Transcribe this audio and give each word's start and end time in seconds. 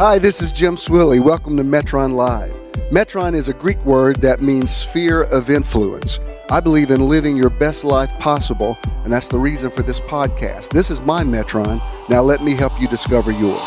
Hi, 0.00 0.18
this 0.18 0.40
is 0.40 0.50
Jim 0.50 0.76
Swilley. 0.76 1.22
Welcome 1.22 1.58
to 1.58 1.62
Metron 1.62 2.14
Live. 2.14 2.54
Metron 2.90 3.34
is 3.34 3.48
a 3.48 3.52
Greek 3.52 3.84
word 3.84 4.16
that 4.22 4.40
means 4.40 4.74
sphere 4.74 5.24
of 5.24 5.50
influence. 5.50 6.18
I 6.48 6.58
believe 6.58 6.90
in 6.90 7.06
living 7.06 7.36
your 7.36 7.50
best 7.50 7.84
life 7.84 8.10
possible, 8.18 8.78
and 9.04 9.12
that's 9.12 9.28
the 9.28 9.36
reason 9.38 9.68
for 9.68 9.82
this 9.82 10.00
podcast. 10.00 10.70
This 10.70 10.90
is 10.90 11.02
my 11.02 11.22
Metron. 11.22 11.82
Now 12.08 12.22
let 12.22 12.42
me 12.42 12.54
help 12.54 12.80
you 12.80 12.88
discover 12.88 13.30
yours. 13.30 13.60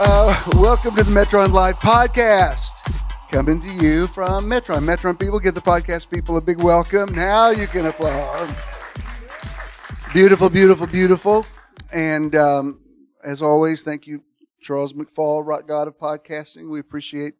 Uh, 0.00 0.34
welcome 0.54 0.94
to 0.94 1.04
the 1.04 1.10
Metron 1.10 1.52
Live 1.52 1.76
podcast. 1.76 2.70
Coming 3.30 3.60
to 3.60 3.68
you 3.68 4.06
from 4.06 4.46
Metron. 4.46 4.78
Metron 4.78 5.20
people, 5.20 5.38
give 5.38 5.52
the 5.52 5.60
podcast 5.60 6.10
people 6.10 6.38
a 6.38 6.40
big 6.40 6.62
welcome. 6.62 7.14
Now 7.14 7.50
you 7.50 7.66
can 7.66 7.84
applaud. 7.84 8.48
Beautiful, 10.14 10.48
beautiful, 10.48 10.86
beautiful. 10.86 11.44
And 11.92 12.34
um, 12.34 12.80
as 13.22 13.42
always, 13.42 13.82
thank 13.82 14.06
you, 14.06 14.22
Charles 14.62 14.92
McFall, 14.92 15.44
Rock 15.44 15.66
God 15.66 15.88
of 15.88 15.98
Podcasting. 15.98 16.70
We 16.70 16.78
appreciate 16.78 17.34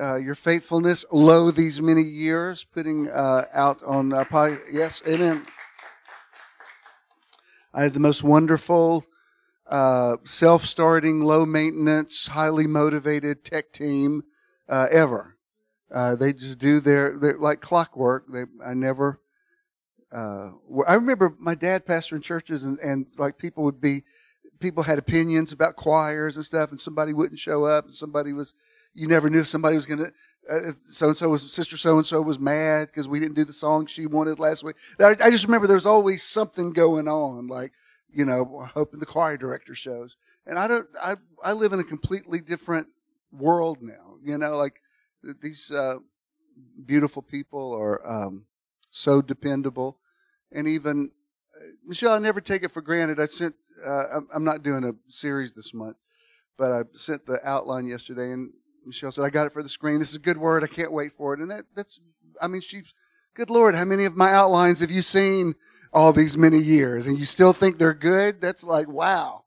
uh, 0.00 0.16
your 0.16 0.34
faithfulness, 0.34 1.04
lo 1.12 1.50
these 1.50 1.80
many 1.80 2.02
years, 2.02 2.64
putting 2.64 3.08
uh, 3.08 3.44
out 3.52 3.82
on 3.84 4.12
uh, 4.12 4.24
pod- 4.24 4.58
yes, 4.70 5.00
amen. 5.06 5.46
I 7.72 7.82
had 7.82 7.92
the 7.92 8.00
most 8.00 8.24
wonderful, 8.24 9.04
uh, 9.68 10.16
self-starting, 10.24 11.20
low 11.20 11.46
maintenance, 11.46 12.26
highly 12.26 12.66
motivated 12.66 13.44
tech 13.44 13.72
team 13.72 14.24
uh, 14.68 14.88
ever. 14.90 15.36
Uh, 15.92 16.16
they 16.16 16.32
just 16.32 16.58
do 16.58 16.80
their, 16.80 17.16
their 17.16 17.38
like 17.38 17.60
clockwork. 17.60 18.24
They, 18.28 18.44
I 18.64 18.74
never. 18.74 19.20
I 20.12 20.94
remember 20.94 21.36
my 21.38 21.54
dad 21.54 21.86
pastoring 21.86 22.22
churches, 22.24 22.64
and, 22.64 22.76
and 22.80 23.06
like 23.18 23.38
people 23.38 23.62
would 23.62 23.80
be, 23.80 24.02
people 24.60 24.84
had 24.84 24.98
opinions 24.98 25.52
about 25.52 25.76
choirs 25.76 26.36
and 26.36 26.44
stuff, 26.44 26.70
and 26.70 26.78
somebody 26.78 27.12
wouldn't 27.12 27.40
show 27.40 27.64
up, 27.64 27.86
and 27.86 27.94
somebody 27.94 28.32
was 28.32 28.54
you 28.94 29.06
never 29.06 29.30
knew 29.30 29.40
if 29.40 29.46
somebody 29.46 29.76
was 29.76 29.86
going 29.86 29.98
to, 29.98 30.06
uh, 30.50 30.68
if 30.70 30.76
so 30.84 31.08
and 31.08 31.16
so 31.16 31.28
was, 31.28 31.52
sister 31.52 31.76
so 31.76 31.96
and 31.96 32.06
so 32.06 32.20
was 32.20 32.38
mad 32.38 32.88
because 32.88 33.08
we 33.08 33.20
didn't 33.20 33.36
do 33.36 33.44
the 33.44 33.52
song 33.52 33.86
she 33.86 34.06
wanted 34.06 34.38
last 34.38 34.64
week. 34.64 34.76
I, 34.98 35.16
I 35.24 35.30
just 35.30 35.44
remember 35.44 35.66
there 35.66 35.76
was 35.76 35.86
always 35.86 36.22
something 36.22 36.72
going 36.72 37.08
on, 37.08 37.46
like, 37.46 37.72
you 38.12 38.24
know, 38.24 38.68
hoping 38.74 39.00
the 39.00 39.06
choir 39.06 39.36
director 39.36 39.74
shows. 39.74 40.16
And 40.46 40.58
I 40.58 40.66
don't, 40.66 40.88
I, 41.02 41.14
I 41.44 41.52
live 41.52 41.72
in 41.72 41.80
a 41.80 41.84
completely 41.84 42.40
different 42.40 42.88
world 43.30 43.78
now, 43.80 44.16
you 44.24 44.36
know, 44.36 44.56
like 44.56 44.80
these, 45.40 45.70
uh, 45.70 45.96
beautiful 46.84 47.22
people 47.22 47.72
are, 47.74 48.06
um, 48.06 48.46
so 48.90 49.22
dependable. 49.22 49.98
And 50.50 50.66
even, 50.66 51.12
uh, 51.54 51.68
Michelle, 51.86 52.12
I 52.12 52.18
never 52.18 52.40
take 52.40 52.64
it 52.64 52.72
for 52.72 52.82
granted. 52.82 53.20
I 53.20 53.26
sent, 53.26 53.54
uh, 53.84 54.20
I'm, 54.34 54.44
not 54.44 54.62
doing 54.62 54.84
a 54.84 54.92
series 55.08 55.52
this 55.52 55.72
month, 55.74 55.96
but 56.56 56.72
I 56.72 56.82
sent 56.94 57.26
the 57.26 57.40
outline 57.48 57.86
yesterday 57.86 58.32
and 58.32 58.52
Michelle 58.84 59.12
said, 59.12 59.24
I 59.24 59.30
got 59.30 59.46
it 59.46 59.52
for 59.52 59.62
the 59.62 59.68
screen. 59.68 59.98
This 59.98 60.10
is 60.10 60.16
a 60.16 60.20
good 60.20 60.38
word. 60.38 60.64
I 60.64 60.66
can't 60.66 60.92
wait 60.92 61.12
for 61.12 61.34
it. 61.34 61.40
And 61.40 61.50
that, 61.50 61.64
that's, 61.74 62.00
I 62.40 62.48
mean, 62.48 62.60
she's, 62.60 62.94
good 63.34 63.50
Lord, 63.50 63.74
how 63.74 63.84
many 63.84 64.04
of 64.04 64.16
my 64.16 64.32
outlines 64.32 64.80
have 64.80 64.90
you 64.90 65.02
seen 65.02 65.54
all 65.92 66.12
these 66.12 66.36
many 66.36 66.58
years 66.58 67.06
and 67.06 67.18
you 67.18 67.24
still 67.24 67.52
think 67.52 67.78
they're 67.78 67.94
good? 67.94 68.40
That's 68.40 68.64
like, 68.64 68.88
wow. 68.88 69.44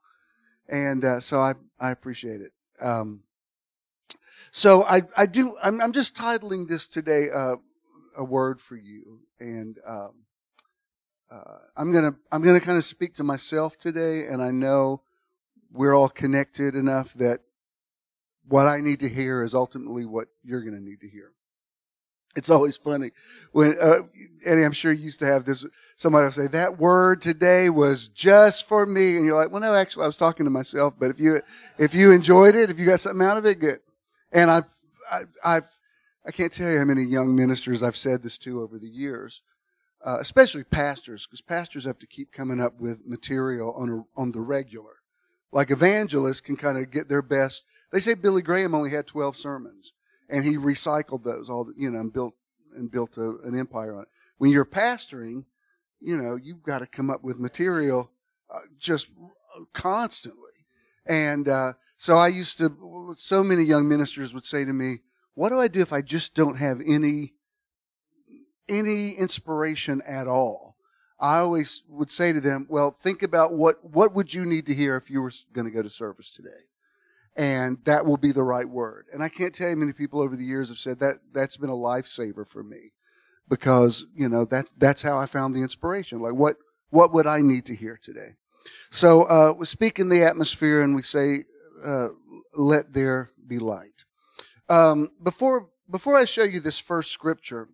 And, 0.67 1.03
uh, 1.03 1.19
so 1.19 1.39
I, 1.39 1.53
I 1.79 1.91
appreciate 1.91 2.41
it. 2.41 2.51
Um, 2.79 3.23
so 4.51 4.83
I, 4.83 5.01
I 5.17 5.25
do, 5.25 5.57
I'm, 5.63 5.81
I'm 5.81 5.93
just 5.93 6.15
titling 6.15 6.67
this 6.67 6.87
today, 6.87 7.27
uh, 7.33 7.55
a 8.15 8.23
word 8.23 8.61
for 8.61 8.75
you. 8.75 9.21
And, 9.39 9.77
um, 9.85 10.22
uh, 11.33 11.57
I'm 11.75 11.91
gonna, 11.91 12.15
I'm 12.31 12.43
gonna 12.43 12.59
kind 12.59 12.77
of 12.77 12.83
speak 12.83 13.15
to 13.15 13.23
myself 13.23 13.77
today 13.77 14.25
and 14.27 14.41
I 14.41 14.51
know 14.51 15.01
we're 15.71 15.95
all 15.95 16.09
connected 16.09 16.75
enough 16.75 17.13
that 17.15 17.39
what 18.47 18.67
I 18.67 18.79
need 18.81 18.99
to 18.99 19.09
hear 19.09 19.43
is 19.43 19.55
ultimately 19.55 20.05
what 20.05 20.27
you're 20.43 20.61
to 20.61 20.79
need 20.79 21.01
to 21.01 21.09
hear. 21.09 21.31
It's 22.35 22.49
always 22.49 22.75
funny 22.75 23.11
when 23.51 23.75
uh, 23.79 23.99
Eddie. 24.43 24.63
I'm 24.63 24.71
sure 24.71 24.91
you 24.91 25.03
used 25.03 25.19
to 25.19 25.25
have 25.25 25.45
this. 25.45 25.65
Somebody 25.95 26.25
will 26.25 26.31
say 26.31 26.47
that 26.47 26.79
word 26.79 27.21
today 27.21 27.69
was 27.69 28.07
just 28.07 28.67
for 28.67 28.87
me, 28.87 29.17
and 29.17 29.25
you're 29.25 29.35
like, 29.35 29.51
"Well, 29.51 29.61
no, 29.61 29.75
actually, 29.75 30.05
I 30.05 30.07
was 30.07 30.17
talking 30.17 30.45
to 30.45 30.49
myself." 30.49 30.95
But 30.99 31.11
if 31.11 31.19
you 31.19 31.41
if 31.77 31.93
you 31.93 32.11
enjoyed 32.11 32.55
it, 32.55 32.71
if 32.71 32.79
you 32.79 32.87
got 32.87 32.99
something 32.99 33.25
out 33.25 33.37
of 33.37 33.45
it, 33.45 33.59
good. 33.59 33.79
And 34.31 34.49
I've 34.49 34.65
I, 35.11 35.21
I've 35.45 35.79
I 36.25 36.31
can't 36.31 36.51
tell 36.51 36.71
you 36.71 36.79
how 36.79 36.85
many 36.85 37.03
young 37.03 37.35
ministers 37.35 37.83
I've 37.83 37.95
said 37.95 38.23
this 38.23 38.39
to 38.39 38.63
over 38.63 38.79
the 38.79 38.87
years, 38.89 39.43
uh, 40.03 40.17
especially 40.19 40.63
pastors, 40.63 41.25
because 41.25 41.41
pastors 41.41 41.85
have 41.85 41.99
to 41.99 42.07
keep 42.07 42.31
coming 42.31 42.59
up 42.59 42.79
with 42.79 43.05
material 43.05 43.73
on 43.73 43.89
a, 43.89 44.19
on 44.19 44.31
the 44.31 44.41
regular. 44.41 45.01
Like 45.51 45.71
evangelists 45.71 46.41
can 46.41 46.55
kind 46.55 46.77
of 46.77 46.91
get 46.91 47.09
their 47.09 47.21
best 47.21 47.65
they 47.93 47.99
say 47.99 48.15
Billy 48.15 48.41
Graham 48.41 48.73
only 48.73 48.89
had 48.89 49.05
12 49.05 49.35
sermons 49.35 49.93
and 50.27 50.43
he 50.43 50.57
recycled 50.57 51.23
those 51.23 51.47
all, 51.47 51.71
you 51.77 51.91
know, 51.91 51.99
and 51.99 52.11
built, 52.11 52.33
and 52.75 52.89
built 52.89 53.17
a, 53.17 53.35
an 53.43 53.57
empire 53.57 53.95
on 53.95 54.01
it. 54.01 54.07
When 54.39 54.49
you're 54.49 54.65
pastoring, 54.65 55.45
you 56.01 56.17
know, 56.17 56.35
you've 56.35 56.63
got 56.63 56.79
to 56.79 56.87
come 56.87 57.11
up 57.11 57.23
with 57.23 57.37
material 57.37 58.09
uh, 58.51 58.61
just 58.79 59.11
constantly. 59.73 60.65
And, 61.05 61.47
uh, 61.47 61.73
so 61.95 62.17
I 62.17 62.29
used 62.29 62.57
to, 62.57 63.13
so 63.15 63.43
many 63.43 63.63
young 63.63 63.87
ministers 63.87 64.33
would 64.33 64.43
say 64.43 64.65
to 64.65 64.73
me, 64.73 65.01
what 65.35 65.49
do 65.49 65.59
I 65.61 65.67
do 65.67 65.79
if 65.79 65.93
I 65.93 66.01
just 66.01 66.33
don't 66.33 66.57
have 66.57 66.81
any, 66.85 67.33
any 68.69 69.11
inspiration 69.11 70.01
at 70.07 70.27
all? 70.27 70.75
I 71.19 71.39
always 71.39 71.83
would 71.87 72.09
say 72.09 72.33
to 72.33 72.41
them, 72.41 72.67
well, 72.69 72.91
think 72.91 73.23
about 73.23 73.53
what, 73.53 73.83
what 73.83 74.13
would 74.13 74.33
you 74.33 74.45
need 74.45 74.65
to 74.65 74.73
hear 74.73 74.97
if 74.97 75.09
you 75.09 75.21
were 75.21 75.31
going 75.53 75.65
to 75.65 75.71
go 75.71 75.81
to 75.81 75.89
service 75.89 76.29
today? 76.29 76.49
and 77.35 77.77
that 77.85 78.05
will 78.05 78.17
be 78.17 78.31
the 78.31 78.43
right 78.43 78.67
word. 78.67 79.07
And 79.11 79.23
I 79.23 79.29
can't 79.29 79.53
tell 79.53 79.69
you 79.69 79.75
many 79.75 79.93
people 79.93 80.21
over 80.21 80.35
the 80.35 80.45
years 80.45 80.69
have 80.69 80.77
said 80.77 80.99
that 80.99 81.15
that's 81.33 81.57
been 81.57 81.69
a 81.69 81.73
lifesaver 81.73 82.47
for 82.47 82.63
me 82.63 82.91
because, 83.49 84.05
you 84.15 84.29
know, 84.29 84.45
that's, 84.45 84.71
that's 84.73 85.01
how 85.01 85.17
I 85.17 85.25
found 85.25 85.55
the 85.55 85.61
inspiration. 85.61 86.19
Like 86.19 86.35
what, 86.35 86.57
what 86.89 87.13
would 87.13 87.27
I 87.27 87.41
need 87.41 87.65
to 87.67 87.75
hear 87.75 87.99
today? 88.01 88.35
So, 88.91 89.23
uh, 89.23 89.53
we 89.57 89.65
speak 89.65 89.99
in 89.99 90.09
the 90.09 90.23
atmosphere 90.23 90.81
and 90.81 90.95
we 90.95 91.01
say, 91.01 91.43
uh, 91.83 92.09
let 92.55 92.93
there 92.93 93.31
be 93.45 93.59
light. 93.59 94.05
Um, 94.69 95.09
before, 95.21 95.69
before 95.89 96.15
I 96.15 96.25
show 96.25 96.43
you 96.43 96.59
this 96.59 96.79
first 96.79 97.11
scripture, 97.11 97.69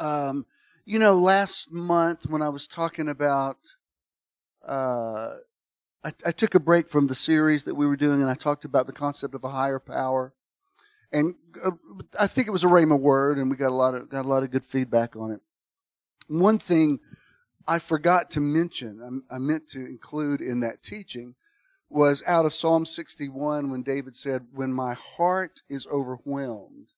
um, 0.00 0.46
you 0.84 0.98
know, 0.98 1.14
last 1.14 1.70
month 1.70 2.26
when 2.28 2.42
I 2.42 2.48
was 2.48 2.66
talking 2.66 3.08
about, 3.08 3.58
uh, 4.66 5.34
I, 6.04 6.12
I, 6.24 6.30
took 6.30 6.54
a 6.54 6.60
break 6.60 6.88
from 6.88 7.06
the 7.06 7.14
series 7.14 7.64
that 7.64 7.74
we 7.74 7.86
were 7.86 7.96
doing 7.96 8.20
and 8.20 8.30
I 8.30 8.34
talked 8.34 8.64
about 8.64 8.86
the 8.86 8.92
concept 8.92 9.34
of 9.34 9.44
a 9.44 9.50
higher 9.50 9.78
power. 9.78 10.34
And 11.12 11.34
uh, 11.64 11.72
I 12.18 12.26
think 12.26 12.46
it 12.48 12.52
was 12.52 12.64
a 12.64 12.68
Rhema 12.68 12.98
word 12.98 13.38
and 13.38 13.50
we 13.50 13.56
got 13.56 13.70
a 13.70 13.74
lot 13.74 13.94
of, 13.94 14.08
got 14.08 14.24
a 14.24 14.28
lot 14.28 14.42
of 14.42 14.50
good 14.50 14.64
feedback 14.64 15.16
on 15.16 15.30
it. 15.30 15.40
One 16.28 16.58
thing 16.58 17.00
I 17.66 17.78
forgot 17.78 18.30
to 18.30 18.40
mention, 18.40 19.22
I, 19.30 19.36
I 19.36 19.38
meant 19.38 19.68
to 19.68 19.80
include 19.80 20.40
in 20.40 20.60
that 20.60 20.82
teaching 20.82 21.34
was 21.90 22.22
out 22.26 22.46
of 22.46 22.52
Psalm 22.52 22.84
61 22.84 23.70
when 23.70 23.82
David 23.82 24.14
said, 24.14 24.46
when 24.52 24.72
my 24.72 24.94
heart 24.94 25.62
is 25.68 25.86
overwhelmed, 25.86 26.92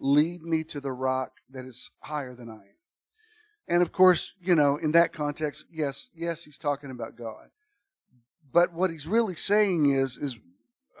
lead 0.00 0.42
me 0.42 0.64
to 0.64 0.80
the 0.80 0.92
rock 0.92 1.32
that 1.50 1.64
is 1.64 1.90
higher 2.00 2.34
than 2.34 2.48
I 2.48 2.54
am. 2.54 2.80
And 3.68 3.82
of 3.82 3.92
course, 3.92 4.34
you 4.40 4.54
know, 4.54 4.76
in 4.76 4.92
that 4.92 5.12
context, 5.12 5.66
yes, 5.70 6.08
yes, 6.14 6.44
he's 6.44 6.58
talking 6.58 6.90
about 6.90 7.16
God. 7.16 7.50
But 8.52 8.72
what 8.72 8.90
he's 8.90 9.06
really 9.06 9.36
saying 9.36 9.86
is, 9.86 10.16
is 10.16 10.38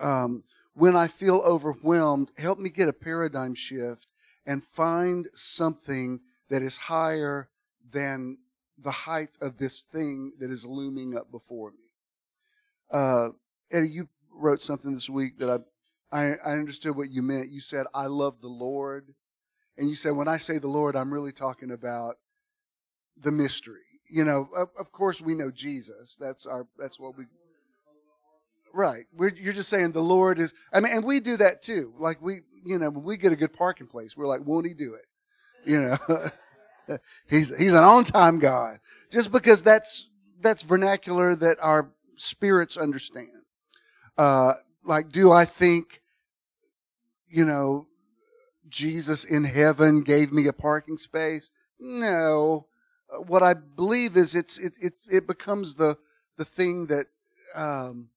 um, 0.00 0.44
when 0.74 0.94
I 0.94 1.08
feel 1.08 1.38
overwhelmed, 1.38 2.30
help 2.38 2.58
me 2.58 2.70
get 2.70 2.88
a 2.88 2.92
paradigm 2.92 3.54
shift 3.54 4.12
and 4.46 4.62
find 4.62 5.28
something 5.34 6.20
that 6.48 6.62
is 6.62 6.76
higher 6.76 7.48
than 7.92 8.38
the 8.78 8.90
height 8.90 9.30
of 9.40 9.58
this 9.58 9.82
thing 9.82 10.32
that 10.38 10.50
is 10.50 10.64
looming 10.64 11.16
up 11.16 11.30
before 11.30 11.72
me. 11.72 11.90
Uh, 12.90 13.30
Eddie, 13.70 13.88
you 13.88 14.08
wrote 14.32 14.62
something 14.62 14.94
this 14.94 15.10
week 15.10 15.38
that 15.38 15.50
I, 15.50 15.58
I, 16.12 16.34
I 16.44 16.52
understood 16.52 16.96
what 16.96 17.10
you 17.10 17.22
meant. 17.22 17.50
You 17.50 17.60
said, 17.60 17.86
I 17.94 18.06
love 18.06 18.40
the 18.40 18.48
Lord. 18.48 19.14
And 19.76 19.88
you 19.88 19.94
said, 19.94 20.12
when 20.12 20.28
I 20.28 20.38
say 20.38 20.58
the 20.58 20.68
Lord, 20.68 20.96
I'm 20.96 21.12
really 21.12 21.32
talking 21.32 21.70
about 21.70 22.16
the 23.16 23.32
mystery. 23.32 23.80
You 24.10 24.24
know, 24.24 24.48
of, 24.56 24.68
of 24.78 24.92
course 24.92 25.20
we 25.20 25.34
know 25.34 25.50
Jesus. 25.50 26.16
That's 26.18 26.46
our, 26.46 26.66
that's 26.78 26.98
what 26.98 27.16
we, 27.16 27.26
Right. 28.72 29.06
We're, 29.12 29.34
you're 29.34 29.52
just 29.52 29.68
saying 29.68 29.92
the 29.92 30.00
Lord 30.00 30.38
is, 30.38 30.54
I 30.72 30.80
mean, 30.80 30.92
and 30.94 31.04
we 31.04 31.20
do 31.20 31.36
that 31.38 31.62
too. 31.62 31.92
Like 31.98 32.22
we, 32.22 32.40
you 32.64 32.78
know, 32.78 32.90
when 32.90 33.04
we 33.04 33.16
get 33.16 33.32
a 33.32 33.36
good 33.36 33.52
parking 33.52 33.86
place, 33.86 34.16
we're 34.16 34.26
like, 34.26 34.46
won't 34.46 34.66
he 34.66 34.74
do 34.74 34.94
it? 34.94 35.70
You 35.70 35.80
know, 36.88 36.98
he's, 37.28 37.56
he's 37.56 37.74
an 37.74 37.82
on 37.82 38.04
time 38.04 38.38
God. 38.38 38.78
Just 39.10 39.32
because 39.32 39.62
that's, 39.62 40.08
that's 40.40 40.62
vernacular 40.62 41.34
that 41.34 41.58
our 41.60 41.90
spirits 42.16 42.76
understand. 42.76 43.28
Uh, 44.16 44.54
like, 44.84 45.10
do 45.10 45.30
I 45.32 45.44
think, 45.44 46.02
you 47.28 47.44
know, 47.44 47.86
Jesus 48.68 49.24
in 49.24 49.44
heaven 49.44 50.02
gave 50.02 50.32
me 50.32 50.46
a 50.46 50.52
parking 50.52 50.98
space? 50.98 51.50
No. 51.78 52.66
Uh, 53.12 53.20
what 53.22 53.42
I 53.42 53.54
believe 53.54 54.16
is 54.16 54.34
it's, 54.34 54.58
it, 54.58 54.76
it, 54.80 54.94
it 55.10 55.26
becomes 55.26 55.74
the, 55.74 55.96
the 56.36 56.44
thing 56.44 56.86
that, 56.86 57.06
um, 57.54 58.08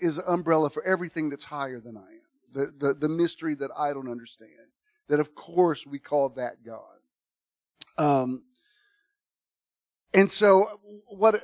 is 0.00 0.18
an 0.18 0.24
umbrella 0.26 0.70
for 0.70 0.82
everything 0.84 1.28
that's 1.28 1.44
higher 1.44 1.80
than 1.80 1.96
I 1.96 2.00
am. 2.00 2.18
The, 2.52 2.72
the, 2.78 2.94
the 2.94 3.08
mystery 3.08 3.54
that 3.56 3.70
I 3.76 3.92
don't 3.92 4.08
understand. 4.08 4.52
That 5.08 5.20
of 5.20 5.34
course 5.34 5.86
we 5.86 5.98
call 5.98 6.28
that 6.30 6.64
God. 6.64 6.82
Um, 7.96 8.42
and 10.14 10.30
so 10.30 10.80
what, 11.08 11.42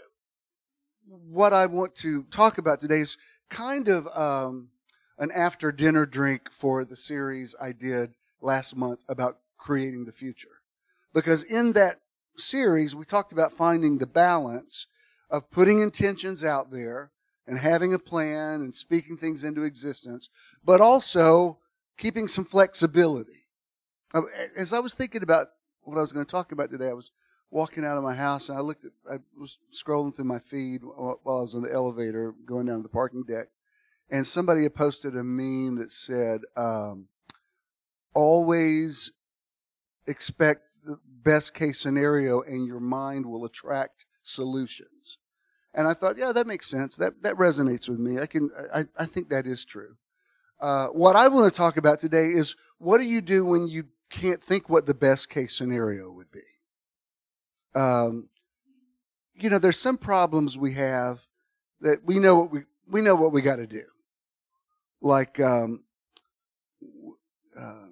what 1.06 1.52
I 1.52 1.66
want 1.66 1.94
to 1.96 2.22
talk 2.24 2.58
about 2.58 2.80
today 2.80 3.00
is 3.00 3.16
kind 3.50 3.88
of, 3.88 4.06
um, 4.16 4.70
an 5.18 5.30
after 5.30 5.70
dinner 5.70 6.06
drink 6.06 6.50
for 6.50 6.84
the 6.84 6.96
series 6.96 7.54
I 7.60 7.72
did 7.72 8.14
last 8.40 8.76
month 8.76 9.04
about 9.08 9.38
creating 9.56 10.04
the 10.04 10.12
future. 10.12 10.60
Because 11.12 11.42
in 11.44 11.72
that 11.72 11.96
series, 12.36 12.94
we 12.94 13.04
talked 13.04 13.32
about 13.32 13.52
finding 13.52 13.98
the 13.98 14.06
balance 14.06 14.86
of 15.30 15.50
putting 15.50 15.80
intentions 15.80 16.44
out 16.44 16.70
there 16.70 17.12
and 17.46 17.58
having 17.58 17.94
a 17.94 17.98
plan 17.98 18.60
and 18.60 18.74
speaking 18.74 19.16
things 19.16 19.44
into 19.44 19.62
existence, 19.62 20.28
but 20.64 20.80
also 20.80 21.58
keeping 21.96 22.26
some 22.26 22.44
flexibility. 22.44 23.46
Uh, 24.12 24.22
as 24.58 24.72
I 24.72 24.80
was 24.80 24.94
thinking 24.94 25.22
about 25.22 25.48
what 25.82 25.98
I 25.98 26.00
was 26.00 26.12
going 26.12 26.26
to 26.26 26.30
talk 26.30 26.52
about 26.52 26.70
today, 26.70 26.88
I 26.88 26.94
was 26.94 27.12
walking 27.50 27.84
out 27.84 27.96
of 27.96 28.02
my 28.02 28.14
house 28.14 28.48
and 28.48 28.58
I 28.58 28.60
looked 28.60 28.84
at, 28.84 28.92
I 29.10 29.16
was 29.38 29.58
scrolling 29.72 30.14
through 30.14 30.24
my 30.24 30.38
feed 30.38 30.82
while 30.82 31.20
I 31.26 31.40
was 31.40 31.54
on 31.54 31.62
the 31.62 31.72
elevator 31.72 32.34
going 32.44 32.66
down 32.66 32.78
to 32.78 32.82
the 32.82 32.88
parking 32.88 33.22
deck. 33.22 33.48
And 34.10 34.26
somebody 34.26 34.64
had 34.64 34.74
posted 34.74 35.16
a 35.16 35.24
meme 35.24 35.76
that 35.76 35.90
said, 35.90 36.42
um, 36.56 37.08
always 38.14 39.12
expect 40.06 40.70
the 40.84 40.98
best 41.06 41.54
case 41.54 41.80
scenario 41.80 42.42
and 42.42 42.66
your 42.66 42.80
mind 42.80 43.26
will 43.26 43.44
attract 43.44 44.04
solutions. 44.22 45.18
And 45.72 45.88
I 45.88 45.94
thought, 45.94 46.16
yeah, 46.16 46.32
that 46.32 46.46
makes 46.46 46.68
sense. 46.68 46.96
That, 46.96 47.22
that 47.22 47.34
resonates 47.34 47.88
with 47.88 47.98
me. 47.98 48.20
I 48.20 48.26
can, 48.26 48.50
I, 48.72 48.84
I 48.98 49.06
think 49.06 49.28
that 49.30 49.46
is 49.46 49.64
true. 49.64 49.96
Uh, 50.60 50.88
what 50.88 51.16
I 51.16 51.28
want 51.28 51.52
to 51.52 51.56
talk 51.56 51.76
about 51.76 51.98
today 51.98 52.26
is 52.26 52.54
what 52.78 52.98
do 52.98 53.04
you 53.04 53.20
do 53.20 53.44
when 53.44 53.68
you 53.68 53.84
can't 54.10 54.42
think 54.42 54.68
what 54.68 54.86
the 54.86 54.94
best 54.94 55.28
case 55.28 55.56
scenario 55.56 56.10
would 56.10 56.30
be? 56.30 56.42
Um, 57.74 58.28
you 59.34 59.50
know, 59.50 59.58
there's 59.58 59.78
some 59.78 59.96
problems 59.96 60.56
we 60.56 60.74
have 60.74 61.22
that 61.80 62.04
we 62.04 62.18
know 62.18 62.38
what 62.38 62.50
we, 62.52 62.60
we 62.88 63.00
know 63.00 63.14
what 63.14 63.32
we 63.32 63.42
got 63.42 63.56
to 63.56 63.66
do. 63.66 63.82
Like, 65.00 65.40
um, 65.40 65.84
uh, 67.58 67.86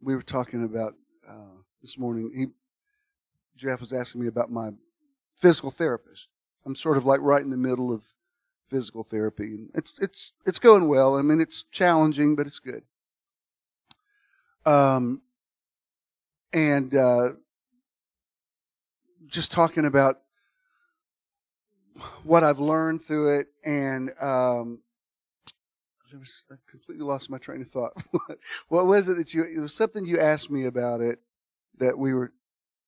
we 0.00 0.14
were 0.14 0.22
talking 0.22 0.64
about, 0.64 0.94
uh, 1.28 1.56
this 1.80 1.98
morning. 1.98 2.30
He, 2.34 2.46
Jeff 3.56 3.80
was 3.80 3.92
asking 3.92 4.20
me 4.20 4.26
about 4.26 4.50
my 4.50 4.70
physical 5.36 5.70
therapist. 5.70 6.28
I'm 6.64 6.74
sort 6.74 6.96
of 6.96 7.04
like 7.04 7.20
right 7.20 7.42
in 7.42 7.50
the 7.50 7.56
middle 7.56 7.92
of 7.92 8.14
physical 8.68 9.02
therapy, 9.02 9.54
and 9.54 9.70
it's 9.74 9.94
it's 10.00 10.32
it's 10.46 10.58
going 10.58 10.88
well. 10.88 11.16
I 11.16 11.22
mean, 11.22 11.40
it's 11.40 11.64
challenging, 11.64 12.36
but 12.36 12.46
it's 12.46 12.60
good. 12.60 12.84
Um, 14.64 15.22
and 16.52 16.94
uh, 16.94 17.30
just 19.32 19.50
talking 19.50 19.84
about 19.84 20.20
what 22.22 22.44
I've 22.44 22.60
learned 22.60 23.02
through 23.02 23.40
it, 23.40 23.46
and 23.64 24.10
um, 24.20 24.80
was, 26.16 26.44
I 26.50 26.54
completely 26.70 27.04
lost 27.04 27.30
my 27.30 27.38
train 27.38 27.62
of 27.62 27.68
thought. 27.68 27.92
what 28.68 28.86
was 28.86 29.08
it 29.08 29.16
that 29.16 29.34
you? 29.34 29.42
It 29.42 29.60
was 29.60 29.74
something 29.74 30.06
you 30.06 30.20
asked 30.20 30.50
me 30.50 30.66
about 30.66 31.00
it 31.00 31.18
that 31.78 31.98
we 31.98 32.14
were. 32.14 32.32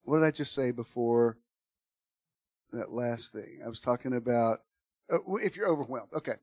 What 0.03 0.19
did 0.19 0.27
I 0.27 0.31
just 0.31 0.55
say 0.55 0.71
before? 0.71 1.39
that 2.75 2.93
last 2.93 3.33
thing. 3.33 3.61
I 3.65 3.69
was 3.69 3.81
talking 3.81 4.15
about 4.15 4.61
uh, 5.13 5.19
if 5.43 5.57
you're 5.57 5.69
overwhelmed. 5.69 6.11
Okay. 6.15 6.35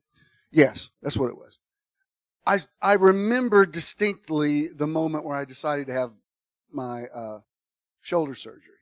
Yes, 0.51 0.89
that's 1.01 1.17
what 1.17 1.29
it 1.29 1.37
was. 1.37 1.59
I, 2.45 2.59
I 2.81 2.93
remember 2.93 3.65
distinctly 3.65 4.67
the 4.67 4.87
moment 4.87 5.25
where 5.25 5.37
I 5.37 5.45
decided 5.45 5.87
to 5.87 5.93
have 5.93 6.11
my 6.71 7.05
uh, 7.13 7.39
shoulder 8.01 8.33
surgery 8.33 8.80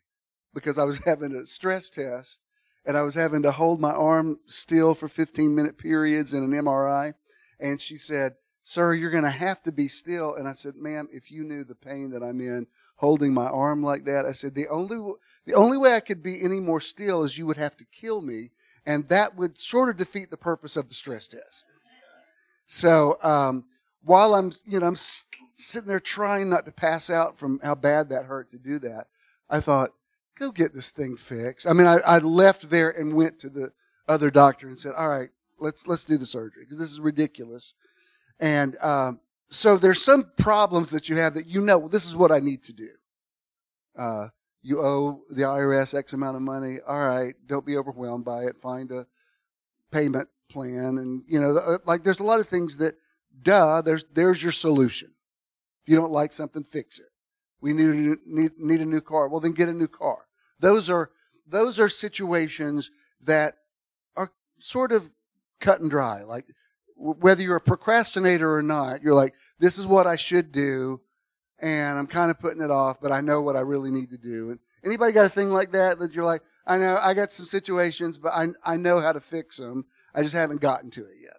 because 0.53 0.77
I 0.77 0.83
was 0.83 1.03
having 1.05 1.33
a 1.33 1.45
stress 1.45 1.89
test 1.89 2.45
and 2.85 2.97
I 2.97 3.01
was 3.01 3.15
having 3.15 3.43
to 3.43 3.51
hold 3.51 3.79
my 3.79 3.91
arm 3.91 4.39
still 4.45 4.93
for 4.93 5.07
15 5.07 5.55
minute 5.55 5.77
periods 5.77 6.33
in 6.33 6.43
an 6.43 6.51
MRI. 6.51 7.13
And 7.59 7.79
she 7.81 7.97
said, 7.97 8.35
Sir, 8.61 8.93
you're 8.93 9.11
going 9.11 9.23
to 9.23 9.29
have 9.29 9.61
to 9.63 9.71
be 9.71 9.87
still. 9.87 10.35
And 10.35 10.47
I 10.47 10.53
said, 10.53 10.75
Ma'am, 10.75 11.07
if 11.11 11.31
you 11.31 11.43
knew 11.43 11.63
the 11.63 11.75
pain 11.75 12.11
that 12.11 12.23
I'm 12.23 12.39
in 12.39 12.67
holding 12.99 13.33
my 13.33 13.45
arm 13.45 13.81
like 13.81 14.03
that. 14.03 14.25
I 14.25 14.33
said, 14.33 14.55
the 14.55 14.67
only, 14.67 14.97
the 15.45 15.53
only 15.53 15.77
way 15.77 15.93
I 15.93 16.01
could 16.01 16.21
be 16.21 16.43
any 16.43 16.59
more 16.59 16.81
still 16.81 17.23
is 17.23 17.37
you 17.37 17.45
would 17.45 17.57
have 17.57 17.77
to 17.77 17.85
kill 17.85 18.21
me. 18.21 18.51
And 18.85 19.07
that 19.07 19.37
would 19.37 19.57
sort 19.57 19.89
of 19.89 19.95
defeat 19.95 20.29
the 20.29 20.37
purpose 20.37 20.75
of 20.75 20.89
the 20.89 20.93
stress 20.93 21.29
test. 21.29 21.65
So, 22.65 23.15
um, 23.23 23.65
while 24.03 24.35
I'm, 24.35 24.51
you 24.65 24.79
know, 24.79 24.85
I'm 24.85 24.97
sitting 25.53 25.87
there 25.87 25.99
trying 26.01 26.49
not 26.49 26.65
to 26.65 26.71
pass 26.71 27.09
out 27.09 27.37
from 27.37 27.59
how 27.63 27.75
bad 27.75 28.09
that 28.09 28.25
hurt 28.25 28.51
to 28.51 28.57
do 28.57 28.79
that, 28.79 29.07
I 29.49 29.61
thought, 29.61 29.91
go 30.39 30.51
get 30.51 30.73
this 30.73 30.91
thing 30.91 31.17
fixed. 31.17 31.67
I 31.67 31.73
mean, 31.73 31.87
I, 31.87 31.97
I 32.05 32.19
left 32.19 32.69
there 32.69 32.89
and 32.89 33.13
went 33.13 33.39
to 33.39 33.49
the 33.49 33.71
other 34.07 34.31
doctor 34.31 34.67
and 34.67 34.79
said, 34.79 34.93
all 34.97 35.09
right, 35.09 35.29
let's, 35.59 35.87
let's 35.87 36.05
do 36.05 36.17
the 36.17 36.25
surgery 36.25 36.63
because 36.63 36.77
this 36.77 36.91
is 36.91 36.99
ridiculous. 36.99 37.73
And, 38.39 38.77
um, 38.81 39.19
so 39.49 39.77
there's 39.77 40.01
some 40.01 40.31
problems 40.37 40.91
that 40.91 41.09
you 41.09 41.17
have 41.17 41.33
that 41.33 41.47
you 41.47 41.61
know, 41.61 41.79
well, 41.79 41.89
this 41.89 42.05
is 42.05 42.15
what 42.15 42.31
I 42.31 42.39
need 42.39 42.63
to 42.63 42.73
do. 42.73 42.89
Uh, 43.97 44.27
you 44.61 44.79
owe 44.79 45.23
the 45.29 45.41
IRS 45.41 45.97
X 45.97 46.13
amount 46.13 46.35
of 46.35 46.41
money. 46.41 46.77
All 46.87 47.05
right, 47.05 47.33
don't 47.47 47.65
be 47.65 47.77
overwhelmed 47.77 48.25
by 48.25 48.43
it. 48.43 48.57
Find 48.57 48.91
a 48.91 49.07
payment 49.91 50.29
plan, 50.49 50.97
and 50.97 51.23
you 51.27 51.39
know, 51.39 51.57
uh, 51.57 51.77
like 51.85 52.03
there's 52.03 52.19
a 52.19 52.23
lot 52.23 52.39
of 52.39 52.47
things 52.47 52.77
that, 52.77 52.95
duh, 53.41 53.81
there's 53.81 54.05
there's 54.13 54.43
your 54.43 54.51
solution. 54.51 55.09
If 55.83 55.89
you 55.89 55.95
don't 55.95 56.11
like 56.11 56.33
something, 56.33 56.63
fix 56.63 56.99
it. 56.99 57.07
We 57.61 57.73
need 57.73 57.89
a 57.89 57.93
new, 57.93 58.17
need, 58.25 58.51
need 58.57 58.81
a 58.81 58.85
new 58.85 59.01
car. 59.01 59.27
Well, 59.27 59.39
then 59.39 59.53
get 59.53 59.69
a 59.69 59.73
new 59.73 59.87
car. 59.87 60.27
Those 60.59 60.89
are 60.89 61.11
those 61.47 61.79
are 61.79 61.89
situations 61.89 62.91
that 63.21 63.55
are 64.15 64.31
sort 64.59 64.91
of 64.91 65.13
cut 65.59 65.81
and 65.81 65.89
dry. 65.89 66.23
Like 66.23 66.45
whether 66.95 67.41
you're 67.41 67.55
a 67.55 67.61
procrastinator 67.61 68.53
or 68.53 68.61
not, 68.61 69.01
you're 69.01 69.13
like, 69.13 69.33
this 69.57 69.77
is 69.77 69.87
what 69.87 70.05
I 70.05 70.15
should 70.15 70.51
do, 70.51 71.01
and 71.59 71.97
I'm 71.97 72.07
kind 72.07 72.29
of 72.29 72.39
putting 72.39 72.61
it 72.61 72.71
off, 72.71 72.99
but 73.01 73.11
I 73.11 73.21
know 73.21 73.41
what 73.41 73.55
I 73.55 73.61
really 73.61 73.89
need 73.89 74.09
to 74.09 74.17
do. 74.17 74.51
And 74.51 74.59
anybody 74.83 75.13
got 75.13 75.25
a 75.25 75.29
thing 75.29 75.49
like 75.49 75.71
that 75.71 75.99
that 75.99 76.13
you're 76.13 76.25
like, 76.25 76.41
I 76.67 76.77
know 76.77 76.99
I 77.01 77.13
got 77.13 77.31
some 77.31 77.45
situations, 77.45 78.17
but 78.17 78.33
I 78.33 78.47
I 78.63 78.77
know 78.77 78.99
how 78.99 79.13
to 79.13 79.21
fix 79.21 79.57
them. 79.57 79.85
I 80.13 80.21
just 80.21 80.35
haven't 80.35 80.61
gotten 80.61 80.91
to 80.91 81.05
it 81.05 81.17
yet. 81.21 81.37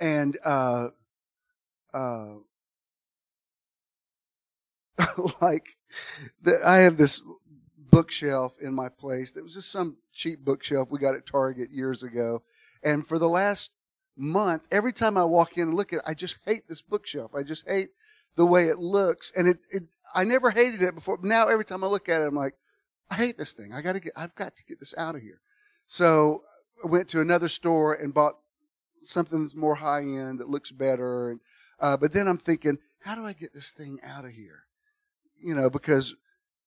And 0.00 0.38
uh, 0.44 0.88
uh, 1.92 2.34
like 5.40 5.76
the, 6.42 6.60
I 6.64 6.78
have 6.78 6.96
this 6.96 7.20
bookshelf 7.90 8.56
in 8.60 8.74
my 8.74 8.88
place 8.88 9.32
that 9.32 9.42
was 9.42 9.54
just 9.54 9.70
some 9.70 9.96
cheap 10.12 10.44
bookshelf 10.44 10.88
we 10.90 10.98
got 10.98 11.14
at 11.14 11.26
Target 11.26 11.70
years 11.70 12.02
ago. 12.02 12.42
And 12.82 13.06
for 13.06 13.18
the 13.18 13.28
last 13.28 13.72
month, 14.16 14.66
every 14.70 14.92
time 14.92 15.16
I 15.16 15.24
walk 15.24 15.56
in 15.56 15.68
and 15.68 15.76
look 15.76 15.92
at 15.92 15.98
it, 15.98 16.04
I 16.06 16.14
just 16.14 16.38
hate 16.46 16.68
this 16.68 16.82
bookshelf. 16.82 17.32
I 17.34 17.42
just 17.42 17.68
hate 17.68 17.88
the 18.36 18.46
way 18.46 18.66
it 18.66 18.78
looks. 18.78 19.32
And 19.36 19.48
it, 19.48 19.58
it 19.70 19.84
I 20.14 20.24
never 20.24 20.50
hated 20.50 20.82
it 20.82 20.94
before. 20.94 21.18
Now 21.22 21.48
every 21.48 21.64
time 21.64 21.84
I 21.84 21.86
look 21.86 22.08
at 22.08 22.22
it, 22.22 22.26
I'm 22.26 22.34
like, 22.34 22.54
I 23.10 23.14
hate 23.14 23.38
this 23.38 23.54
thing. 23.54 23.72
I 23.72 23.80
gotta 23.80 24.00
get, 24.00 24.12
I've 24.16 24.34
got 24.34 24.56
to 24.56 24.64
get 24.64 24.80
this 24.80 24.94
out 24.96 25.14
of 25.14 25.22
here. 25.22 25.40
So 25.86 26.42
I 26.84 26.88
went 26.88 27.08
to 27.08 27.20
another 27.20 27.48
store 27.48 27.94
and 27.94 28.12
bought 28.12 28.34
something 29.02 29.42
that's 29.42 29.54
more 29.54 29.76
high 29.76 30.02
end 30.02 30.38
that 30.40 30.48
looks 30.48 30.70
better. 30.70 31.30
And, 31.30 31.40
uh, 31.80 31.96
but 31.96 32.12
then 32.12 32.28
I'm 32.28 32.38
thinking, 32.38 32.78
how 33.00 33.14
do 33.14 33.24
I 33.24 33.32
get 33.32 33.54
this 33.54 33.70
thing 33.70 33.98
out 34.02 34.24
of 34.24 34.32
here? 34.32 34.64
You 35.42 35.54
know, 35.54 35.70
because 35.70 36.14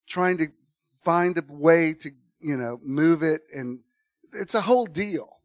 trying 0.08 0.38
to 0.38 0.48
find 1.02 1.38
a 1.38 1.44
way 1.50 1.94
to, 2.00 2.12
you 2.40 2.58
know, 2.58 2.80
move 2.84 3.24
it 3.24 3.42
and 3.54 3.80
it's 4.34 4.56
a 4.56 4.62
whole 4.62 4.86
deal. 4.86 5.38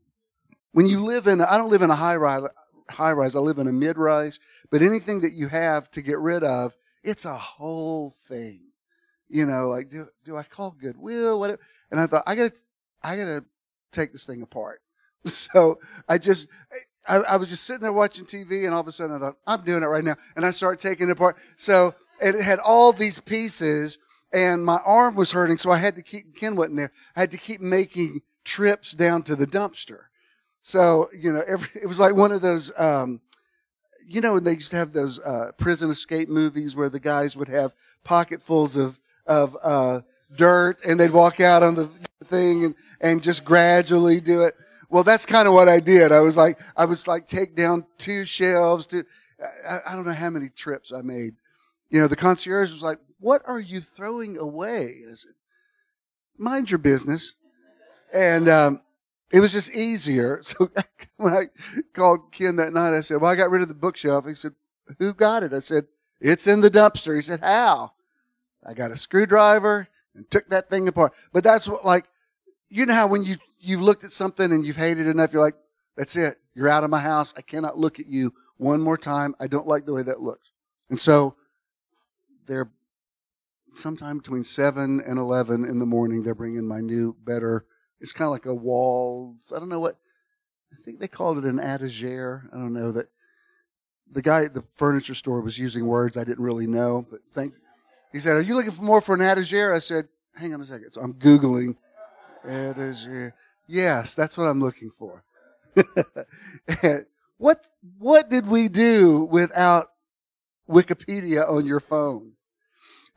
When 0.72 0.86
you 0.86 1.04
live 1.04 1.26
in, 1.26 1.40
I 1.40 1.56
don't 1.56 1.70
live 1.70 1.82
in 1.82 1.90
a 1.90 1.96
high 1.96 2.16
rise, 2.16 2.42
high 2.90 3.12
rise. 3.12 3.34
I 3.34 3.40
live 3.40 3.58
in 3.58 3.66
a 3.66 3.72
mid 3.72 3.98
rise. 3.98 4.38
But 4.70 4.82
anything 4.82 5.20
that 5.22 5.32
you 5.32 5.48
have 5.48 5.90
to 5.92 6.02
get 6.02 6.18
rid 6.18 6.44
of, 6.44 6.76
it's 7.02 7.25
a 7.25 7.36
whole 7.36 8.10
thing. 8.10 8.62
You 9.28 9.46
know, 9.46 9.68
like 9.68 9.88
do 9.88 10.06
do 10.25 10.36
I 10.36 10.42
call 10.42 10.70
Goodwill? 10.70 11.40
Whatever. 11.40 11.60
And 11.90 11.98
I 11.98 12.06
thought 12.06 12.25
I 12.26 12.34
gotta, 12.36 12.54
I 13.02 13.16
got 13.16 13.25
to 13.25 13.44
take 13.92 14.12
this 14.12 14.26
thing 14.26 14.42
apart. 14.42 14.80
So 15.26 15.80
I 16.08 16.18
just 16.18 16.46
I, 17.08 17.16
I, 17.16 17.36
was 17.36 17.48
just 17.48 17.64
sitting 17.64 17.82
there 17.82 17.92
watching 17.92 18.25
TV, 18.25 18.64
and 18.64 18.72
all 18.72 18.80
of 18.80 18.86
a 18.86 18.92
sudden 18.92 19.16
I 19.16 19.18
thought 19.18 19.36
I'm 19.44 19.64
doing 19.64 19.82
it 19.82 19.86
right 19.86 20.04
now, 20.04 20.14
and 20.36 20.46
I 20.46 20.50
start 20.50 20.78
taking 20.78 21.08
it 21.08 21.12
apart. 21.12 21.36
So 21.56 21.94
it 22.20 22.40
had 22.40 22.60
all 22.60 22.92
these 22.92 23.18
pieces, 23.18 23.98
and 24.33 24.64
my 24.64 24.78
arm 24.85 25.14
was 25.14 25.33
hurting, 25.33 25.59
so 25.59 25.71
I 25.71 25.78
had 25.78 25.97
to 25.97 26.02
keep 26.02 26.37
Ken 26.37 26.56
wasn't 26.56 26.76
there. 26.76 26.92
I 27.14 27.21
had 27.21 27.30
to 27.30 27.38
keep 27.38 27.61
making 27.61 28.21
trips 28.45 28.92
down 28.92 29.23
to 29.25 29.37
the 29.37 29.47
dumpster. 29.47 30.04
So, 30.61 31.09
you 31.16 31.33
know, 31.33 31.42
every, 31.47 31.80
it 31.83 31.87
was 31.87 32.00
like 32.00 32.16
one 32.16 32.33
of 32.33 32.40
those, 32.40 32.73
um, 32.78 33.21
you 34.04 34.21
know, 34.21 34.38
they 34.40 34.54
used 34.54 34.71
to 34.73 34.76
have 34.76 34.92
those, 34.92 35.21
uh, 35.21 35.52
prison 35.56 35.90
escape 35.90 36.28
movies 36.28 36.75
where 36.75 36.88
the 36.88 37.00
guys 37.00 37.37
would 37.37 37.49
have 37.49 37.73
pocketfuls 38.04 38.76
of, 38.76 38.99
of, 39.26 39.56
uh, 39.62 40.00
dirt 40.35 40.85
and 40.85 40.99
they'd 40.99 41.12
walk 41.12 41.40
out 41.40 41.62
on 41.62 41.76
the 41.76 41.87
thing 42.25 42.64
and, 42.64 42.75
and 43.00 43.23
just 43.23 43.45
gradually 43.45 44.21
do 44.21 44.42
it. 44.42 44.56
well, 44.90 45.04
that's 45.04 45.26
kind 45.26 45.47
of 45.47 45.54
what 45.54 45.68
I 45.68 45.80
did. 45.80 46.11
I 46.12 46.21
was 46.21 46.37
like, 46.37 46.59
I 46.76 46.85
was 46.85 47.06
like, 47.06 47.26
take 47.26 47.54
down 47.54 47.87
two 47.99 48.25
shelves 48.25 48.87
to, 48.88 49.04
I, 49.68 49.78
I 49.88 49.95
don't 49.95 50.04
know 50.04 50.12
how 50.12 50.30
many 50.30 50.49
trips 50.49 50.92
I 50.92 51.02
made. 51.02 51.35
You 51.90 52.00
know, 52.00 52.09
the 52.09 52.16
concierge 52.16 52.73
was 52.73 52.83
like, 52.83 52.99
what 53.18 53.42
are 53.46 53.61
you 53.61 53.80
throwing 53.80 54.37
away? 54.38 55.02
I 55.11 55.14
said, 55.14 55.32
mind 56.38 56.70
your 56.70 56.78
business. 56.78 57.35
And, 58.12 58.49
um, 58.49 58.82
it 59.32 59.40
was 59.40 59.52
just 59.52 59.75
easier. 59.75 60.40
So 60.42 60.70
when 61.16 61.32
I 61.32 61.44
called 61.92 62.32
Ken 62.32 62.56
that 62.56 62.73
night, 62.73 62.96
I 62.96 63.00
said, 63.00 63.20
well, 63.20 63.30
I 63.30 63.35
got 63.35 63.50
rid 63.50 63.62
of 63.62 63.68
the 63.68 63.75
bookshelf. 63.75 64.26
He 64.26 64.35
said, 64.35 64.52
who 64.99 65.12
got 65.12 65.42
it? 65.42 65.52
I 65.52 65.58
said, 65.58 65.87
it's 66.20 66.46
in 66.46 66.61
the 66.61 66.70
dumpster. 66.70 67.14
He 67.14 67.23
said, 67.23 67.40
how? 67.40 67.92
I 68.64 68.75
got 68.75 68.90
a 68.90 68.96
screwdriver 68.96 69.88
and 70.14 70.30
took 70.30 70.49
that 70.50 70.68
thing 70.68 70.88
apart. 70.88 71.12
But 71.32 71.44
that's 71.44 71.68
what, 71.68 71.85
like, 71.85 72.06
you 72.68 72.87
know 72.87 72.94
how 72.94 73.06
when 73.06 73.25
you, 73.25 73.37
you've 73.61 73.80
looked 73.80 74.04
at 74.04 74.12
something 74.12 74.52
and 74.52 74.66
you've 74.66 74.76
hated 74.76 75.06
enough, 75.06 75.32
you're 75.32 75.42
like, 75.42 75.56
that's 75.96 76.16
it. 76.16 76.37
You're 76.54 76.68
out 76.68 76.85
of 76.85 76.90
my 76.90 77.00
house. 77.00 77.35
I 77.37 77.42
cannot 77.42 77.78
look 77.78 77.99
at 77.99 78.06
you 78.06 78.35
one 78.56 78.80
more 78.80 78.99
time. 78.99 79.35
I 79.40 79.46
don't 79.46 79.66
like 79.66 79.87
the 79.87 79.92
way 79.92 80.02
that 80.02 80.20
looks. 80.20 80.50
And 80.90 80.99
so 80.99 81.37
they're 82.46 82.70
sometime 83.76 84.18
between 84.18 84.45
seven 84.45 85.00
and 85.06 85.18
11 85.18 85.64
in 85.64 85.78
the 85.78 85.87
morning. 85.87 86.23
They're 86.23 86.35
bringing 86.35 86.66
my 86.66 86.80
new, 86.80 87.16
better, 87.25 87.64
it's 88.00 88.12
kind 88.12 88.26
of 88.26 88.33
like 88.33 88.47
a 88.47 88.54
wall. 88.54 89.37
I 89.54 89.59
don't 89.59 89.68
know 89.68 89.80
what, 89.80 89.97
I 90.73 90.83
think 90.85 91.00
they 91.00 91.09
called 91.09 91.38
it 91.38 91.45
an 91.45 91.59
etagere. 91.59 92.49
I 92.52 92.56
don't 92.56 92.73
know 92.73 92.92
that 92.92 93.09
the 94.11 94.23
guy 94.23 94.45
at 94.45 94.54
the 94.54 94.62
furniture 94.62 95.14
store 95.14 95.40
was 95.40 95.59
using 95.59 95.87
words 95.87 96.16
I 96.16 96.25
didn't 96.25 96.45
really 96.45 96.66
know, 96.66 97.06
but 97.11 97.21
thank, 97.33 97.54
he 98.12 98.18
said, 98.18 98.37
are 98.37 98.42
you 98.42 98.54
looking 98.54 98.71
for 98.71 98.83
more 98.83 99.00
for 99.00 99.14
an 99.14 99.21
etagere? 99.21 99.75
I 99.75 99.80
said, 99.80 100.09
hang 100.35 100.54
on 100.54 100.61
a 100.61 100.66
second. 100.66 100.92
So 100.92 101.00
I'm 101.00 101.14
Googling 101.14 101.76
etagere. 102.45 103.33
Yes, 103.66 104.14
that's 104.14 104.38
what 104.38 104.45
I'm 104.45 104.61
looking 104.61 104.90
for. 104.90 105.25
what, 107.37 107.64
what 107.99 108.30
did 108.30 108.47
we 108.47 108.68
do 108.68 109.25
without 109.25 109.88
Wikipedia 110.68 111.49
on 111.50 111.66
your 111.66 111.80
phone? 111.80 112.35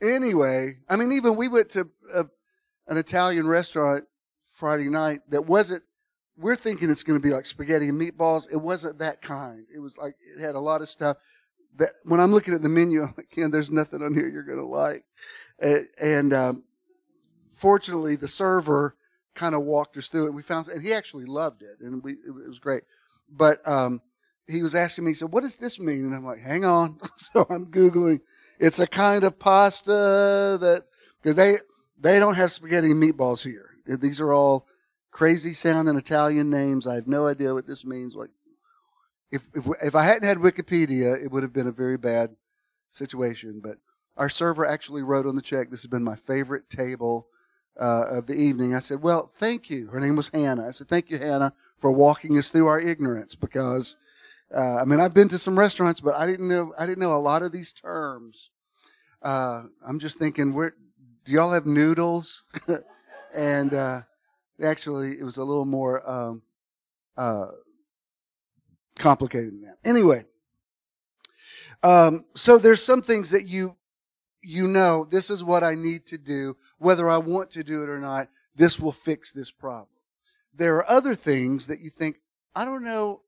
Anyway, 0.02 0.78
I 0.88 0.96
mean, 0.96 1.12
even 1.12 1.36
we 1.36 1.48
went 1.48 1.70
to 1.70 1.88
a, 2.14 2.24
an 2.86 2.96
Italian 2.96 3.46
restaurant 3.46 4.04
Friday 4.54 4.88
night 4.88 5.20
that 5.28 5.46
wasn't, 5.46 5.82
we're 6.36 6.56
thinking 6.56 6.90
it's 6.90 7.02
going 7.02 7.18
to 7.18 7.22
be 7.22 7.32
like 7.32 7.44
spaghetti 7.44 7.88
and 7.88 8.00
meatballs. 8.00 8.50
It 8.50 8.56
wasn't 8.56 8.98
that 8.98 9.20
kind. 9.20 9.66
It 9.74 9.80
was 9.80 9.98
like, 9.98 10.14
it 10.36 10.40
had 10.40 10.54
a 10.54 10.60
lot 10.60 10.80
of 10.80 10.88
stuff 10.88 11.18
that 11.76 11.90
when 12.04 12.18
I'm 12.18 12.32
looking 12.32 12.54
at 12.54 12.62
the 12.62 12.68
menu, 12.68 13.02
I'm 13.02 13.14
like, 13.16 13.30
Ken, 13.30 13.50
there's 13.50 13.70
nothing 13.70 14.02
on 14.02 14.14
here 14.14 14.26
you're 14.26 14.42
going 14.42 14.58
to 14.58 14.64
like. 14.64 15.04
And, 16.00 16.32
um, 16.32 16.64
fortunately, 17.58 18.16
the 18.16 18.28
server 18.28 18.96
kind 19.34 19.54
of 19.54 19.62
walked 19.62 19.96
us 19.96 20.08
through 20.08 20.24
it 20.24 20.28
and 20.28 20.36
we 20.36 20.42
found, 20.42 20.68
and 20.68 20.82
he 20.82 20.94
actually 20.94 21.26
loved 21.26 21.62
it 21.62 21.80
and 21.80 22.02
we, 22.02 22.12
it 22.12 22.48
was 22.48 22.58
great. 22.58 22.82
But, 23.30 23.66
um, 23.68 24.00
he 24.48 24.62
was 24.62 24.74
asking 24.74 25.04
me, 25.04 25.10
he 25.10 25.14
said, 25.14 25.30
what 25.30 25.42
does 25.42 25.56
this 25.56 25.78
mean? 25.78 26.06
And 26.06 26.14
I'm 26.14 26.24
like, 26.24 26.40
hang 26.40 26.64
on. 26.64 26.98
so 27.16 27.46
I'm 27.48 27.66
Googling. 27.66 28.20
It's 28.60 28.78
a 28.78 28.86
kind 28.86 29.24
of 29.24 29.38
pasta 29.38 29.90
that, 30.60 30.82
because 31.20 31.34
they, 31.34 31.54
they 31.98 32.18
don't 32.18 32.34
have 32.34 32.52
spaghetti 32.52 32.90
and 32.90 33.02
meatballs 33.02 33.42
here. 33.42 33.70
These 33.86 34.20
are 34.20 34.32
all 34.34 34.66
crazy 35.10 35.54
sounding 35.54 35.96
Italian 35.96 36.50
names. 36.50 36.86
I 36.86 36.94
have 36.94 37.08
no 37.08 37.26
idea 37.26 37.54
what 37.54 37.66
this 37.66 37.86
means. 37.86 38.14
Like, 38.14 38.28
if, 39.32 39.48
if, 39.54 39.66
if 39.82 39.94
I 39.94 40.04
hadn't 40.04 40.28
had 40.28 40.38
Wikipedia, 40.38 41.20
it 41.20 41.32
would 41.32 41.42
have 41.42 41.54
been 41.54 41.66
a 41.66 41.72
very 41.72 41.96
bad 41.96 42.36
situation. 42.90 43.60
But 43.62 43.78
our 44.16 44.28
server 44.28 44.66
actually 44.66 45.02
wrote 45.02 45.26
on 45.26 45.36
the 45.36 45.42
check, 45.42 45.70
this 45.70 45.82
has 45.82 45.90
been 45.90 46.04
my 46.04 46.16
favorite 46.16 46.68
table 46.68 47.28
uh, 47.80 48.04
of 48.10 48.26
the 48.26 48.34
evening. 48.34 48.74
I 48.74 48.80
said, 48.80 49.00
well, 49.00 49.26
thank 49.26 49.70
you. 49.70 49.88
Her 49.88 50.00
name 50.00 50.16
was 50.16 50.28
Hannah. 50.34 50.68
I 50.68 50.72
said, 50.72 50.88
thank 50.88 51.08
you, 51.08 51.16
Hannah, 51.18 51.54
for 51.78 51.90
walking 51.90 52.36
us 52.36 52.50
through 52.50 52.66
our 52.66 52.80
ignorance 52.80 53.34
because 53.34 53.96
uh, 54.54 54.76
I 54.76 54.84
mean, 54.84 55.00
I've 55.00 55.14
been 55.14 55.28
to 55.28 55.38
some 55.38 55.58
restaurants, 55.58 56.00
but 56.00 56.14
I 56.14 56.26
didn't 56.26 56.48
know 56.48 56.74
I 56.78 56.86
didn't 56.86 56.98
know 56.98 57.14
a 57.14 57.18
lot 57.18 57.42
of 57.42 57.52
these 57.52 57.72
terms. 57.72 58.50
Uh, 59.22 59.64
I'm 59.86 59.98
just 59.98 60.18
thinking, 60.18 60.52
where 60.52 60.74
do 61.24 61.32
y'all 61.32 61.52
have 61.52 61.66
noodles? 61.66 62.44
and 63.34 63.72
uh, 63.72 64.02
actually, 64.62 65.12
it 65.12 65.24
was 65.24 65.36
a 65.36 65.44
little 65.44 65.66
more 65.66 66.08
um, 66.08 66.42
uh, 67.16 67.46
complicated 68.98 69.52
than 69.52 69.62
that. 69.62 69.76
Anyway, 69.84 70.24
um, 71.82 72.24
so 72.34 72.58
there's 72.58 72.82
some 72.82 73.02
things 73.02 73.30
that 73.30 73.46
you 73.46 73.76
you 74.42 74.66
know 74.66 75.04
this 75.04 75.30
is 75.30 75.44
what 75.44 75.62
I 75.62 75.76
need 75.76 76.06
to 76.06 76.18
do, 76.18 76.56
whether 76.78 77.08
I 77.08 77.18
want 77.18 77.52
to 77.52 77.62
do 77.62 77.82
it 77.84 77.88
or 77.88 78.00
not. 78.00 78.28
This 78.56 78.80
will 78.80 78.92
fix 78.92 79.30
this 79.30 79.52
problem. 79.52 79.86
There 80.52 80.76
are 80.76 80.90
other 80.90 81.14
things 81.14 81.68
that 81.68 81.80
you 81.80 81.88
think 81.88 82.16
I 82.56 82.64
don't 82.64 82.82
know 82.82 83.22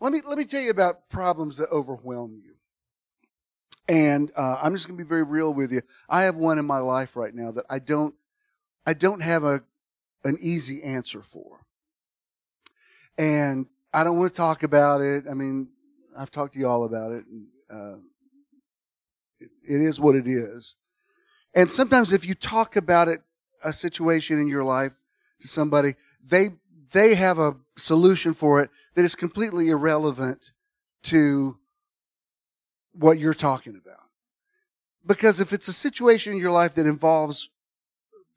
let 0.00 0.12
me 0.12 0.20
let 0.26 0.38
me 0.38 0.44
tell 0.44 0.60
you 0.60 0.70
about 0.70 1.08
problems 1.08 1.56
that 1.58 1.70
overwhelm 1.70 2.40
you. 2.44 2.54
And 3.88 4.30
uh, 4.36 4.58
I'm 4.62 4.72
just 4.74 4.86
going 4.86 4.98
to 4.98 5.04
be 5.04 5.08
very 5.08 5.22
real 5.22 5.52
with 5.52 5.72
you. 5.72 5.80
I 6.08 6.24
have 6.24 6.36
one 6.36 6.58
in 6.58 6.66
my 6.66 6.78
life 6.78 7.16
right 7.16 7.34
now 7.34 7.50
that 7.52 7.64
I 7.70 7.78
don't 7.78 8.14
I 8.86 8.94
don't 8.94 9.20
have 9.20 9.44
a 9.44 9.62
an 10.24 10.36
easy 10.40 10.82
answer 10.82 11.22
for. 11.22 11.64
And 13.16 13.66
I 13.92 14.04
don't 14.04 14.18
want 14.18 14.32
to 14.32 14.36
talk 14.36 14.62
about 14.62 15.00
it. 15.00 15.24
I 15.28 15.34
mean, 15.34 15.68
I've 16.16 16.30
talked 16.30 16.54
to 16.54 16.60
you 16.60 16.68
all 16.68 16.84
about 16.84 17.12
it. 17.12 17.24
And, 17.26 17.46
uh, 17.70 17.96
it, 19.40 19.50
it 19.64 19.80
is 19.80 20.00
what 20.00 20.14
it 20.14 20.26
is. 20.26 20.74
And 21.54 21.70
sometimes 21.70 22.12
if 22.12 22.26
you 22.26 22.34
talk 22.34 22.76
about 22.76 23.08
it, 23.08 23.20
a 23.64 23.72
situation 23.72 24.38
in 24.38 24.46
your 24.46 24.62
life 24.62 25.02
to 25.40 25.48
somebody, 25.48 25.94
they 26.22 26.50
they 26.92 27.14
have 27.16 27.38
a 27.38 27.56
solution 27.76 28.32
for 28.32 28.60
it 28.62 28.70
that 28.98 29.04
is 29.04 29.14
completely 29.14 29.68
irrelevant 29.68 30.50
to 31.04 31.56
what 32.90 33.16
you're 33.16 33.32
talking 33.32 33.80
about. 33.80 34.08
Because 35.06 35.38
if 35.38 35.52
it's 35.52 35.68
a 35.68 35.72
situation 35.72 36.32
in 36.32 36.40
your 36.40 36.50
life 36.50 36.74
that 36.74 36.84
involves 36.84 37.48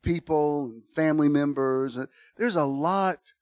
people 0.04 0.66
and 0.66 0.86
family 0.86 1.28
members, 1.28 1.98
uh, 1.98 2.06
there's 2.38 2.56
a 2.56 2.66
lot, 2.66 3.34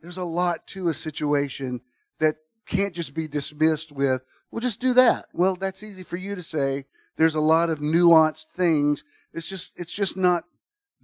there's 0.00 0.18
a 0.18 0.24
lot 0.24 0.68
to 0.68 0.86
a 0.86 0.94
situation 0.94 1.80
that 2.20 2.36
can't 2.64 2.94
just 2.94 3.12
be 3.12 3.26
dismissed 3.26 3.90
with, 3.90 4.22
well, 4.52 4.60
just 4.60 4.80
do 4.80 4.94
that. 4.94 5.26
Well, 5.32 5.56
that's 5.56 5.82
easy 5.82 6.04
for 6.04 6.16
you 6.16 6.36
to 6.36 6.44
say. 6.44 6.84
There's 7.16 7.34
a 7.34 7.40
lot 7.40 7.70
of 7.70 7.80
nuanced 7.80 8.52
things. 8.52 9.02
It's 9.32 9.48
just, 9.48 9.72
it's 9.74 9.92
just 9.92 10.16
not 10.16 10.44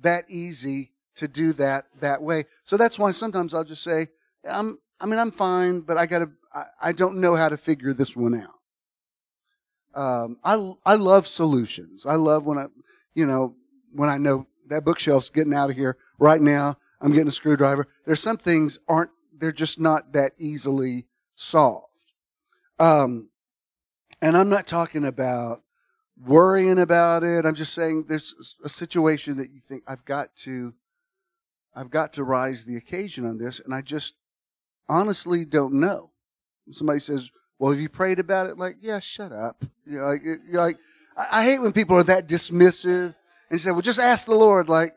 that 0.03 0.25
easy 0.29 0.93
to 1.17 1.27
do 1.27 1.53
that 1.55 1.87
that 1.99 2.23
way. 2.23 2.45
So 2.63 2.77
that's 2.77 2.97
why 2.97 3.11
sometimes 3.11 3.55
I'll 3.55 3.65
just 3.65 3.83
say, 3.83 4.07
I'm, 4.49 4.79
I 5.03 5.07
mean, 5.07 5.19
I'm 5.19 5.33
fine, 5.33 5.81
but 5.81 5.97
I 5.97 6.07
gotta, 6.07 6.31
I, 6.55 6.63
I 6.81 6.93
don't 6.93 7.17
know 7.17 7.35
how 7.35 7.49
to 7.49 7.57
figure 7.57 7.93
this 7.93 8.17
one 8.17 8.41
out. 8.41 8.59
Um, 9.95 10.39
I, 10.45 10.73
I 10.87 10.95
love 10.95 11.27
solutions. 11.27 12.07
I 12.07 12.15
love 12.15 12.47
when 12.47 12.57
I, 12.57 12.67
you 13.15 13.27
know, 13.27 13.57
when 13.93 14.09
I 14.09 14.17
know 14.17 14.47
that 14.69 14.85
bookshelf's 14.85 15.29
getting 15.29 15.53
out 15.53 15.71
of 15.71 15.77
here 15.77 15.99
right 16.19 16.41
now. 16.41 16.79
I'm 17.01 17.11
getting 17.11 17.29
a 17.29 17.33
screwdriver. 17.33 17.89
There's 18.07 18.23
some 18.23 18.37
things 18.37 18.79
aren't, 18.89 19.11
they're 19.37 19.51
just 19.51 19.81
not 19.81 20.13
that 20.13 20.33
easily 20.39 21.07
solved. 21.35 22.13
Um, 22.79 23.31
and 24.23 24.37
I'm 24.37 24.49
not 24.49 24.69
talking 24.69 25.05
about 25.05 25.63
worrying 26.17 26.79
about 26.79 27.25
it. 27.25 27.45
I'm 27.45 27.57
just 27.57 27.75
saying 27.75 28.05
there's 28.09 28.57
a 28.65 28.69
situation 28.69 29.37
that 29.39 29.51
you 29.51 29.59
think 29.59 29.83
I've 29.89 30.05
got 30.05 30.37
to, 30.37 30.75
I've 31.75 31.91
got 31.91 32.13
to 32.13 32.23
rise 32.23 32.65
the 32.65 32.77
occasion 32.77 33.27
on 33.27 33.39
this. 33.39 33.59
And 33.59 33.75
I 33.75 33.83
just, 33.83 34.15
honestly 34.93 35.45
don't 35.45 35.75
know. 35.75 36.11
Somebody 36.71 37.01
says, 37.01 37.31
"Well, 37.59 37.73
have 37.73 37.81
you 37.81 37.89
prayed 37.89 38.19
about 38.19 38.49
it?" 38.49 38.59
Like, 38.59 38.77
yeah, 38.81 38.99
shut 38.99 39.33
up. 39.33 39.65
You 39.87 39.99
know, 39.99 40.05
like, 40.05 40.23
you're 40.25 40.61
like 40.61 40.79
I, 41.17 41.45
hate 41.45 41.59
when 41.59 41.73
people 41.73 41.97
are 41.97 42.03
that 42.05 42.29
dismissive 42.29 43.15
and 43.51 43.61
say, 43.61 43.71
"Well, 43.71 43.81
just 43.81 43.99
ask 43.99 44.27
the 44.27 44.35
Lord." 44.35 44.69
Like, 44.69 44.95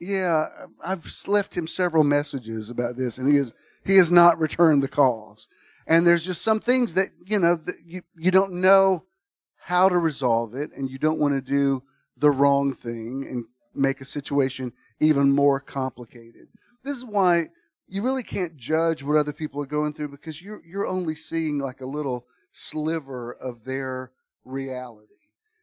yeah, 0.00 0.46
I've 0.84 1.10
left 1.26 1.56
him 1.56 1.66
several 1.66 2.04
messages 2.04 2.70
about 2.70 2.96
this, 2.96 3.18
and 3.18 3.30
he 3.30 3.36
has 3.38 3.54
he 3.84 3.96
has 3.96 4.12
not 4.12 4.38
returned 4.38 4.82
the 4.82 4.88
calls. 4.88 5.48
And 5.86 6.06
there's 6.06 6.24
just 6.24 6.42
some 6.42 6.60
things 6.60 6.94
that 6.94 7.08
you 7.24 7.38
know 7.38 7.56
that 7.56 7.76
you 7.84 8.02
you 8.16 8.30
don't 8.30 8.60
know 8.60 9.04
how 9.56 9.88
to 9.88 9.98
resolve 9.98 10.54
it, 10.54 10.70
and 10.76 10.90
you 10.90 10.98
don't 10.98 11.18
want 11.18 11.34
to 11.34 11.40
do 11.40 11.82
the 12.16 12.30
wrong 12.30 12.72
thing 12.72 13.26
and 13.28 13.44
make 13.74 14.00
a 14.00 14.04
situation 14.04 14.72
even 15.00 15.32
more 15.32 15.60
complicated. 15.60 16.48
This 16.84 16.96
is 16.96 17.04
why 17.04 17.48
you 17.88 18.02
really 18.02 18.22
can't 18.22 18.56
judge 18.56 19.02
what 19.02 19.16
other 19.16 19.32
people 19.32 19.62
are 19.62 19.66
going 19.66 19.92
through 19.92 20.08
because 20.08 20.42
you're 20.42 20.62
you're 20.64 20.86
only 20.86 21.14
seeing 21.14 21.58
like 21.58 21.80
a 21.80 21.86
little 21.86 22.26
sliver 22.52 23.32
of 23.32 23.64
their 23.64 24.12
reality. 24.44 25.06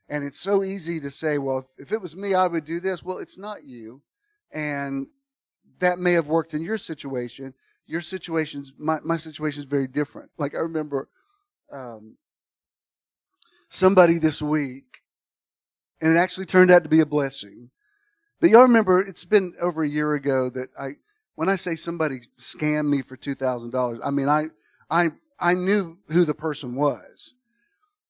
And 0.08 0.24
it's 0.24 0.40
so 0.40 0.64
easy 0.64 1.00
to 1.00 1.10
say, 1.10 1.38
well, 1.38 1.60
if, 1.60 1.88
if 1.88 1.92
it 1.92 2.02
was 2.02 2.16
me, 2.16 2.36
I 2.36 2.48
would 2.48 2.66
do 2.66 2.80
this. 2.80 3.02
Well, 3.02 3.18
it's 3.18 3.38
not 3.38 3.64
you. 3.64 4.02
And 4.54 5.08
that 5.80 6.00
may 6.00 6.14
have 6.14 6.28
worked 6.28 6.54
in 6.54 6.62
your 6.62 6.78
situation. 6.78 7.54
Your 7.88 8.02
situation's, 8.02 8.74
my, 8.78 9.00
my 9.04 9.18
situation 9.18 9.62
is 9.62 9.66
very 9.66 9.88
different. 9.88 10.30
Like 10.38 10.56
I 10.56 10.60
remember, 10.60 11.10
um, 11.72 12.18
somebody 13.68 14.20
this 14.20 14.42
week, 14.42 15.02
and 16.02 16.16
it 16.16 16.18
actually 16.18 16.46
turned 16.46 16.70
out 16.70 16.84
to 16.84 16.90
be 16.90 17.00
a 17.00 17.06
blessing. 17.06 17.72
But 18.40 18.52
y'all 18.52 18.62
remember, 18.62 19.00
it's 19.00 19.26
been 19.26 19.54
over 19.60 19.84
a 19.84 19.90
year 19.90 20.14
ago 20.14 20.50
that 20.52 20.70
I, 20.80 20.92
when 21.36 21.50
I 21.50 21.56
say 21.56 21.76
somebody 21.76 22.22
scammed 22.40 22.90
me 22.90 23.02
for 23.02 23.16
two 23.16 23.36
thousand 23.36 23.72
dollars, 23.72 24.00
I 24.04 24.12
mean 24.12 24.30
I 24.30 24.48
I 24.90 25.12
I 25.40 25.54
knew 25.54 25.98
who 26.10 26.26
the 26.26 26.34
person 26.34 26.76
was, 26.76 27.34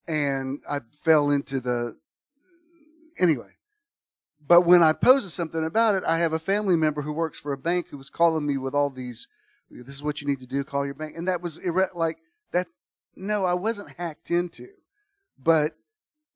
and 0.08 0.62
I 0.70 0.80
fell 1.02 1.32
into 1.32 1.60
the 1.60 1.98
anyway. 3.20 3.50
But 4.48 4.62
when 4.62 4.84
I 4.84 4.94
posted 4.94 5.32
something 5.32 5.66
about 5.66 5.96
it, 5.96 6.04
I 6.06 6.20
have 6.20 6.34
a 6.34 6.40
family 6.40 6.76
member 6.76 7.02
who 7.02 7.12
works 7.12 7.40
for 7.40 7.52
a 7.52 7.58
bank 7.58 7.88
who 7.90 7.98
was 7.98 8.12
calling 8.12 8.46
me 8.46 8.58
with 8.58 8.76
all 8.76 8.92
these. 8.92 9.28
This 9.72 9.96
is 9.96 10.04
what 10.04 10.22
you 10.22 10.28
need 10.28 10.40
to 10.40 10.46
do. 10.46 10.64
Call 10.64 10.86
your 10.86 10.94
bank, 10.94 11.18
and 11.18 11.28
that 11.28 11.42
was 11.42 11.60
like 11.96 12.18
that. 12.52 12.68
No, 13.16 13.46
I 13.46 13.54
wasn't 13.54 13.96
hacked 13.98 14.30
into, 14.30 14.68
but 15.42 15.72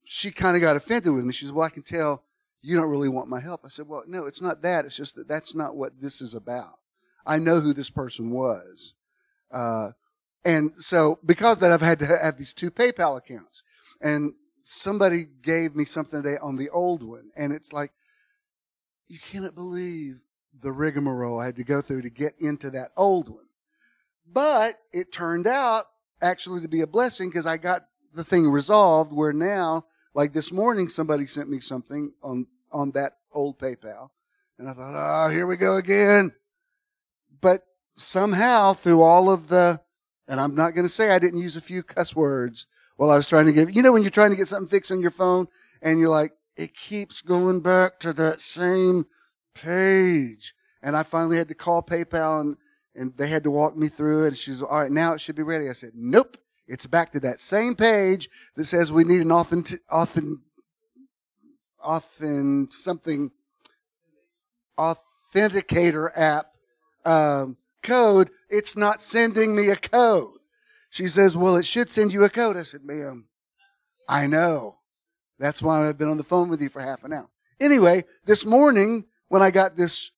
she 0.05 0.31
kind 0.31 0.55
of 0.55 0.61
got 0.61 0.75
offended 0.75 1.13
with 1.13 1.23
me. 1.23 1.33
She 1.33 1.45
said, 1.45 1.53
"Well, 1.53 1.67
I 1.67 1.69
can 1.69 1.83
tell 1.83 2.23
you 2.61 2.75
don't 2.75 2.89
really 2.89 3.09
want 3.09 3.29
my 3.29 3.39
help." 3.39 3.61
I 3.63 3.67
said, 3.67 3.87
"Well, 3.87 4.03
no, 4.07 4.25
it's 4.25 4.41
not 4.41 4.63
that. 4.63 4.85
It's 4.85 4.97
just 4.97 5.13
that 5.15 5.27
that's 5.27 5.53
not 5.53 5.75
what 5.75 5.99
this 5.99 6.19
is 6.19 6.33
about. 6.33 6.78
I 7.29 7.37
know 7.37 7.59
who 7.59 7.73
this 7.73 7.89
person 7.89 8.31
was, 8.31 8.93
uh, 9.51 9.91
and 10.43 10.71
so 10.77 11.19
because 11.25 11.59
that, 11.59 11.71
I've 11.71 11.81
had 11.81 11.99
to 11.99 12.05
have 12.05 12.37
these 12.37 12.53
two 12.53 12.71
PayPal 12.71 13.17
accounts, 13.17 13.63
and 14.01 14.33
somebody 14.63 15.25
gave 15.41 15.75
me 15.75 15.85
something 15.85 16.21
today 16.21 16.37
on 16.41 16.57
the 16.57 16.69
old 16.69 17.03
one, 17.03 17.29
and 17.37 17.53
it's 17.53 17.71
like 17.71 17.91
you 19.07 19.19
cannot 19.19 19.55
believe 19.55 20.21
the 20.61 20.71
rigmarole 20.71 21.39
I 21.39 21.47
had 21.47 21.55
to 21.57 21.63
go 21.63 21.81
through 21.81 22.03
to 22.03 22.09
get 22.09 22.33
into 22.39 22.69
that 22.71 22.91
old 22.97 23.29
one. 23.29 23.45
But 24.31 24.75
it 24.93 25.11
turned 25.11 25.47
out 25.47 25.85
actually 26.21 26.61
to 26.61 26.67
be 26.67 26.81
a 26.81 26.87
blessing 26.87 27.29
because 27.29 27.45
I 27.45 27.57
got 27.57 27.81
the 28.13 28.23
thing 28.23 28.47
resolved 28.49 29.11
where 29.11 29.33
now, 29.33 29.85
like 30.13 30.33
this 30.33 30.51
morning, 30.51 30.87
somebody 30.87 31.25
sent 31.25 31.49
me 31.49 31.59
something 31.59 32.13
on, 32.21 32.47
on 32.71 32.91
that 32.91 33.13
old 33.31 33.57
PayPal. 33.57 34.09
And 34.57 34.69
I 34.69 34.73
thought, 34.73 34.93
oh, 34.95 35.29
here 35.29 35.47
we 35.47 35.55
go 35.55 35.77
again. 35.77 36.31
But 37.41 37.63
somehow 37.95 38.73
through 38.73 39.01
all 39.01 39.29
of 39.29 39.47
the, 39.47 39.81
and 40.27 40.39
I'm 40.39 40.55
not 40.55 40.73
going 40.73 40.85
to 40.85 40.89
say 40.89 41.11
I 41.11 41.19
didn't 41.19 41.39
use 41.39 41.55
a 41.55 41.61
few 41.61 41.83
cuss 41.83 42.15
words 42.15 42.67
while 42.97 43.11
I 43.11 43.15
was 43.15 43.27
trying 43.27 43.45
to 43.45 43.53
get, 43.53 43.75
you 43.75 43.81
know, 43.81 43.91
when 43.91 44.03
you're 44.03 44.11
trying 44.11 44.31
to 44.31 44.35
get 44.35 44.47
something 44.47 44.67
fixed 44.67 44.91
on 44.91 45.01
your 45.01 45.11
phone 45.11 45.47
and 45.81 45.99
you're 45.99 46.09
like, 46.09 46.33
it 46.55 46.75
keeps 46.75 47.21
going 47.21 47.61
back 47.61 47.99
to 47.99 48.13
that 48.13 48.41
same 48.41 49.05
page. 49.55 50.53
And 50.81 50.95
I 50.95 51.03
finally 51.03 51.37
had 51.37 51.47
to 51.47 51.55
call 51.55 51.81
PayPal 51.81 52.41
and, 52.41 52.57
and 52.95 53.15
they 53.17 53.27
had 53.27 53.43
to 53.43 53.51
walk 53.51 53.77
me 53.77 53.87
through 53.87 54.25
it. 54.25 54.27
And 54.27 54.37
she's, 54.37 54.61
all 54.61 54.79
right, 54.79 54.91
now 54.91 55.13
it 55.13 55.21
should 55.21 55.35
be 55.35 55.43
ready. 55.43 55.69
I 55.69 55.73
said, 55.73 55.91
nope. 55.95 56.37
It's 56.67 56.85
back 56.85 57.11
to 57.13 57.19
that 57.21 57.39
same 57.39 57.73
page 57.73 58.29
that 58.55 58.65
says 58.65 58.91
we 58.91 59.03
need 59.03 59.21
an 59.21 59.31
authentic, 59.31 59.81
authentic, 59.89 60.39
authentic, 61.83 62.73
something, 62.73 63.31
authenticator 64.77 66.09
app, 66.15 66.51
um, 67.05 67.57
code. 67.83 68.29
It's 68.49 68.75
not 68.75 69.01
sending 69.01 69.55
me 69.55 69.69
a 69.69 69.75
code. 69.75 70.37
She 70.89 71.07
says, 71.07 71.37
well, 71.37 71.55
it 71.55 71.65
should 71.65 71.89
send 71.89 72.11
you 72.11 72.23
a 72.23 72.29
code. 72.29 72.57
I 72.57 72.63
said, 72.63 72.83
ma'am, 72.83 73.27
I 74.07 74.27
know. 74.27 74.79
That's 75.37 75.61
why 75.61 75.87
I've 75.87 75.97
been 75.97 76.09
on 76.09 76.17
the 76.17 76.23
phone 76.23 76.49
with 76.49 76.61
you 76.61 76.69
for 76.69 76.81
half 76.81 77.03
an 77.03 77.13
hour. 77.13 77.29
Anyway, 77.61 78.03
this 78.25 78.45
morning 78.45 79.05
when 79.27 79.41
I 79.41 79.51
got 79.51 79.75
this 79.75 80.11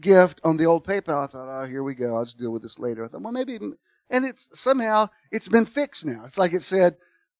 gift 0.00 0.40
on 0.42 0.56
the 0.56 0.64
old 0.64 0.86
PayPal, 0.86 1.24
I 1.24 1.26
thought, 1.26 1.48
oh, 1.48 1.66
here 1.66 1.82
we 1.82 1.94
go. 1.94 2.16
I'll 2.16 2.24
just 2.24 2.38
deal 2.38 2.52
with 2.52 2.62
this 2.62 2.78
later. 2.78 3.04
I 3.04 3.08
thought, 3.08 3.22
well, 3.22 3.32
maybe, 3.32 3.56
and 3.56 4.24
it's 4.24 4.48
somehow 4.58 5.08
it's 5.30 5.48
been 5.48 5.66
fixed 5.66 6.06
now. 6.06 6.24
It's 6.24 6.38
like 6.38 6.52
it 6.52 6.62
said, 6.62 6.96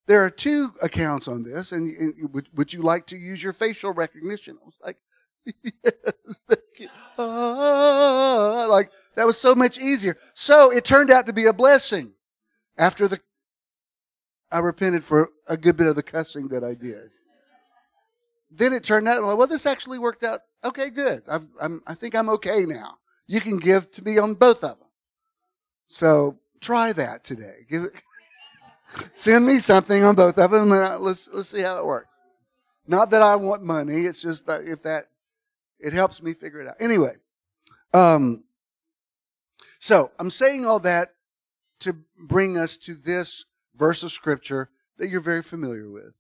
there 0.07 0.23
are 0.23 0.31
two 0.31 0.73
accounts 0.83 1.29
on 1.29 1.43
this, 1.43 1.71
and, 1.71 1.95
and 1.97 2.33
would, 2.33 2.49
would 2.55 2.73
you 2.73 2.83
like 2.83 3.07
to 3.09 3.17
use 3.17 3.43
your 3.43 3.53
facial 3.53 3.93
recognition? 3.93 4.59
I 4.61 4.65
was 4.65 4.75
like, 4.83 4.97
yes, 5.45 5.95
thank 6.49 6.61
you. 6.79 6.89
Ah, 7.19 8.67
like 8.69 8.91
that 9.17 9.27
was 9.27 9.39
so 9.39 9.55
much 9.55 9.79
easier. 9.79 10.17
So 10.35 10.71
it 10.71 10.85
turned 10.85 11.11
out 11.11 11.27
to 11.27 11.33
be 11.33 11.47
a 11.47 11.53
blessing 11.53 12.15
after 12.77 13.09
the 13.09 13.21
I 14.51 14.61
repented 14.61 15.05
for 15.05 15.31
a 15.47 15.57
good 15.57 15.77
bit 15.77 15.87
of 15.87 15.97
the 15.97 16.03
cussing 16.03 16.49
that 16.49 16.65
I 16.65 16.75
did. 16.75 17.11
Then 18.51 18.73
it 18.73 18.83
turned 18.83 19.07
out, 19.09 19.23
well, 19.23 19.47
this 19.47 19.67
actually 19.67 19.99
worked 19.99 20.25
out. 20.25 20.41
Okay, 20.65 20.91
good. 20.91 21.23
I've, 21.29 21.47
I'm, 21.61 21.83
I 21.87 21.95
think 21.95 22.17
I'm 22.17 22.31
okay 22.31 22.65
now. 22.65 22.97
You 23.27 23.41
can 23.41 23.59
give 23.59 23.91
to 23.93 24.03
me 24.03 24.19
on 24.19 24.35
both 24.35 24.65
of 24.65 24.79
them. 24.79 24.89
So 25.89 26.39
try 26.61 26.93
that 26.95 27.25
today. 27.25 27.67
Give 27.69 27.85
it, 27.85 28.03
send 29.13 29.47
me 29.47 29.59
something 29.59 30.03
on 30.03 30.15
both 30.15 30.39
of 30.39 30.51
them, 30.51 30.73
and 30.73 31.01
let's 31.01 31.29
let's 31.33 31.51
see 31.51 31.61
how 31.61 31.79
it 31.79 31.85
works. 31.85 32.15
Not 32.87 33.11
that 33.11 33.21
I 33.21 33.37
want 33.37 33.63
money. 33.63 34.01
It's 34.01 34.23
just 34.23 34.47
that 34.47 34.63
if 34.63 34.83
that 34.83 35.05
it 35.79 35.93
helps 35.93 36.23
me 36.23 36.35
figure 36.35 36.61
it 36.61 36.69
out. 36.69 36.77
Anyway, 36.81 37.15
um, 37.95 38.45
so 39.79 40.11
I'm 40.19 40.31
saying 40.31 40.67
all 40.67 40.81
that 40.81 41.15
to 41.81 41.97
bring 42.19 42.59
us 42.59 42.77
to 42.79 42.95
this 42.95 43.45
verse 43.75 44.03
of 44.03 44.11
scripture 44.11 44.71
that 44.99 45.09
you're 45.09 45.21
very 45.21 45.43
familiar 45.43 45.89
with. 45.89 46.15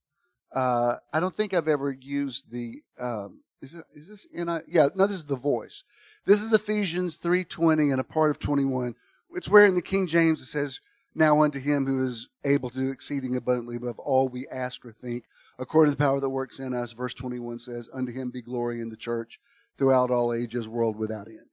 Uh, 0.52 0.94
I 1.12 1.20
don't 1.20 1.34
think 1.34 1.52
I've 1.52 1.68
ever 1.68 1.90
used 1.90 2.50
the, 2.50 2.82
um, 2.98 3.40
is, 3.60 3.74
it, 3.74 3.84
is 3.94 4.08
this 4.08 4.24
in, 4.32 4.48
I, 4.48 4.60
yeah, 4.68 4.88
no, 4.94 5.06
this 5.06 5.16
is 5.16 5.24
the 5.24 5.36
voice. 5.36 5.82
This 6.24 6.42
is 6.42 6.52
Ephesians 6.52 7.18
3.20 7.18 7.90
and 7.90 8.00
a 8.00 8.04
part 8.04 8.30
of 8.30 8.38
21. 8.38 8.94
It's 9.32 9.48
where 9.48 9.66
in 9.66 9.74
the 9.74 9.82
King 9.82 10.06
James 10.06 10.40
it 10.40 10.46
says, 10.46 10.80
now 11.14 11.42
unto 11.42 11.58
him 11.58 11.86
who 11.86 12.04
is 12.04 12.28
able 12.44 12.70
to 12.70 12.78
do 12.78 12.90
exceeding 12.90 13.36
abundantly 13.36 13.76
above 13.76 13.98
all 13.98 14.28
we 14.28 14.46
ask 14.48 14.84
or 14.86 14.92
think, 14.92 15.24
according 15.58 15.92
to 15.92 15.98
the 15.98 16.04
power 16.04 16.20
that 16.20 16.28
works 16.28 16.58
in 16.58 16.74
us. 16.74 16.92
Verse 16.92 17.14
21 17.14 17.58
says, 17.58 17.88
unto 17.92 18.12
him 18.12 18.30
be 18.30 18.42
glory 18.42 18.80
in 18.80 18.88
the 18.88 18.96
church 18.96 19.40
throughout 19.76 20.10
all 20.10 20.32
ages, 20.32 20.68
world 20.68 20.96
without 20.96 21.28
end. 21.28 21.48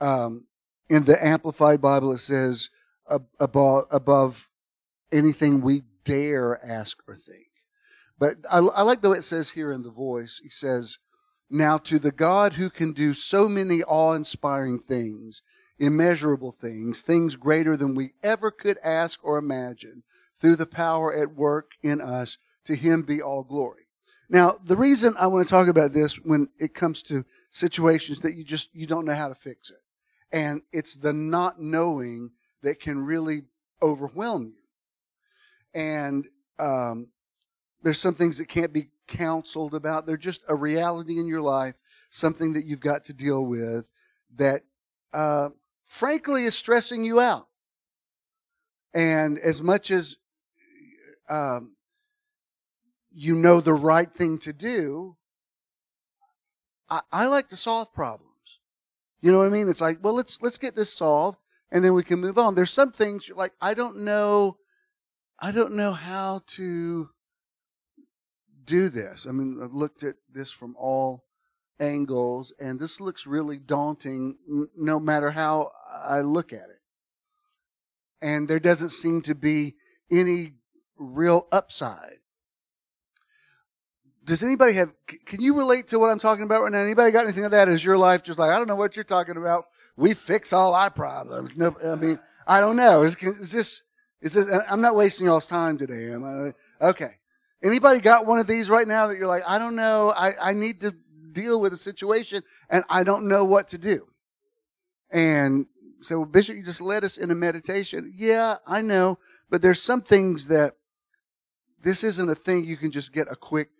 Um, 0.00 0.44
in 0.88 1.04
the 1.04 1.24
Amplified 1.24 1.80
Bible, 1.80 2.12
it 2.12 2.18
says, 2.18 2.70
above, 3.40 3.84
above 3.90 4.50
anything 5.12 5.60
we 5.60 5.82
dare 6.04 6.64
ask 6.64 6.98
or 7.06 7.16
think. 7.16 7.46
But 8.18 8.36
I, 8.50 8.58
I 8.58 8.82
like 8.82 9.00
the 9.00 9.10
way 9.10 9.18
it 9.18 9.24
says 9.24 9.50
here 9.50 9.72
in 9.72 9.82
the 9.82 9.90
voice. 9.90 10.40
He 10.42 10.48
says, 10.48 10.98
Now 11.50 11.78
to 11.78 11.98
the 11.98 12.12
God 12.12 12.54
who 12.54 12.70
can 12.70 12.92
do 12.92 13.12
so 13.12 13.48
many 13.48 13.82
awe 13.82 14.12
inspiring 14.12 14.80
things, 14.80 15.42
immeasurable 15.78 16.52
things, 16.52 17.02
things 17.02 17.36
greater 17.36 17.76
than 17.76 17.94
we 17.94 18.12
ever 18.22 18.50
could 18.50 18.78
ask 18.82 19.20
or 19.22 19.38
imagine, 19.38 20.02
through 20.36 20.56
the 20.56 20.66
power 20.66 21.14
at 21.14 21.34
work 21.34 21.72
in 21.82 22.00
us, 22.00 22.38
to 22.68 22.76
him 22.76 23.02
be 23.02 23.20
all 23.20 23.44
glory. 23.44 23.88
Now, 24.30 24.58
the 24.62 24.76
reason 24.76 25.14
I 25.18 25.26
want 25.26 25.46
to 25.46 25.50
talk 25.50 25.68
about 25.68 25.92
this 25.92 26.16
when 26.16 26.48
it 26.58 26.74
comes 26.74 27.02
to 27.04 27.24
situations 27.50 28.20
that 28.20 28.34
you 28.34 28.44
just, 28.44 28.70
you 28.74 28.86
don't 28.86 29.04
know 29.04 29.14
how 29.14 29.28
to 29.28 29.34
fix 29.34 29.70
it. 29.70 29.76
And 30.30 30.62
it's 30.72 30.94
the 30.94 31.12
not 31.12 31.60
knowing 31.60 32.30
that 32.62 32.80
can 32.80 33.04
really 33.04 33.42
overwhelm 33.82 34.46
you 34.46 34.68
and 35.74 36.26
um, 36.58 37.08
there's 37.82 38.00
some 38.00 38.14
things 38.14 38.38
that 38.38 38.48
can't 38.48 38.72
be 38.72 38.88
counseled 39.06 39.74
about. 39.74 40.06
They're 40.06 40.16
just 40.16 40.44
a 40.48 40.54
reality 40.54 41.18
in 41.18 41.26
your 41.26 41.40
life, 41.40 41.80
something 42.10 42.52
that 42.54 42.64
you've 42.64 42.80
got 42.80 43.04
to 43.04 43.14
deal 43.14 43.46
with 43.46 43.88
that, 44.36 44.62
uh, 45.12 45.50
frankly, 45.84 46.44
is 46.44 46.56
stressing 46.56 47.04
you 47.04 47.20
out. 47.20 47.46
And 48.94 49.38
as 49.38 49.62
much 49.62 49.90
as 49.90 50.16
um, 51.28 51.76
you 53.12 53.34
know 53.34 53.60
the 53.60 53.74
right 53.74 54.12
thing 54.12 54.38
to 54.38 54.52
do, 54.52 55.16
I, 56.88 57.00
I 57.12 57.26
like 57.26 57.48
to 57.48 57.56
solve 57.56 57.92
problems. 57.92 58.24
You 59.20 59.32
know 59.32 59.38
what 59.38 59.46
I 59.46 59.50
mean? 59.50 59.68
It's 59.68 59.80
like, 59.80 59.98
well, 60.02 60.14
let's 60.14 60.40
let's 60.40 60.58
get 60.58 60.76
this 60.76 60.92
solved, 60.92 61.38
and 61.70 61.84
then 61.84 61.94
we 61.94 62.04
can 62.04 62.20
move 62.20 62.38
on. 62.38 62.54
There's 62.54 62.70
some 62.70 62.92
things 62.92 63.28
you're 63.28 63.36
like, 63.36 63.52
I 63.60 63.74
don't 63.74 63.98
know 63.98 64.58
I 65.40 65.52
don't 65.52 65.74
know 65.74 65.92
how 65.92 66.42
to 66.46 67.10
do 68.64 68.88
this. 68.88 69.24
I 69.26 69.30
mean, 69.30 69.60
I've 69.62 69.72
looked 69.72 70.02
at 70.02 70.16
this 70.28 70.50
from 70.50 70.74
all 70.76 71.24
angles, 71.78 72.52
and 72.58 72.80
this 72.80 73.00
looks 73.00 73.24
really 73.24 73.58
daunting 73.58 74.38
no 74.76 74.98
matter 74.98 75.30
how 75.30 75.70
I 75.88 76.20
look 76.22 76.52
at 76.52 76.68
it. 76.70 76.80
And 78.20 78.48
there 78.48 78.58
doesn't 78.58 78.90
seem 78.90 79.22
to 79.22 79.34
be 79.36 79.76
any 80.10 80.54
real 80.98 81.46
upside. 81.52 82.18
Does 84.28 84.42
anybody 84.42 84.74
have, 84.74 84.92
can 85.24 85.40
you 85.40 85.56
relate 85.56 85.88
to 85.88 85.98
what 85.98 86.10
I'm 86.10 86.18
talking 86.18 86.44
about 86.44 86.62
right 86.62 86.70
now? 86.70 86.80
Anybody 86.80 87.12
got 87.12 87.24
anything 87.24 87.46
of 87.46 87.52
that? 87.52 87.66
Is 87.66 87.82
your 87.82 87.96
life 87.96 88.22
just 88.22 88.38
like, 88.38 88.50
I 88.50 88.58
don't 88.58 88.68
know 88.68 88.76
what 88.76 88.94
you're 88.94 89.02
talking 89.02 89.38
about. 89.38 89.64
We 89.96 90.12
fix 90.12 90.52
all 90.52 90.74
our 90.74 90.90
problems. 90.90 91.56
No, 91.56 91.74
I 91.82 91.94
mean, 91.94 92.18
I 92.46 92.60
don't 92.60 92.76
know. 92.76 93.04
Is, 93.04 93.16
is 93.16 93.52
this, 93.52 93.82
is 94.20 94.34
this, 94.34 94.46
I'm 94.70 94.82
not 94.82 94.94
wasting 94.94 95.24
y'all's 95.24 95.46
time 95.46 95.78
today, 95.78 96.12
am 96.12 96.24
I? 96.24 96.88
Okay. 96.88 97.12
Anybody 97.64 98.00
got 98.00 98.26
one 98.26 98.38
of 98.38 98.46
these 98.46 98.68
right 98.68 98.86
now 98.86 99.06
that 99.06 99.16
you're 99.16 99.26
like, 99.26 99.44
I 99.46 99.58
don't 99.58 99.74
know, 99.74 100.12
I, 100.14 100.32
I 100.42 100.52
need 100.52 100.82
to 100.82 100.94
deal 101.32 101.58
with 101.58 101.72
a 101.72 101.76
situation 101.76 102.42
and 102.68 102.84
I 102.90 103.04
don't 103.04 103.28
know 103.28 103.46
what 103.46 103.68
to 103.68 103.78
do. 103.78 104.08
And 105.10 105.68
so, 106.02 106.18
well, 106.18 106.28
Bishop, 106.28 106.54
you 106.54 106.62
just 106.62 106.82
led 106.82 107.02
us 107.02 107.16
in 107.16 107.30
a 107.30 107.34
meditation. 107.34 108.12
Yeah, 108.14 108.56
I 108.66 108.82
know, 108.82 109.18
but 109.48 109.62
there's 109.62 109.82
some 109.82 110.02
things 110.02 110.48
that 110.48 110.74
this 111.80 112.04
isn't 112.04 112.28
a 112.28 112.34
thing 112.34 112.66
you 112.66 112.76
can 112.76 112.90
just 112.90 113.14
get 113.14 113.26
a 113.30 113.34
quick, 113.34 113.70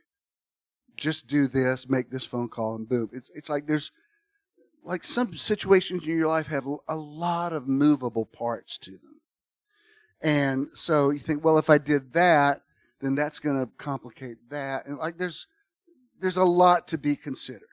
just 0.98 1.26
do 1.26 1.46
this, 1.46 1.88
make 1.88 2.10
this 2.10 2.26
phone 2.26 2.48
call 2.48 2.74
and 2.74 2.88
boom. 2.88 3.08
It's, 3.12 3.30
it's 3.34 3.48
like 3.48 3.66
there's, 3.66 3.90
like 4.84 5.04
some 5.04 5.32
situations 5.34 6.06
in 6.06 6.16
your 6.16 6.28
life 6.28 6.48
have 6.48 6.66
a 6.88 6.96
lot 6.96 7.52
of 7.52 7.68
movable 7.68 8.26
parts 8.26 8.78
to 8.78 8.92
them. 8.92 9.20
And 10.20 10.68
so 10.74 11.10
you 11.10 11.18
think, 11.18 11.44
well, 11.44 11.58
if 11.58 11.70
I 11.70 11.78
did 11.78 12.12
that, 12.14 12.62
then 13.00 13.14
that's 13.14 13.38
going 13.38 13.64
to 13.64 13.70
complicate 13.76 14.38
that. 14.50 14.86
And 14.86 14.98
like 14.98 15.18
there's, 15.18 15.46
there's 16.20 16.36
a 16.36 16.44
lot 16.44 16.88
to 16.88 16.98
be 16.98 17.16
considered. 17.16 17.68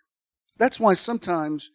That's 0.58 0.80
why 0.80 0.94
sometimes 0.94 1.72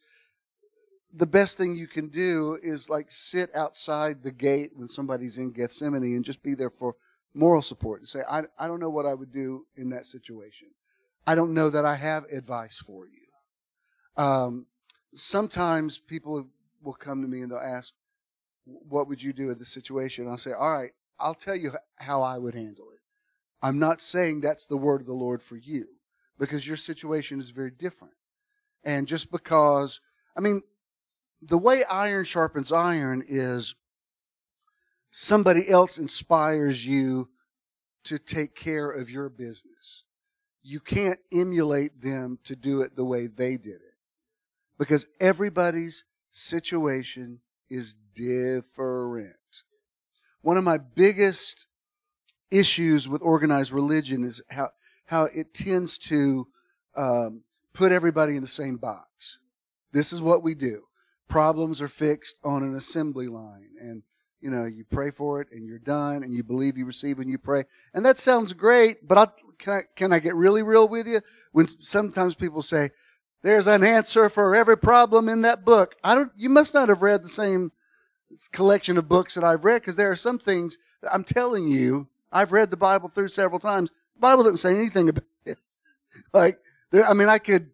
the 1.13 1.27
best 1.27 1.59
thing 1.59 1.75
you 1.77 1.89
can 1.89 2.09
do 2.09 2.57
is 2.63 2.89
like 2.89 3.11
sit 3.11 3.55
outside 3.55 4.23
the 4.23 4.31
gate 4.31 4.71
when 4.75 4.89
somebody's 4.89 5.39
in 5.39 5.51
Gethsemane 5.53 6.03
and 6.03 6.25
just 6.25 6.43
be 6.43 6.55
there 6.55 6.71
for 6.71 6.95
moral 7.35 7.63
support 7.63 8.01
and 8.01 8.09
say, 8.09 8.21
I, 8.31 8.43
I 8.59 8.69
don't 8.69 8.81
know 8.81 8.91
what 8.91 9.07
I 9.07 9.15
would 9.15 9.33
do 9.33 9.67
in 9.77 9.91
that 9.91 10.07
situation. 10.07 10.69
I 11.27 11.35
don't 11.35 11.55
know 11.55 11.71
that 11.71 11.85
I 11.85 11.97
have 11.97 12.25
advice 12.25 12.79
for 12.79 13.07
you. 13.07 14.23
Um, 14.23 14.67
sometimes 15.15 15.99
people 15.99 16.49
will 16.83 16.95
come 16.95 17.23
to 17.23 17.29
me 17.29 17.43
and 17.43 17.51
they'll 17.51 17.59
ask, 17.59 17.93
what 18.65 19.09
would 19.09 19.23
you 19.23 19.33
do 19.33 19.51
in 19.51 19.59
this 19.59 19.73
situation? 19.73 20.25
And 20.25 20.33
I'll 20.33 20.39
say, 20.39 20.53
all 20.53 20.73
right, 20.73 20.93
I'll 21.19 21.35
tell 21.35 21.57
you 21.57 21.73
how 21.97 22.23
I 22.23 22.39
would 22.39 22.55
handle 22.55 22.87
it. 22.93 23.01
I'm 23.63 23.79
not 23.79 24.01
saying 24.01 24.41
that's 24.41 24.67
the 24.67 24.77
word 24.77 25.01
of 25.01 25.07
the 25.07 25.13
Lord 25.13 25.43
for 25.43 25.57
you 25.57 25.87
because 26.39 26.67
your 26.67 26.77
situation 26.77 27.39
is 27.39 27.51
very 27.51 27.71
different. 27.71 28.15
And 28.85 29.07
just 29.07 29.31
because, 29.31 30.01
I 30.37 30.41
mean, 30.41 30.63
the 31.43 31.59
way 31.59 31.85
iron 31.91 32.25
sharpens 32.25 32.73
iron 32.73 33.23
is 33.27 33.75
somebody 35.11 35.69
else 35.69 35.99
inspires 35.99 36.87
you 36.87 37.29
to 38.05 38.19
take 38.19 38.55
care 38.55 38.91
of 38.91 39.11
your 39.11 39.29
business. 39.29 40.05
You 40.63 40.81
can't 40.81 41.19
emulate 41.33 42.03
them 42.03 42.39
to 42.45 42.55
do 42.55 42.81
it 42.83 42.97
the 42.97 43.05
way 43.05 43.27
they 43.27 43.57
did 43.57 43.77
it 43.77 43.97
because 44.79 45.07
everybody's 45.21 46.05
situation 46.31 47.41
is 47.69 47.97
different. 48.15 49.35
One 50.43 50.57
of 50.57 50.65
my 50.65 50.79
biggest 50.79 51.67
issues 52.51 53.09
with 53.09 53.23
organized 53.23 53.73
religion 53.73 54.25
is 54.25 54.43
how, 54.51 54.71
how 55.07 55.29
it 55.35 55.55
tends 55.55 55.99
to 55.99 56.49
um, 56.97 57.45
put 57.73 57.93
everybody 57.93 58.37
in 58.37 58.43
the 58.43 58.49
same 58.49 58.77
box. 58.77 59.39
This 59.93 60.13
is 60.13 60.23
what 60.23 60.43
we 60.43 60.55
do. 60.55 60.83
Problems 61.29 61.81
are 61.81 61.89
fixed 61.89 62.41
on 62.43 62.63
an 62.63 62.75
assembly 62.75 63.29
line, 63.29 63.71
and 63.81 64.03
you 64.41 64.51
know 64.51 64.65
you 64.65 64.85
pray 64.85 65.11
for 65.11 65.41
it, 65.41 65.49
and 65.53 65.67
you're 65.67 65.79
done, 65.79 66.23
and 66.23 66.35
you 66.35 66.43
believe 66.43 66.77
you 66.77 66.87
receive, 66.87 67.19
and 67.19 67.31
you 67.31 67.39
pray, 67.39 67.65
and 67.95 68.05
that 68.05 68.19
sounds 68.19 68.53
great. 68.53 69.07
But 69.07 69.19
I, 69.19 69.27
can 69.59 69.73
I 69.73 69.81
can 69.95 70.13
I 70.13 70.19
get 70.19 70.35
really 70.35 70.63
real 70.63 70.89
with 70.89 71.07
you? 71.07 71.21
When 71.53 71.67
sometimes 71.81 72.35
people 72.35 72.63
say, 72.63 72.91
"There's 73.43 73.67
an 73.67 73.85
answer 73.85 74.29
for 74.29 74.55
every 74.55 74.79
problem 74.79 75.29
in 75.29 75.43
that 75.43 75.65
book," 75.65 75.97
I 76.03 76.15
don't. 76.15 76.33
You 76.37 76.49
must 76.49 76.75
not 76.75 76.89
have 76.89 77.03
read 77.03 77.23
the 77.23 77.29
same 77.29 77.73
collection 78.53 78.97
of 78.97 79.09
books 79.09 79.35
that 79.35 79.45
I've 79.45 79.65
read 79.65 79.83
because 79.83 79.97
there 79.97 80.11
are 80.11 80.17
some 80.17 80.39
things 80.39 80.79
I'm 81.13 81.25
telling 81.25 81.69
you. 81.69 82.09
I've 82.33 82.53
read 82.53 82.71
the 82.71 82.77
Bible 82.77 83.09
through 83.09 83.29
several 83.29 83.59
times. 83.59 83.91
The 84.15 84.21
Bible 84.21 84.45
doesn't 84.45 84.59
say 84.59 84.77
anything 84.77 85.09
about 85.09 85.25
this. 85.45 85.57
like 86.33 86.61
there, 86.91 87.05
I 87.05 87.15
mean, 87.15 87.29
I 87.29 87.39
could, 87.39 87.71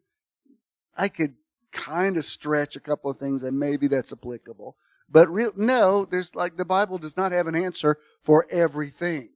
I 0.96 1.08
could 1.08 1.34
kind 1.72 2.16
of 2.16 2.24
stretch 2.24 2.76
a 2.76 2.80
couple 2.80 3.10
of 3.10 3.18
things 3.18 3.42
and 3.42 3.58
maybe 3.58 3.86
that's 3.86 4.12
applicable. 4.12 4.76
But 5.08 5.28
real, 5.28 5.52
no, 5.56 6.04
there's 6.04 6.34
like 6.34 6.56
the 6.56 6.64
Bible 6.64 6.98
does 6.98 7.16
not 7.16 7.32
have 7.32 7.46
an 7.46 7.54
answer 7.54 7.98
for 8.20 8.46
everything. 8.50 9.30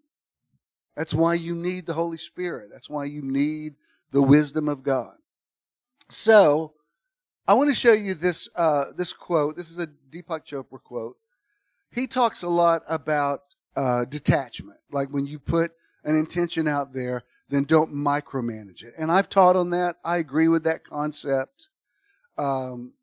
That's 0.96 1.14
why 1.14 1.34
you 1.34 1.54
need 1.54 1.86
the 1.86 1.94
Holy 1.94 2.16
Spirit. 2.16 2.70
That's 2.72 2.90
why 2.90 3.04
you 3.04 3.22
need 3.22 3.74
the 4.10 4.22
wisdom 4.22 4.68
of 4.68 4.82
God. 4.82 5.14
So, 6.08 6.74
I 7.46 7.54
want 7.54 7.70
to 7.70 7.74
show 7.74 7.92
you 7.92 8.14
this 8.14 8.48
uh, 8.56 8.86
this 8.96 9.12
quote. 9.12 9.56
This 9.56 9.70
is 9.70 9.78
a 9.78 9.86
Deepak 9.86 10.44
Chopra 10.44 10.82
quote. 10.82 11.16
He 11.92 12.06
talks 12.06 12.42
a 12.42 12.48
lot 12.48 12.82
about 12.88 13.40
uh, 13.76 14.04
detachment, 14.04 14.78
like 14.90 15.08
when 15.08 15.26
you 15.26 15.38
put 15.38 15.72
an 16.04 16.14
intention 16.16 16.68
out 16.68 16.92
there, 16.92 17.24
then 17.48 17.64
don't 17.64 17.92
micromanage 17.92 18.82
it. 18.82 18.94
And 18.96 19.10
I've 19.10 19.28
taught 19.28 19.56
on 19.56 19.70
that. 19.70 19.96
I 20.04 20.18
agree 20.18 20.48
with 20.48 20.64
that 20.64 20.84
concept. 20.84 21.68
Um, 22.38 22.94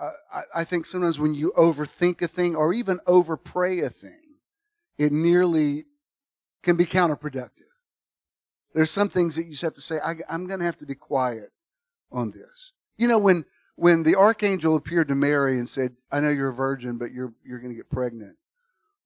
I, 0.00 0.42
I 0.56 0.64
think 0.64 0.86
sometimes 0.86 1.18
when 1.18 1.34
you 1.34 1.52
overthink 1.56 2.22
a 2.22 2.28
thing 2.28 2.56
or 2.56 2.72
even 2.72 2.98
overpray 3.06 3.84
a 3.84 3.90
thing, 3.90 4.36
it 4.98 5.12
nearly 5.12 5.84
can 6.62 6.76
be 6.76 6.84
counterproductive. 6.84 7.64
There's 8.74 8.90
some 8.90 9.08
things 9.08 9.36
that 9.36 9.44
you 9.44 9.50
just 9.50 9.62
have 9.62 9.74
to 9.74 9.80
say, 9.80 9.98
I, 10.04 10.16
I'm 10.28 10.46
going 10.46 10.60
to 10.60 10.66
have 10.66 10.78
to 10.78 10.86
be 10.86 10.94
quiet 10.94 11.50
on 12.12 12.30
this. 12.30 12.72
You 12.96 13.08
know, 13.08 13.18
when 13.18 13.44
when 13.76 14.02
the 14.02 14.14
archangel 14.14 14.76
appeared 14.76 15.08
to 15.08 15.14
Mary 15.14 15.58
and 15.58 15.66
said, 15.66 15.96
I 16.12 16.20
know 16.20 16.28
you're 16.28 16.50
a 16.50 16.54
virgin, 16.54 16.98
but 16.98 17.12
you're, 17.12 17.32
you're 17.42 17.60
going 17.60 17.72
to 17.72 17.76
get 17.76 17.88
pregnant 17.88 18.36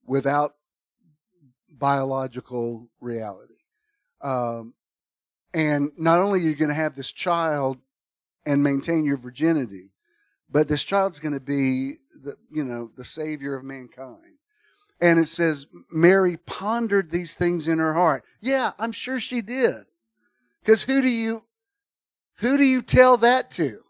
without 0.05 0.57
biological 1.71 2.89
reality. 3.01 3.55
Um, 4.21 4.75
and 5.53 5.93
not 5.97 6.19
only 6.19 6.41
are 6.41 6.43
you 6.43 6.57
going 6.57 6.71
to 6.71 6.75
have 6.75 6.97
this 6.97 7.13
child 7.13 7.79
and 8.45 8.65
maintain 8.65 9.05
your 9.05 9.17
virginity, 9.17 9.93
but 10.55 10.69
this 10.69 10.85
child's 10.85 11.19
going 11.19 11.35
to 11.35 11.41
be 11.41 11.95
the, 12.23 12.37
you 12.49 12.65
know, 12.65 12.89
the 12.97 13.05
savior 13.05 13.57
of 13.57 13.65
mankind. 13.65 14.39
And 15.01 15.19
it 15.19 15.27
says, 15.27 15.67
Mary 15.91 16.37
pondered 16.37 17.11
these 17.11 17.35
things 17.35 17.67
in 17.67 17.81
her 17.81 17.93
heart. 17.93 18.23
Yeah, 18.41 18.71
I'm 18.79 18.93
sure 18.93 19.19
she 19.19 19.43
did. 19.43 19.83
Because 20.61 20.83
who 20.83 21.03
do 21.03 21.09
you, 21.09 21.43
who 22.37 22.57
do 22.57 22.63
you 22.63 22.83
tell 22.83 23.17
that 23.17 23.51
to? 23.53 23.81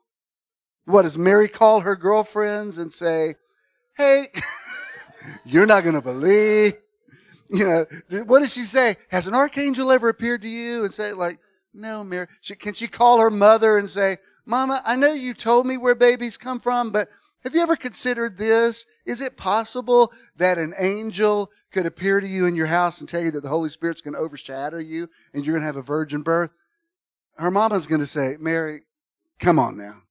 What 0.87 1.03
does 1.03 1.19
Mary 1.19 1.49
call 1.49 1.81
her 1.81 1.97
girlfriends 1.97 2.79
and 2.79 2.91
say, 2.91 3.35
Hey, 3.99 4.25
you're 5.45 5.67
not 5.67 5.83
going 5.83 5.97
to 5.97 6.03
believe. 6.03 6.73
You 7.51 7.65
know, 7.67 7.85
what 8.25 8.41
does 8.41 8.55
she 8.55 8.63
say? 8.63 8.97
Has 9.11 9.27
an 9.27 9.35
archangel 9.35 9.93
ever 9.93 10.09
appeared 10.09 10.41
to 10.43 10.49
you 10.49 10.83
and 10.83 10.93
say, 10.93 11.13
like, 11.13 11.39
no, 11.75 12.03
Mary? 12.03 12.27
She, 12.41 12.57
can 12.57 12.73
she 12.73 12.89
call 12.89 13.21
her 13.21 13.31
mother 13.31 13.77
and 13.77 13.89
say, 13.89 14.17
Mama, 14.47 14.83
I 14.85 14.97
know 14.97 15.13
you 15.13 15.35
told 15.35 15.67
me 15.67 15.77
where 15.77 15.95
babies 15.95 16.37
come 16.37 16.61
from, 16.61 16.91
but 16.91 17.09
have 17.45 17.55
you 17.55 17.61
ever 17.61 17.77
considered 17.77 18.39
this? 18.39 18.87
Is 19.07 19.21
it 19.21 19.37
possible 19.37 20.13
that 20.37 20.59
an 20.59 20.75
angel 20.79 21.51
could 21.73 21.87
appear 21.87 22.21
to 22.21 22.27
you 22.27 22.47
in 22.47 22.55
your 22.55 22.67
house 22.67 23.01
and 23.01 23.09
tell 23.09 23.23
you 23.23 23.31
that 23.33 23.43
the 23.43 23.49
Holy 23.49 23.69
Spirit's 23.69 24.01
going 24.01 24.15
to 24.15 24.21
overshadow 24.21 24.79
you 24.79 25.09
and 25.33 25.45
you're 25.45 25.55
going 25.55 25.63
to 25.63 25.67
have 25.67 25.77
a 25.77 25.83
virgin 25.83 26.23
birth? 26.23 26.51
Her 27.37 27.51
mama's 27.51 27.87
going 27.87 28.01
to 28.01 28.07
say, 28.07 28.37
Mary, 28.39 28.83
come 29.39 29.59
on 29.59 29.77
now. 29.77 30.03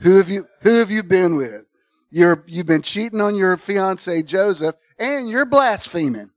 Who 0.00 0.18
have 0.18 0.28
you, 0.28 0.46
who 0.60 0.78
have 0.78 0.90
you 0.90 1.02
been 1.02 1.36
with? 1.36 1.64
You're, 2.10 2.44
you've 2.46 2.66
been 2.66 2.82
cheating 2.82 3.20
on 3.20 3.34
your 3.34 3.56
fiance, 3.56 4.22
Joseph, 4.22 4.76
and 4.98 5.28
you're 5.28 5.46
blaspheming. 5.46 6.30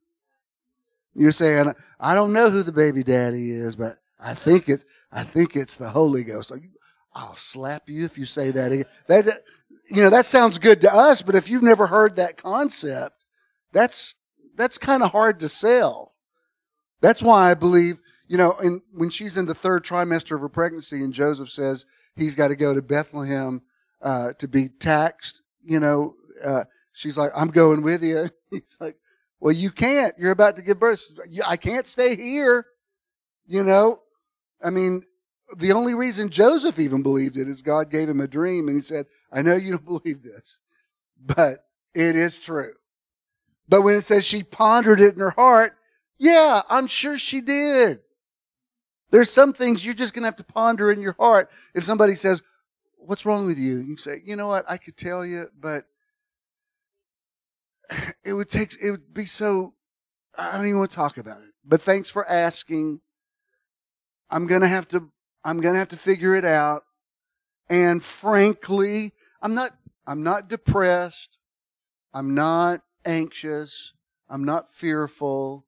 You're 1.14 1.32
saying, 1.32 1.74
I 2.00 2.16
don't 2.16 2.34
know 2.34 2.50
who 2.50 2.64
the 2.64 2.72
baby 2.72 3.04
daddy 3.04 3.52
is, 3.52 3.76
but 3.76 3.98
I 4.20 4.34
think 4.34 4.70
it's, 4.70 4.86
I 5.12 5.24
think 5.24 5.56
it's 5.56 5.76
the 5.76 5.90
Holy 5.90 6.24
Ghost. 6.24 6.52
I'll 7.14 7.36
slap 7.36 7.90
you 7.90 8.06
if 8.06 8.18
you 8.18 8.26
say 8.26 8.52
that 8.52 8.72
again. 8.72 8.86
That, 9.08 9.26
you 9.90 10.02
know, 10.02 10.10
that 10.10 10.26
sounds 10.26 10.58
good 10.58 10.82
to 10.82 10.94
us, 10.94 11.22
but 11.22 11.36
if 11.36 11.50
you've 11.50 11.64
never 11.64 11.88
heard 11.88 12.16
that 12.16 12.38
concept, 12.38 13.26
that's, 13.74 14.16
that's 14.56 14.78
kind 14.78 15.04
of 15.04 15.12
hard 15.12 15.40
to 15.42 15.50
sell. 15.50 16.14
That's 17.02 17.22
why 17.22 17.52
I 17.52 17.54
believe, 17.56 18.00
you 18.28 18.38
know, 18.38 18.54
in, 18.64 18.82
when 18.94 19.10
she's 19.10 19.36
in 19.36 19.46
the 19.46 19.56
third 19.56 19.84
trimester 19.84 20.36
of 20.36 20.42
her 20.42 20.50
pregnancy 20.50 21.04
and 21.04 21.14
Joseph 21.14 21.50
says, 21.50 21.86
he's 22.16 22.36
got 22.36 22.50
to 22.50 22.56
go 22.56 22.74
to 22.74 22.82
Bethlehem 22.82 23.62
uh, 24.02 24.34
to 24.40 24.48
be 24.48 24.70
taxed. 24.70 25.42
You 25.64 25.80
know, 25.80 26.16
uh, 26.44 26.64
she's 26.94 27.18
like, 27.18 27.32
I'm 27.36 27.50
going 27.50 27.82
with 27.82 28.04
you. 28.04 28.30
He's 28.52 28.78
like, 28.80 28.98
well, 29.40 29.54
you 29.54 29.72
can't. 29.72 30.14
You're 30.18 30.32
about 30.32 30.56
to 30.58 30.62
give 30.62 30.80
birth. 30.80 31.04
I 31.48 31.58
can't 31.58 31.88
stay 31.88 32.16
here. 32.16 32.66
You 33.48 33.64
know, 33.64 34.02
I 34.64 34.70
mean, 34.70 35.04
the 35.58 35.72
only 35.74 35.94
reason 35.94 36.30
Joseph 36.30 36.80
even 36.80 37.04
believed 37.04 37.38
it 37.38 37.48
is 37.48 37.62
God 37.62 37.90
gave 37.90 38.10
him 38.10 38.22
a 38.22 38.28
dream 38.28 38.68
and 38.68 38.78
he 38.78 38.82
said, 38.82 39.06
I 39.32 39.42
know 39.42 39.56
you 39.56 39.72
don't 39.72 39.86
believe 40.04 40.24
this, 40.24 40.60
but 41.20 41.66
it 41.94 42.16
is 42.16 42.40
true. 42.40 42.74
But 43.68 43.82
when 43.82 43.96
it 43.96 44.02
says 44.02 44.26
she 44.26 44.44
pondered 44.44 45.00
it 45.00 45.14
in 45.14 45.20
her 45.20 45.32
heart, 45.32 45.72
yeah, 46.18 46.62
I'm 46.70 46.88
sure 46.88 47.18
she 47.18 47.42
did. 47.42 48.00
There's 49.12 49.30
some 49.30 49.54
things 49.54 49.84
you're 49.86 49.94
just 49.94 50.14
going 50.14 50.24
to 50.24 50.28
have 50.28 50.36
to 50.38 50.44
ponder 50.44 50.92
in 50.92 51.00
your 51.00 51.16
heart. 51.20 51.50
If 51.74 51.84
somebody 51.84 52.16
says, 52.16 52.42
What's 53.04 53.26
wrong 53.26 53.48
with 53.48 53.58
you? 53.58 53.80
You 53.80 53.98
say, 53.98 54.22
You 54.24 54.36
know 54.36 54.48
what? 54.48 54.70
I 54.70 54.78
could 54.78 54.96
tell 54.96 55.26
you, 55.26 55.46
but 55.60 55.86
it 58.24 58.34
would 58.34 58.50
take, 58.50 58.72
it 58.82 58.92
would 58.92 59.14
be 59.14 59.26
so, 59.26 59.74
I 60.38 60.58
don't 60.58 60.68
even 60.68 60.80
want 60.80 60.92
to 60.92 60.96
talk 60.96 61.18
about 61.18 61.42
it. 61.42 61.50
But 61.66 61.82
thanks 61.82 62.10
for 62.10 62.28
asking. 62.30 63.02
I'm 64.30 64.48
going 64.48 64.62
to 64.62 64.68
have 64.68 64.88
to, 64.90 65.10
I'm 65.44 65.62
going 65.62 65.74
to 65.74 65.80
have 65.80 65.88
to 65.90 65.98
figure 65.98 66.36
it 66.36 66.46
out. 66.46 66.84
And 67.70 68.04
frankly, 68.04 69.14
I'm 69.42 69.56
not, 69.56 69.72
I'm 70.06 70.24
not 70.24 70.50
depressed. 70.50 71.38
I'm 72.14 72.36
not 72.36 72.82
anxious. 73.06 73.94
I'm 74.30 74.44
not 74.46 74.70
fearful. 74.70 75.66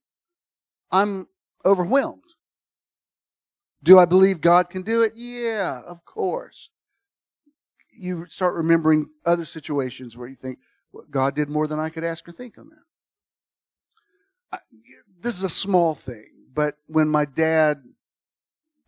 I'm 0.92 1.28
overwhelmed. 1.66 2.24
Do 3.82 4.00
I 4.00 4.06
believe 4.06 4.42
God 4.42 4.70
can 4.70 4.82
do 4.82 5.02
it? 5.02 5.14
Yeah, 5.16 5.82
of 5.86 6.06
course. 6.06 6.70
you 7.92 8.26
start 8.28 8.56
remembering 8.56 9.10
other 9.26 9.46
situations 9.46 10.18
where 10.18 10.28
you 10.28 10.36
think, 10.36 10.60
well, 10.92 11.06
God 11.10 11.36
did 11.36 11.50
more 11.50 11.68
than 11.68 11.80
I 11.80 11.90
could 11.90 12.04
ask 12.04 12.28
or 12.28 12.32
think 12.32 12.58
on 12.58 12.70
that. 12.70 12.84
I, 14.52 14.60
this 15.20 15.38
is 15.38 15.44
a 15.44 15.50
small 15.50 15.96
thing, 15.96 16.46
but 16.54 16.76
when 16.88 17.08
my 17.08 17.26
dad 17.26 17.84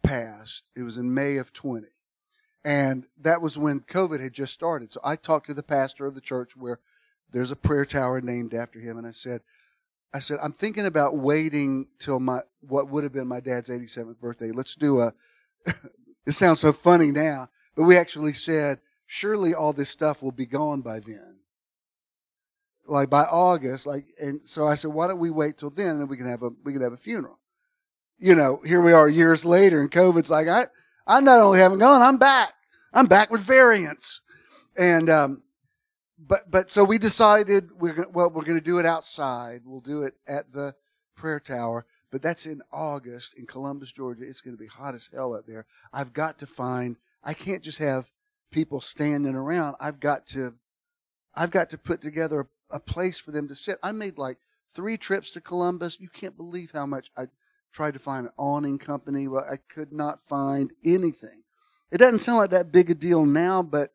passed, 0.05 0.63
it 0.75 0.83
was 0.83 0.97
in 0.97 1.13
May 1.13 1.37
of 1.37 1.53
20. 1.53 1.87
And 2.63 3.05
that 3.21 3.41
was 3.41 3.57
when 3.57 3.81
COVID 3.81 4.19
had 4.19 4.33
just 4.33 4.53
started. 4.53 4.91
So 4.91 4.99
I 5.03 5.15
talked 5.15 5.45
to 5.47 5.53
the 5.53 5.63
pastor 5.63 6.07
of 6.07 6.15
the 6.15 6.21
church 6.21 6.57
where 6.57 6.79
there's 7.31 7.51
a 7.51 7.55
prayer 7.55 7.85
tower 7.85 8.21
named 8.21 8.53
after 8.53 8.79
him. 8.79 8.97
And 8.97 9.05
I 9.05 9.11
said, 9.11 9.41
I 10.13 10.19
said, 10.19 10.39
I'm 10.41 10.51
thinking 10.51 10.85
about 10.85 11.17
waiting 11.17 11.87
till 11.99 12.19
my, 12.19 12.39
what 12.61 12.89
would 12.89 13.03
have 13.03 13.13
been 13.13 13.27
my 13.27 13.39
dad's 13.39 13.69
87th 13.69 14.19
birthday. 14.19 14.51
Let's 14.51 14.73
do 14.73 15.01
a, 15.01 15.13
it 16.25 16.31
sounds 16.31 16.61
so 16.61 16.71
funny 16.71 17.11
now, 17.11 17.49
but 17.75 17.83
we 17.83 17.97
actually 17.97 18.33
said, 18.33 18.79
surely 19.05 19.53
all 19.53 19.73
this 19.73 19.89
stuff 19.89 20.23
will 20.23 20.31
be 20.31 20.45
gone 20.45 20.81
by 20.81 20.99
then. 20.99 21.39
Like 22.87 23.09
by 23.09 23.23
August, 23.23 23.85
like, 23.85 24.05
and 24.19 24.41
so 24.45 24.65
I 24.65 24.75
said, 24.75 24.91
why 24.91 25.07
don't 25.07 25.19
we 25.19 25.31
wait 25.31 25.57
till 25.57 25.71
then? 25.71 25.99
Then 25.99 26.07
we 26.07 26.17
can 26.17 26.27
have 26.27 26.43
a, 26.43 26.51
we 26.63 26.71
can 26.71 26.81
have 26.81 26.93
a 26.93 26.97
funeral. 26.97 27.39
You 28.17 28.35
know, 28.35 28.61
here 28.65 28.81
we 28.81 28.93
are 28.93 29.09
years 29.09 29.43
later 29.43 29.81
and 29.81 29.91
COVID's 29.91 30.31
like, 30.31 30.47
I, 30.47 30.65
I 31.05 31.19
not 31.19 31.39
only 31.39 31.59
haven't 31.59 31.79
gone, 31.79 32.01
I'm 32.01 32.17
back. 32.17 32.53
I'm 32.93 33.07
back 33.07 33.29
with 33.29 33.41
variants. 33.41 34.21
And, 34.77 35.09
um, 35.09 35.43
but, 36.17 36.49
but 36.49 36.71
so 36.71 36.83
we 36.83 36.97
decided 36.97 37.69
we're 37.77 37.93
going 37.93 38.13
well, 38.13 38.29
we're 38.29 38.43
going 38.43 38.57
to 38.57 38.63
do 38.63 38.79
it 38.79 38.85
outside. 38.85 39.61
We'll 39.65 39.81
do 39.81 40.03
it 40.03 40.15
at 40.27 40.53
the 40.53 40.75
prayer 41.15 41.39
tower, 41.39 41.85
but 42.11 42.21
that's 42.21 42.45
in 42.45 42.61
August 42.71 43.37
in 43.37 43.45
Columbus, 43.45 43.91
Georgia. 43.91 44.23
It's 44.23 44.41
going 44.41 44.55
to 44.55 44.61
be 44.61 44.67
hot 44.67 44.95
as 44.95 45.09
hell 45.13 45.35
out 45.35 45.45
there. 45.45 45.65
I've 45.93 46.13
got 46.13 46.39
to 46.39 46.47
find, 46.47 46.95
I 47.23 47.33
can't 47.33 47.61
just 47.61 47.79
have 47.79 48.11
people 48.49 48.79
standing 48.79 49.35
around. 49.35 49.75
I've 49.79 49.99
got 49.99 50.25
to, 50.27 50.55
I've 51.35 51.51
got 51.51 51.69
to 51.71 51.77
put 51.77 52.01
together 52.01 52.47
a, 52.71 52.77
a 52.77 52.79
place 52.79 53.19
for 53.19 53.31
them 53.31 53.49
to 53.49 53.55
sit. 53.55 53.77
I 53.83 53.91
made 53.91 54.17
like 54.17 54.37
three 54.73 54.97
trips 54.97 55.29
to 55.31 55.41
Columbus. 55.41 55.99
You 55.99 56.09
can't 56.09 56.37
believe 56.37 56.71
how 56.71 56.85
much 56.85 57.11
I 57.17 57.25
tried 57.75 57.93
to 57.93 57.99
find 57.99 58.25
an 58.25 58.31
awning 58.37 58.77
company. 58.77 59.27
Well, 59.27 59.45
I 59.51 59.57
could 59.57 59.91
not 59.91 60.21
find 60.21 60.71
anything. 60.85 61.43
It 61.91 61.97
doesn't 61.97 62.19
sound 62.19 62.37
like 62.37 62.51
that 62.51 62.71
big 62.71 62.89
a 62.89 62.95
deal 62.95 63.25
now, 63.25 63.61
but 63.61 63.89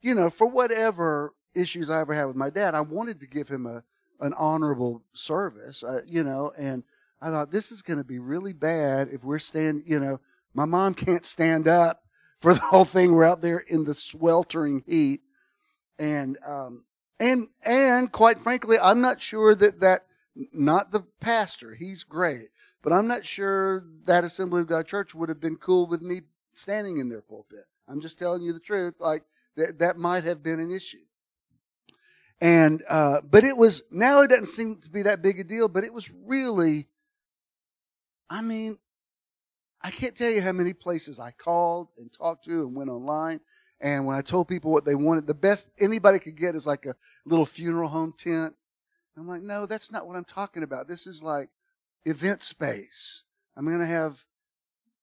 you 0.00 0.14
know, 0.14 0.30
for 0.30 0.48
whatever 0.48 1.34
issues 1.54 1.90
I 1.90 2.00
ever 2.00 2.14
had 2.14 2.24
with 2.24 2.36
my 2.36 2.48
dad, 2.48 2.74
I 2.74 2.80
wanted 2.80 3.20
to 3.20 3.26
give 3.26 3.48
him 3.48 3.66
a 3.66 3.84
an 4.20 4.32
honorable 4.38 5.02
service, 5.12 5.84
uh, 5.84 6.00
you 6.06 6.24
know, 6.24 6.50
and 6.56 6.82
I 7.20 7.28
thought 7.28 7.52
this 7.52 7.70
is 7.70 7.82
going 7.82 7.98
to 7.98 8.04
be 8.04 8.18
really 8.18 8.54
bad 8.54 9.08
if 9.12 9.24
we're 9.24 9.38
stand, 9.38 9.82
you 9.84 10.00
know, 10.00 10.20
my 10.54 10.64
mom 10.64 10.94
can't 11.06 11.24
stand 11.24 11.68
up 11.68 12.04
for 12.38 12.54
the 12.54 12.60
whole 12.60 12.86
thing. 12.86 13.12
We're 13.12 13.24
out 13.24 13.42
there 13.42 13.58
in 13.58 13.84
the 13.84 13.92
sweltering 13.92 14.82
heat, 14.86 15.20
and 15.98 16.38
um, 16.46 16.84
and 17.20 17.48
and 17.62 18.10
quite 18.10 18.38
frankly, 18.38 18.78
I'm 18.80 19.02
not 19.02 19.20
sure 19.20 19.54
that 19.54 19.80
that 19.80 20.06
not 20.54 20.90
the 20.90 21.04
pastor, 21.20 21.74
he's 21.74 22.02
great, 22.02 22.48
but 22.86 22.92
I'm 22.92 23.08
not 23.08 23.26
sure 23.26 23.82
that 24.04 24.22
Assembly 24.22 24.60
of 24.60 24.68
God 24.68 24.86
Church 24.86 25.12
would 25.12 25.28
have 25.28 25.40
been 25.40 25.56
cool 25.56 25.88
with 25.88 26.02
me 26.02 26.20
standing 26.54 26.98
in 26.98 27.08
their 27.08 27.20
pulpit. 27.20 27.64
I'm 27.88 28.00
just 28.00 28.16
telling 28.16 28.42
you 28.42 28.52
the 28.52 28.60
truth. 28.60 28.94
Like 29.00 29.24
that, 29.56 29.80
that 29.80 29.96
might 29.96 30.22
have 30.22 30.40
been 30.40 30.60
an 30.60 30.70
issue. 30.70 31.02
And, 32.40 32.84
uh, 32.88 33.22
but 33.28 33.42
it 33.42 33.56
was, 33.56 33.82
now 33.90 34.22
it 34.22 34.30
doesn't 34.30 34.46
seem 34.46 34.76
to 34.82 34.88
be 34.88 35.02
that 35.02 35.20
big 35.20 35.40
a 35.40 35.42
deal, 35.42 35.68
but 35.68 35.82
it 35.82 35.92
was 35.92 36.12
really, 36.12 36.86
I 38.30 38.40
mean, 38.40 38.76
I 39.82 39.90
can't 39.90 40.14
tell 40.14 40.30
you 40.30 40.40
how 40.40 40.52
many 40.52 40.72
places 40.72 41.18
I 41.18 41.32
called 41.32 41.88
and 41.98 42.12
talked 42.12 42.44
to 42.44 42.68
and 42.68 42.76
went 42.76 42.90
online. 42.90 43.40
And 43.80 44.06
when 44.06 44.14
I 44.14 44.22
told 44.22 44.46
people 44.46 44.70
what 44.70 44.84
they 44.84 44.94
wanted, 44.94 45.26
the 45.26 45.34
best 45.34 45.70
anybody 45.80 46.20
could 46.20 46.36
get 46.36 46.54
is 46.54 46.68
like 46.68 46.86
a 46.86 46.94
little 47.24 47.46
funeral 47.46 47.88
home 47.88 48.14
tent. 48.16 48.54
I'm 49.16 49.26
like, 49.26 49.42
no, 49.42 49.66
that's 49.66 49.90
not 49.90 50.06
what 50.06 50.14
I'm 50.14 50.24
talking 50.24 50.62
about. 50.62 50.86
This 50.86 51.08
is 51.08 51.20
like 51.20 51.48
event 52.06 52.40
space. 52.40 53.22
I'm 53.56 53.66
going 53.66 53.80
to 53.80 53.86
have 53.86 54.24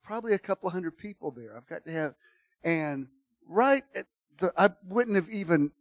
probably 0.04 0.34
a 0.34 0.40
couple 0.40 0.70
hundred 0.70 0.98
people 0.98 1.32
there. 1.32 1.56
I've 1.56 1.68
got 1.68 1.86
to 1.86 1.92
have, 1.92 2.16
and 2.64 3.08
right 3.48 3.84
at 3.96 4.06
the, 4.38 4.52
I 4.58 4.70
wouldn't 4.88 5.16
have 5.16 5.30
even 5.30 5.72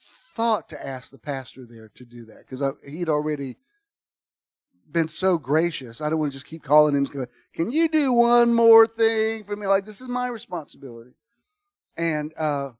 thought 0.00 0.68
to 0.70 0.86
ask 0.86 1.10
the 1.10 1.18
pastor 1.18 1.64
there 1.64 1.88
to 1.94 2.04
do 2.04 2.24
that 2.26 2.40
because 2.40 2.62
he'd 2.86 3.08
already 3.08 3.56
been 4.90 5.08
so 5.08 5.38
gracious. 5.38 6.00
I 6.00 6.10
don't 6.10 6.18
want 6.18 6.32
to 6.32 6.36
just 6.36 6.46
keep 6.46 6.62
calling 6.62 6.94
him. 6.94 7.04
Going, 7.04 7.26
Can 7.54 7.70
you 7.70 7.88
do 7.88 8.12
one 8.12 8.52
more 8.52 8.86
thing 8.86 9.44
for 9.44 9.56
me? 9.56 9.66
Like 9.66 9.84
this 9.84 10.00
is 10.00 10.08
my 10.08 10.28
responsibility. 10.28 11.14
And 11.96 12.32
uh, 12.36 12.72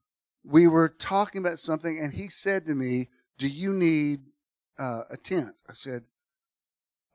we 0.44 0.66
were 0.66 0.88
talking 0.88 1.40
about 1.40 1.58
something, 1.58 1.98
and 1.98 2.12
he 2.12 2.28
said 2.28 2.66
to 2.66 2.74
me, 2.74 3.08
"Do 3.38 3.48
you 3.48 3.72
need 3.72 4.20
uh, 4.78 5.02
a 5.10 5.16
tent?" 5.16 5.54
I 5.68 5.72
said, 5.72 6.04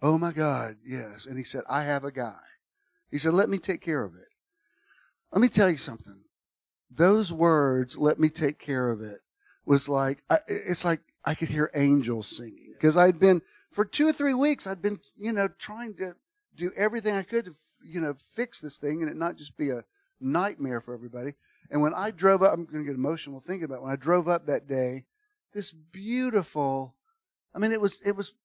"Oh 0.02 0.18
my 0.18 0.32
God, 0.32 0.78
yes." 0.86 1.26
And 1.26 1.38
he 1.38 1.44
said, 1.44 1.64
"I 1.70 1.84
have 1.84 2.04
a 2.04 2.12
guy." 2.12 2.42
He 3.10 3.18
said, 3.18 3.34
"Let 3.34 3.50
me 3.50 3.58
take 3.58 3.82
care 3.82 4.04
of 4.04 4.16
it." 4.16 4.30
Let 5.32 5.42
me 5.42 5.48
tell 5.48 5.70
you 5.70 5.78
something. 5.78 6.24
Those 6.90 7.32
words, 7.32 7.98
"Let 7.98 8.20
me 8.20 8.30
take 8.30 8.60
care 8.60 8.90
of 8.90 9.02
it," 9.02 9.22
was 9.66 9.88
like 9.88 10.24
it's 10.48 10.86
like 10.86 11.02
I 11.24 11.36
could 11.36 11.50
hear 11.50 11.72
angels 11.74 12.28
singing 12.28 12.74
because 12.74 12.98
I'd 12.98 13.20
been 13.20 13.42
for 13.72 13.86
two 13.86 14.08
or 14.08 14.14
three 14.14 14.34
weeks. 14.34 14.68
I'd 14.68 14.82
been 14.82 15.00
you 15.18 15.32
know 15.32 15.48
trying 15.48 15.96
to 15.96 16.16
do 16.56 16.72
everything 16.76 17.16
I 17.16 17.24
could 17.24 17.46
to 17.46 17.54
you 17.84 18.02
know 18.02 18.14
fix 18.14 18.60
this 18.60 18.78
thing 18.78 19.02
and 19.02 19.10
it 19.10 19.18
not 19.18 19.38
just 19.38 19.58
be 19.58 19.70
a 19.70 19.86
nightmare 20.20 20.82
for 20.82 20.94
everybody. 20.94 21.34
And 21.70 21.82
when 21.82 21.94
I 21.94 22.12
drove 22.12 22.44
up, 22.44 22.54
I'm 22.54 22.66
going 22.66 22.84
to 22.84 22.88
get 22.88 22.96
emotional 22.96 23.40
thinking 23.40 23.64
about 23.64 23.76
it. 23.76 23.84
when 23.84 23.92
I 23.92 23.96
drove 23.96 24.28
up 24.28 24.46
that 24.46 24.68
day. 24.68 25.06
This 25.54 25.72
beautiful, 25.72 26.96
I 27.54 27.60
mean, 27.60 27.74
it 27.74 27.82
was 27.82 28.02
it 28.06 28.16
was 28.16 28.36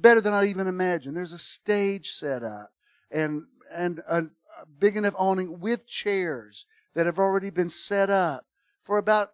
better 0.00 0.20
than 0.20 0.32
I 0.32 0.46
even 0.46 0.66
imagined. 0.66 1.16
There's 1.16 1.32
a 1.32 1.38
stage 1.38 2.10
set 2.10 2.42
up 2.42 2.70
and 3.10 3.44
and 3.72 4.00
a, 4.08 4.18
a 4.18 4.66
big 4.78 4.96
enough 4.96 5.14
awning 5.16 5.60
with 5.60 5.86
chairs 5.86 6.66
that 6.94 7.06
have 7.06 7.18
already 7.18 7.50
been 7.50 7.68
set 7.68 8.10
up 8.10 8.46
for 8.82 8.98
about 8.98 9.28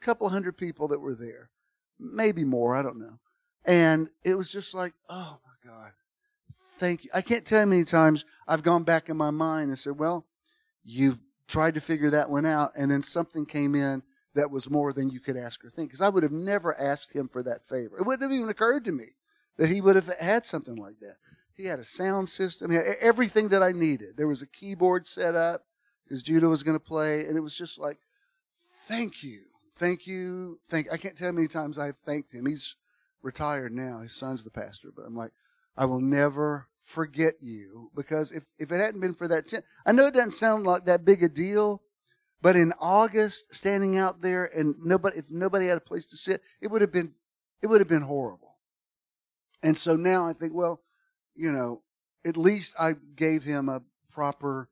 a 0.00 0.04
couple 0.04 0.28
hundred 0.28 0.56
people 0.56 0.88
that 0.88 1.00
were 1.00 1.14
there, 1.14 1.50
maybe 1.98 2.44
more, 2.44 2.76
I 2.76 2.82
don't 2.82 2.98
know. 2.98 3.18
And 3.64 4.08
it 4.24 4.36
was 4.36 4.52
just 4.52 4.74
like, 4.74 4.94
oh 5.08 5.38
my 5.44 5.70
God, 5.70 5.92
thank 6.78 7.04
you. 7.04 7.10
I 7.12 7.22
can't 7.22 7.44
tell 7.44 7.60
you 7.60 7.66
how 7.66 7.70
many 7.70 7.84
times 7.84 8.24
I've 8.46 8.62
gone 8.62 8.84
back 8.84 9.08
in 9.08 9.16
my 9.16 9.30
mind 9.30 9.68
and 9.68 9.78
said, 9.78 9.98
well, 9.98 10.26
you've 10.84 11.20
tried 11.48 11.74
to 11.74 11.80
figure 11.80 12.10
that 12.10 12.30
one 12.30 12.46
out, 12.46 12.72
and 12.76 12.90
then 12.90 13.02
something 13.02 13.46
came 13.46 13.74
in 13.74 14.02
that 14.34 14.50
was 14.50 14.70
more 14.70 14.92
than 14.92 15.10
you 15.10 15.20
could 15.20 15.36
ask 15.36 15.64
or 15.64 15.70
think. 15.70 15.88
Because 15.88 16.00
I 16.00 16.08
would 16.08 16.22
have 16.22 16.32
never 16.32 16.78
asked 16.78 17.14
him 17.14 17.28
for 17.28 17.42
that 17.42 17.64
favor. 17.64 17.98
It 17.98 18.06
wouldn't 18.06 18.22
have 18.22 18.32
even 18.32 18.48
occurred 18.48 18.84
to 18.84 18.92
me 18.92 19.06
that 19.56 19.70
he 19.70 19.80
would 19.80 19.96
have 19.96 20.08
had 20.18 20.44
something 20.44 20.76
like 20.76 20.98
that. 21.00 21.16
He 21.56 21.66
had 21.66 21.78
a 21.78 21.84
sound 21.84 22.28
system, 22.28 22.70
he 22.70 22.76
had 22.76 22.86
everything 23.00 23.48
that 23.48 23.62
I 23.62 23.72
needed. 23.72 24.16
There 24.16 24.28
was 24.28 24.42
a 24.42 24.46
keyboard 24.46 25.06
set 25.06 25.34
up 25.34 25.64
because 26.04 26.22
Judah 26.22 26.48
was 26.48 26.62
going 26.62 26.76
to 26.76 26.84
play, 26.84 27.24
and 27.26 27.36
it 27.36 27.40
was 27.40 27.56
just 27.56 27.78
like, 27.78 27.98
thank 28.86 29.22
you 29.22 29.42
thank 29.76 30.06
you. 30.06 30.60
Thank. 30.68 30.92
I 30.92 30.96
can't 30.96 31.16
tell 31.16 31.28
how 31.28 31.32
many 31.32 31.48
times 31.48 31.78
I've 31.78 31.96
thanked 31.98 32.34
him. 32.34 32.46
He's 32.46 32.76
retired 33.22 33.72
now. 33.72 34.00
His 34.00 34.14
son's 34.14 34.44
the 34.44 34.50
pastor, 34.50 34.88
but 34.94 35.04
I'm 35.06 35.16
like, 35.16 35.32
I 35.76 35.86
will 35.86 36.00
never 36.00 36.68
forget 36.80 37.34
you 37.40 37.90
because 37.94 38.30
if, 38.30 38.44
if 38.58 38.70
it 38.70 38.76
hadn't 38.76 39.00
been 39.00 39.14
for 39.14 39.26
that, 39.28 39.48
tent, 39.48 39.64
I 39.86 39.92
know 39.92 40.06
it 40.06 40.14
doesn't 40.14 40.32
sound 40.32 40.64
like 40.64 40.84
that 40.84 41.04
big 41.04 41.22
a 41.22 41.28
deal, 41.28 41.82
but 42.42 42.56
in 42.56 42.72
August, 42.78 43.54
standing 43.54 43.96
out 43.96 44.20
there 44.20 44.44
and 44.44 44.74
nobody, 44.84 45.18
if 45.18 45.30
nobody 45.30 45.66
had 45.66 45.78
a 45.78 45.80
place 45.80 46.06
to 46.06 46.16
sit, 46.16 46.42
it 46.60 46.70
would 46.70 46.82
have 46.82 46.92
been, 46.92 47.14
it 47.62 47.68
would 47.68 47.80
have 47.80 47.88
been 47.88 48.02
horrible. 48.02 48.43
And 49.64 49.78
so 49.78 49.96
now 49.96 50.28
I 50.28 50.34
think, 50.34 50.52
well, 50.54 50.82
you 51.34 51.50
know, 51.50 51.82
at 52.24 52.36
least 52.36 52.76
I 52.78 52.94
gave 53.16 53.44
him 53.44 53.70
a 53.70 53.82
proper 54.12 54.68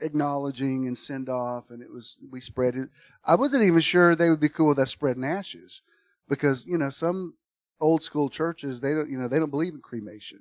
acknowledging 0.00 0.88
and 0.88 0.98
send 0.98 1.28
off, 1.28 1.70
and 1.70 1.80
it 1.80 1.92
was 1.92 2.16
we 2.28 2.40
spread 2.40 2.74
it. 2.74 2.88
I 3.24 3.36
wasn't 3.36 3.62
even 3.62 3.80
sure 3.80 4.14
they 4.14 4.30
would 4.30 4.40
be 4.40 4.48
cool 4.48 4.68
with 4.68 4.80
us 4.80 4.90
spreading 4.90 5.24
ashes, 5.24 5.80
because 6.28 6.66
you 6.66 6.76
know 6.76 6.90
some 6.90 7.36
old 7.80 8.02
school 8.02 8.28
churches 8.28 8.80
they 8.80 8.94
don't 8.94 9.08
you 9.08 9.16
know 9.16 9.28
they 9.28 9.38
don't 9.38 9.50
believe 9.50 9.74
in 9.74 9.80
cremation, 9.80 10.40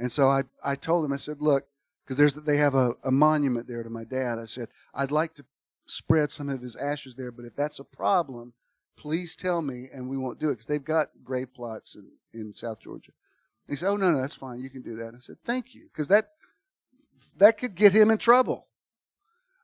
and 0.00 0.10
so 0.10 0.28
I 0.28 0.42
I 0.64 0.74
told 0.74 1.04
them 1.04 1.12
I 1.12 1.16
said 1.16 1.40
look 1.40 1.66
because 2.04 2.18
there's 2.18 2.34
they 2.34 2.56
have 2.56 2.74
a, 2.74 2.94
a 3.04 3.12
monument 3.12 3.68
there 3.68 3.84
to 3.84 3.90
my 3.90 4.04
dad. 4.04 4.40
I 4.40 4.44
said 4.46 4.68
I'd 4.92 5.12
like 5.12 5.34
to 5.34 5.44
spread 5.86 6.32
some 6.32 6.48
of 6.48 6.60
his 6.60 6.74
ashes 6.74 7.14
there, 7.14 7.30
but 7.30 7.44
if 7.44 7.54
that's 7.54 7.78
a 7.78 7.84
problem, 7.84 8.54
please 8.98 9.36
tell 9.36 9.62
me 9.62 9.88
and 9.92 10.08
we 10.08 10.16
won't 10.16 10.38
do 10.38 10.48
it 10.50 10.54
because 10.54 10.66
they've 10.66 10.84
got 10.84 11.08
grave 11.24 11.54
plots 11.54 11.94
in 11.94 12.10
in 12.34 12.52
South 12.52 12.80
Georgia. 12.80 13.12
He 13.66 13.76
said, 13.76 13.88
"Oh 13.88 13.96
no, 13.96 14.10
no, 14.10 14.20
that's 14.20 14.34
fine. 14.34 14.60
You 14.60 14.68
can 14.68 14.82
do 14.82 14.96
that." 14.96 15.14
I 15.14 15.18
said, 15.20 15.36
"Thank 15.44 15.74
you," 15.74 15.84
because 15.84 16.08
that 16.08 16.32
that 17.36 17.56
could 17.56 17.74
get 17.74 17.92
him 17.92 18.10
in 18.10 18.18
trouble. 18.18 18.66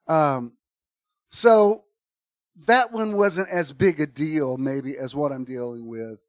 Um, 0.07 0.53
so 1.29 1.85
that 2.67 2.93
one 2.93 3.17
wasn't 3.17 3.49
as 3.49 3.73
big 3.73 4.01
a 4.01 4.07
deal, 4.07 4.57
maybe, 4.57 4.97
as 4.97 5.15
what 5.15 5.33
I'm 5.33 5.45
dealing 5.45 5.89
with 5.89 6.21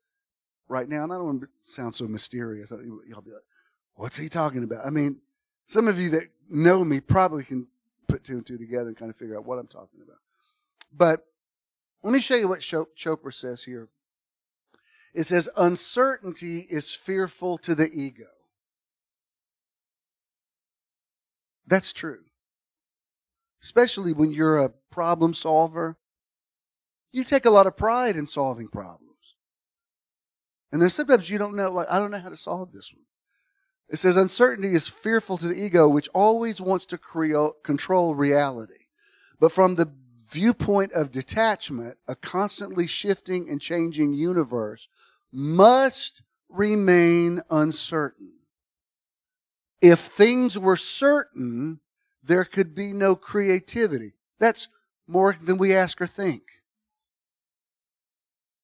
right 0.67 0.89
now. 0.89 1.03
And 1.03 1.13
I 1.13 1.17
don't 1.17 1.25
want 1.25 1.41
to 1.43 1.47
sound 1.63 1.93
so 1.93 2.07
mysterious. 2.07 2.71
Y'all 2.71 3.21
be 3.21 3.31
like, 3.31 3.43
what's 3.93 4.17
he 4.17 4.27
talking 4.27 4.63
about? 4.63 4.85
I 4.85 4.89
mean, 4.89 5.21
some 5.67 5.87
of 5.87 5.99
you 5.99 6.09
that 6.11 6.23
know 6.49 6.83
me 6.83 6.99
probably 6.99 7.43
can 7.43 7.67
put 8.07 8.23
two 8.23 8.33
and 8.33 8.45
two 8.45 8.57
together 8.57 8.87
and 8.87 8.97
kind 8.97 9.11
of 9.11 9.17
figure 9.17 9.37
out 9.37 9.45
what 9.45 9.59
I'm 9.59 9.67
talking 9.67 10.01
about. 10.03 10.17
But 10.95 11.25
Let 12.05 12.13
me 12.13 12.19
show 12.19 12.35
you 12.35 12.47
what 12.47 12.59
Chopra 12.59 13.33
says 13.33 13.63
here. 13.63 13.89
It 15.15 15.23
says, 15.23 15.49
uncertainty 15.57 16.67
is 16.69 16.93
fearful 16.93 17.57
to 17.57 17.73
the 17.73 17.89
ego. 17.91 18.27
That's 21.65 21.91
true. 21.91 22.25
Especially 23.63 24.13
when 24.13 24.31
you're 24.31 24.59
a 24.59 24.69
problem 24.91 25.33
solver. 25.33 25.97
You 27.11 27.23
take 27.23 27.43
a 27.43 27.49
lot 27.49 27.65
of 27.65 27.75
pride 27.75 28.15
in 28.15 28.27
solving 28.27 28.67
problems. 28.67 29.33
And 30.71 30.79
there's 30.79 30.93
sometimes 30.93 31.31
you 31.31 31.39
don't 31.39 31.55
know, 31.55 31.71
like, 31.71 31.87
I 31.89 31.97
don't 31.97 32.11
know 32.11 32.19
how 32.19 32.29
to 32.29 32.35
solve 32.35 32.71
this 32.71 32.93
one. 32.93 33.05
It 33.89 33.97
says, 33.97 34.15
uncertainty 34.15 34.75
is 34.75 34.87
fearful 34.87 35.39
to 35.39 35.47
the 35.47 35.59
ego, 35.59 35.89
which 35.89 36.09
always 36.13 36.61
wants 36.61 36.85
to 36.85 36.99
create, 36.99 37.63
control 37.63 38.13
reality. 38.13 38.89
But 39.39 39.51
from 39.51 39.73
the 39.73 39.91
viewpoint 40.35 40.91
of 40.91 41.11
detachment, 41.11 41.97
a 42.09 42.15
constantly 42.15 42.87
shifting 42.87 43.49
and 43.49 43.61
changing 43.61 44.13
universe 44.13 44.89
must 45.31 46.21
remain 46.49 47.41
uncertain. 47.49 48.33
If 49.81 49.99
things 49.99 50.59
were 50.59 50.75
certain, 50.75 51.79
there 52.21 52.43
could 52.43 52.75
be 52.75 52.91
no 52.91 53.15
creativity. 53.15 54.13
That's 54.37 54.67
more 55.07 55.37
than 55.41 55.57
we 55.57 55.73
ask 55.73 56.01
or 56.01 56.07
think. 56.07 56.43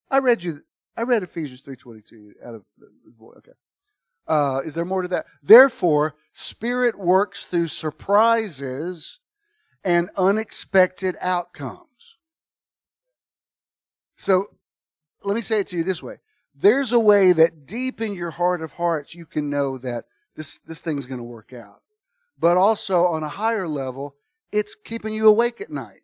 I 0.10 0.20
read 0.20 0.44
you, 0.44 0.60
I 0.98 1.04
read 1.04 1.24
Ephesians 1.24 1.66
3.22 1.66 2.46
out 2.46 2.56
of 2.56 2.66
the 2.78 2.90
voice. 3.18 3.38
Okay. 3.38 3.52
Uh, 4.28 4.60
is 4.66 4.74
there 4.74 4.84
more 4.84 5.04
to 5.04 5.08
that? 5.08 5.26
Therefore, 5.42 6.16
Spirit 6.34 7.00
works 7.00 7.46
through 7.46 7.68
surprises 7.68 9.21
and 9.84 10.10
unexpected 10.15 11.15
outcomes. 11.22 12.17
So, 14.15 14.48
let 15.24 15.36
me 15.36 15.41
say 15.41 15.60
it 15.60 15.67
to 15.67 15.78
you 15.78 15.84
this 15.84 16.04
way. 16.04 16.17
There's 16.54 16.91
a 16.91 17.00
way 17.00 17.32
that 17.34 17.65
deep 17.65 18.02
in 18.02 18.13
your 18.13 18.32
heart 18.32 18.62
of 18.62 18.74
hearts 18.74 19.15
you 19.15 19.26
can 19.26 19.50
know 19.50 19.78
that 19.78 20.06
this, 20.36 20.60
this 20.60 20.82
thing's 20.82 21.06
going 21.06 21.20
to 21.20 21.24
work 21.24 21.54
out. 21.54 21.82
But 22.38 22.58
also 22.58 23.06
on 23.06 23.24
a 23.24 23.30
higher 23.30 23.67
level, 23.67 24.15
it's 24.52 24.76
keeping 24.76 25.13
you 25.13 25.28
awake 25.28 25.62
at 25.62 25.70
night 25.70 26.02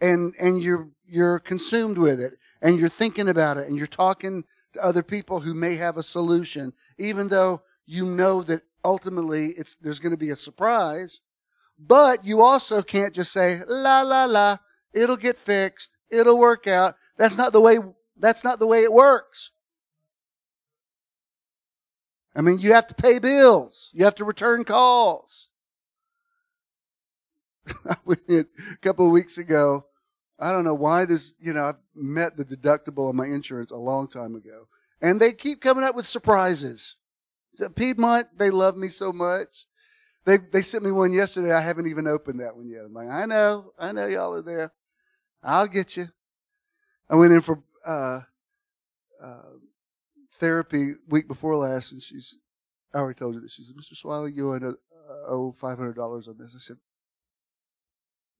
and, 0.00 0.34
and 0.38 0.62
you're, 0.62 0.88
you're 1.06 1.38
consumed 1.38 1.98
with 1.98 2.20
it 2.20 2.34
and 2.62 2.78
you're 2.78 2.88
thinking 2.88 3.28
about 3.28 3.56
it 3.56 3.66
and 3.66 3.76
you're 3.76 3.86
talking 3.86 4.44
to 4.74 4.84
other 4.84 5.02
people 5.02 5.40
who 5.40 5.54
may 5.54 5.76
have 5.76 5.96
a 5.96 6.02
solution, 6.02 6.72
even 6.98 7.28
though 7.28 7.62
you 7.86 8.04
know 8.04 8.42
that 8.42 8.62
ultimately 8.84 9.48
it's, 9.56 9.74
there's 9.76 9.98
going 9.98 10.12
to 10.12 10.18
be 10.18 10.30
a 10.30 10.36
surprise. 10.36 11.20
But 11.78 12.24
you 12.24 12.42
also 12.42 12.82
can't 12.82 13.14
just 13.14 13.32
say, 13.32 13.60
la, 13.66 14.02
la, 14.02 14.24
la, 14.24 14.56
it'll 14.92 15.16
get 15.16 15.36
fixed. 15.36 15.96
It'll 16.10 16.38
work 16.38 16.66
out. 16.66 16.96
That's 17.16 17.38
not 17.38 17.52
the 17.52 17.60
way, 17.60 17.78
that's 18.16 18.42
not 18.42 18.58
the 18.58 18.66
way 18.66 18.82
it 18.82 18.92
works. 18.92 19.50
I 22.34 22.40
mean, 22.40 22.58
you 22.58 22.72
have 22.72 22.86
to 22.88 22.94
pay 22.94 23.18
bills. 23.18 23.90
You 23.92 24.04
have 24.04 24.14
to 24.16 24.24
return 24.24 24.64
calls. 24.64 25.50
a 28.28 28.44
couple 28.80 29.06
of 29.06 29.12
weeks 29.12 29.38
ago, 29.38 29.86
I 30.38 30.52
don't 30.52 30.64
know 30.64 30.74
why 30.74 31.04
this, 31.04 31.34
you 31.40 31.52
know, 31.52 31.64
I 31.64 31.72
met 31.94 32.36
the 32.36 32.44
deductible 32.44 33.08
on 33.08 33.16
my 33.16 33.26
insurance 33.26 33.70
a 33.70 33.76
long 33.76 34.06
time 34.06 34.34
ago. 34.34 34.68
And 35.00 35.20
they 35.20 35.32
keep 35.32 35.60
coming 35.60 35.84
up 35.84 35.94
with 35.94 36.06
surprises. 36.06 36.96
Piedmont, 37.74 38.26
they 38.36 38.50
love 38.50 38.76
me 38.76 38.88
so 38.88 39.12
much. 39.12 39.66
They, 40.28 40.36
they 40.36 40.60
sent 40.60 40.84
me 40.84 40.90
one 40.90 41.14
yesterday. 41.14 41.54
I 41.54 41.62
haven't 41.62 41.86
even 41.86 42.06
opened 42.06 42.40
that 42.40 42.54
one 42.54 42.68
yet. 42.68 42.84
I'm 42.84 42.92
like, 42.92 43.08
I 43.08 43.24
know, 43.24 43.72
I 43.78 43.92
know 43.92 44.04
y'all 44.04 44.34
are 44.34 44.42
there. 44.42 44.74
I'll 45.42 45.66
get 45.66 45.96
you. 45.96 46.08
I 47.08 47.16
went 47.16 47.32
in 47.32 47.40
for, 47.40 47.62
uh, 47.86 48.20
uh, 49.22 49.52
therapy 50.34 50.92
week 51.08 51.28
before 51.28 51.56
last, 51.56 51.92
and 51.92 52.02
she's, 52.02 52.36
I 52.92 52.98
already 52.98 53.16
told 53.16 53.36
you 53.36 53.40
this. 53.40 53.54
She 53.54 53.62
said, 53.62 53.74
Mr. 53.74 53.94
Swilley, 53.94 54.36
you 54.36 54.52
owe, 54.52 54.74
owe 55.26 55.54
$500 55.58 56.28
on 56.28 56.36
this. 56.38 56.54
I 56.54 56.58
said, 56.58 56.76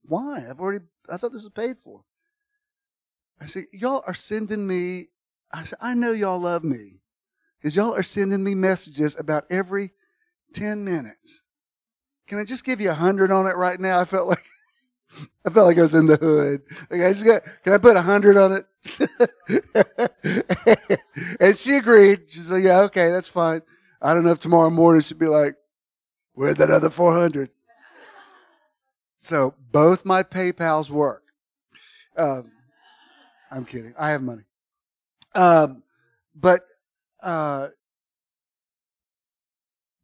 why? 0.09 0.45
I've 0.47 0.61
already, 0.61 0.85
I 1.09 1.17
thought 1.17 1.33
this 1.33 1.45
was 1.45 1.53
paid 1.55 1.79
for. 1.79 2.05
I 3.41 3.47
said, 3.47 3.65
y'all 3.73 4.05
are 4.07 4.13
sending 4.13 4.67
me, 4.67 5.07
I 5.51 5.65
said, 5.65 5.79
I 5.81 5.95
know 5.95 6.13
y'all 6.13 6.39
love 6.39 6.65
me 6.65 7.01
because 7.59 7.75
y'all 7.75 7.95
are 7.95 8.03
sending 8.03 8.45
me 8.45 8.55
messages 8.55 9.19
about 9.19 9.45
every 9.49 9.93
10 10.53 10.85
minutes. 10.85 11.45
Can 12.29 12.39
I 12.39 12.45
just 12.45 12.65
give 12.65 12.81
you 12.81 12.91
a 12.91 12.95
hundred 12.95 13.33
on 13.33 13.47
it 13.47 13.57
right 13.57 13.81
now? 13.81 13.99
I 13.99 14.05
felt 14.05 14.29
like, 14.29 14.45
I 15.47 15.51
felt 15.51 15.67
like 15.67 15.79
I 15.79 15.83
was 15.83 15.95
in 15.95 16.07
the 16.07 16.17
hood. 16.17 16.61
Like 16.91 17.01
I 17.01 17.09
just 17.09 17.25
got, 17.25 17.43
can 17.65 17.73
I 17.73 17.79
put 17.79 17.97
a 17.97 18.03
hundred 18.03 18.37
on 18.37 18.53
it? 18.53 18.67
and 21.41 21.57
she 21.57 21.77
agreed. 21.77 22.25
She 22.29 22.41
said, 22.41 22.63
yeah, 22.63 22.81
okay, 22.83 23.11
that's 23.11 23.29
fine. 23.29 23.63
I 24.03 24.13
don't 24.13 24.25
know 24.25 24.31
if 24.31 24.39
tomorrow 24.39 24.71
morning 24.71 25.01
she'd 25.01 25.19
be 25.19 25.27
like, 25.27 25.57
where's 26.35 26.57
that 26.57 26.71
other 26.71 26.91
400? 26.91 27.51
So 29.17 29.55
both 29.73 30.05
my 30.05 30.23
PayPal's 30.23 30.91
work. 30.91 31.33
Um, 32.17 32.53
I'm 33.51 33.65
kidding. 33.65 33.95
I 33.99 34.11
have 34.11 34.23
money. 34.23 34.45
Um, 35.35 35.83
but, 36.35 36.61
uh, 37.23 37.69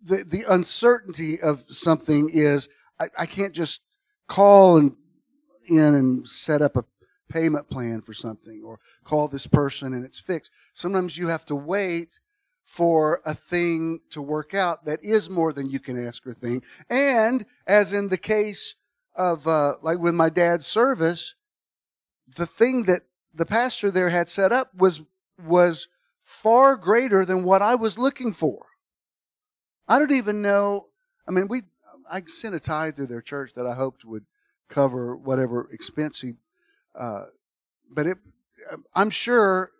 the, 0.04 0.24
the 0.24 0.44
uncertainty 0.48 1.40
of 1.40 1.60
something 1.60 2.30
is 2.32 2.68
I, 3.00 3.06
I 3.18 3.26
can't 3.26 3.54
just 3.54 3.80
call 4.28 4.76
and 4.76 4.96
in 5.66 5.94
and 5.94 6.28
set 6.28 6.60
up 6.60 6.76
a 6.76 6.84
payment 7.28 7.68
plan 7.70 8.02
for 8.02 8.12
something 8.12 8.62
or 8.64 8.78
call 9.02 9.28
this 9.28 9.46
person 9.46 9.94
and 9.94 10.04
it's 10.04 10.18
fixed. 10.18 10.52
Sometimes 10.74 11.16
you 11.16 11.28
have 11.28 11.44
to 11.46 11.54
wait 11.54 12.20
for 12.64 13.22
a 13.24 13.34
thing 13.34 14.00
to 14.10 14.20
work 14.22 14.54
out 14.54 14.84
that 14.84 15.02
is 15.02 15.30
more 15.30 15.52
than 15.52 15.70
you 15.70 15.80
can 15.80 16.06
ask 16.06 16.26
or 16.26 16.32
think. 16.32 16.64
And 16.90 17.46
as 17.66 17.92
in 17.92 18.08
the 18.08 18.18
case 18.18 18.74
of, 19.16 19.46
uh, 19.48 19.74
like 19.82 19.98
with 19.98 20.14
my 20.14 20.28
dad's 20.28 20.66
service, 20.66 21.34
the 22.36 22.46
thing 22.46 22.84
that 22.84 23.02
the 23.32 23.46
pastor 23.46 23.90
there 23.90 24.10
had 24.10 24.28
set 24.28 24.52
up 24.52 24.74
was, 24.74 25.02
was 25.42 25.88
far 26.20 26.76
greater 26.76 27.24
than 27.24 27.44
what 27.44 27.62
I 27.62 27.74
was 27.74 27.98
looking 27.98 28.32
for. 28.32 28.66
I 29.86 29.98
don't 29.98 30.12
even 30.12 30.42
know. 30.42 30.86
I 31.28 31.30
mean, 31.30 31.48
we, 31.48 31.62
I 32.10 32.22
sent 32.26 32.54
a 32.54 32.60
tithe 32.60 32.96
to 32.96 33.06
their 33.06 33.22
church 33.22 33.52
that 33.54 33.66
I 33.66 33.74
hoped 33.74 34.04
would 34.04 34.24
cover 34.68 35.16
whatever 35.16 35.68
expense 35.72 36.20
he, 36.20 36.34
uh, 36.98 37.24
but 37.90 38.06
it, 38.06 38.18
I'm 38.94 39.10
sure 39.10 39.70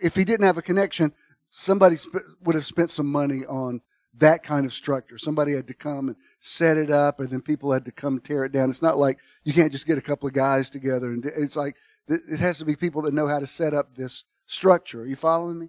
if 0.00 0.14
he 0.14 0.24
didn't 0.24 0.46
have 0.46 0.58
a 0.58 0.62
connection, 0.62 1.12
somebody 1.50 1.96
sp- 1.96 2.24
would 2.42 2.54
have 2.54 2.64
spent 2.64 2.90
some 2.90 3.10
money 3.10 3.44
on 3.46 3.80
that 4.18 4.42
kind 4.42 4.64
of 4.64 4.72
structure. 4.72 5.18
Somebody 5.18 5.54
had 5.54 5.66
to 5.68 5.74
come 5.74 6.08
and 6.08 6.16
set 6.40 6.76
it 6.76 6.90
up, 6.90 7.20
and 7.20 7.30
then 7.30 7.40
people 7.40 7.72
had 7.72 7.84
to 7.86 7.92
come 7.92 8.20
tear 8.20 8.44
it 8.44 8.52
down. 8.52 8.70
It's 8.70 8.82
not 8.82 8.98
like 8.98 9.18
you 9.44 9.52
can't 9.52 9.72
just 9.72 9.86
get 9.86 9.98
a 9.98 10.02
couple 10.02 10.28
of 10.28 10.34
guys 10.34 10.70
together, 10.70 11.12
and 11.12 11.24
it's 11.24 11.56
like 11.56 11.76
it 12.06 12.40
has 12.40 12.58
to 12.58 12.64
be 12.64 12.76
people 12.76 13.02
that 13.02 13.14
know 13.14 13.26
how 13.26 13.40
to 13.40 13.46
set 13.46 13.74
up 13.74 13.96
this 13.96 14.24
structure. 14.46 15.02
Are 15.02 15.06
you 15.06 15.16
following 15.16 15.58
me? 15.58 15.68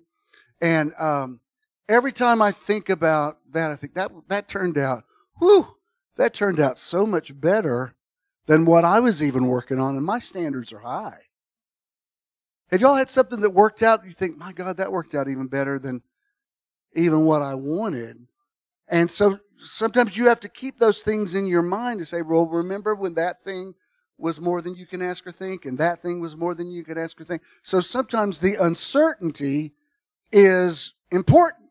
And 0.61 0.93
um, 0.99 1.39
every 1.87 2.11
time 2.11 2.41
I 2.41 2.51
think 2.51 2.89
about 2.89 3.37
that, 3.51 3.71
I 3.71 3.75
think 3.75 3.93
that 3.95 4.11
that 4.27 4.47
turned 4.47 4.77
out, 4.77 5.03
whew, 5.39 5.75
that 6.17 6.33
turned 6.33 6.59
out 6.59 6.77
so 6.77 7.05
much 7.05 7.39
better 7.39 7.95
than 8.47 8.65
what 8.65 8.85
I 8.85 8.99
was 8.99 9.23
even 9.23 9.47
working 9.47 9.79
on, 9.79 9.95
and 9.95 10.05
my 10.05 10.19
standards 10.19 10.71
are 10.71 10.79
high. 10.79 11.19
Have 12.71 12.81
y'all 12.81 12.95
had 12.95 13.09
something 13.09 13.41
that 13.41 13.51
worked 13.51 13.81
out? 13.81 14.05
You 14.05 14.11
think, 14.11 14.37
my 14.37 14.51
God, 14.51 14.77
that 14.77 14.91
worked 14.91 15.15
out 15.15 15.27
even 15.27 15.47
better 15.47 15.77
than 15.79 16.01
even 16.95 17.25
what 17.25 17.41
I 17.41 17.55
wanted. 17.55 18.27
And 18.87 19.09
so 19.09 19.39
sometimes 19.57 20.17
you 20.17 20.27
have 20.27 20.39
to 20.41 20.49
keep 20.49 20.79
those 20.79 21.01
things 21.01 21.35
in 21.35 21.47
your 21.47 21.61
mind 21.61 21.99
to 21.99 22.05
say, 22.05 22.21
well, 22.21 22.47
remember 22.47 22.95
when 22.95 23.15
that 23.15 23.41
thing 23.41 23.73
was 24.17 24.39
more 24.39 24.61
than 24.61 24.75
you 24.75 24.85
can 24.85 25.01
ask 25.01 25.27
or 25.27 25.31
think, 25.31 25.65
and 25.65 25.77
that 25.77 26.01
thing 26.01 26.19
was 26.19 26.37
more 26.37 26.55
than 26.55 26.71
you 26.71 26.83
could 26.83 26.97
ask 26.97 27.19
or 27.19 27.23
think. 27.23 27.41
So 27.61 27.81
sometimes 27.81 28.39
the 28.39 28.55
uncertainty 28.55 29.73
is 30.31 30.93
important. 31.11 31.64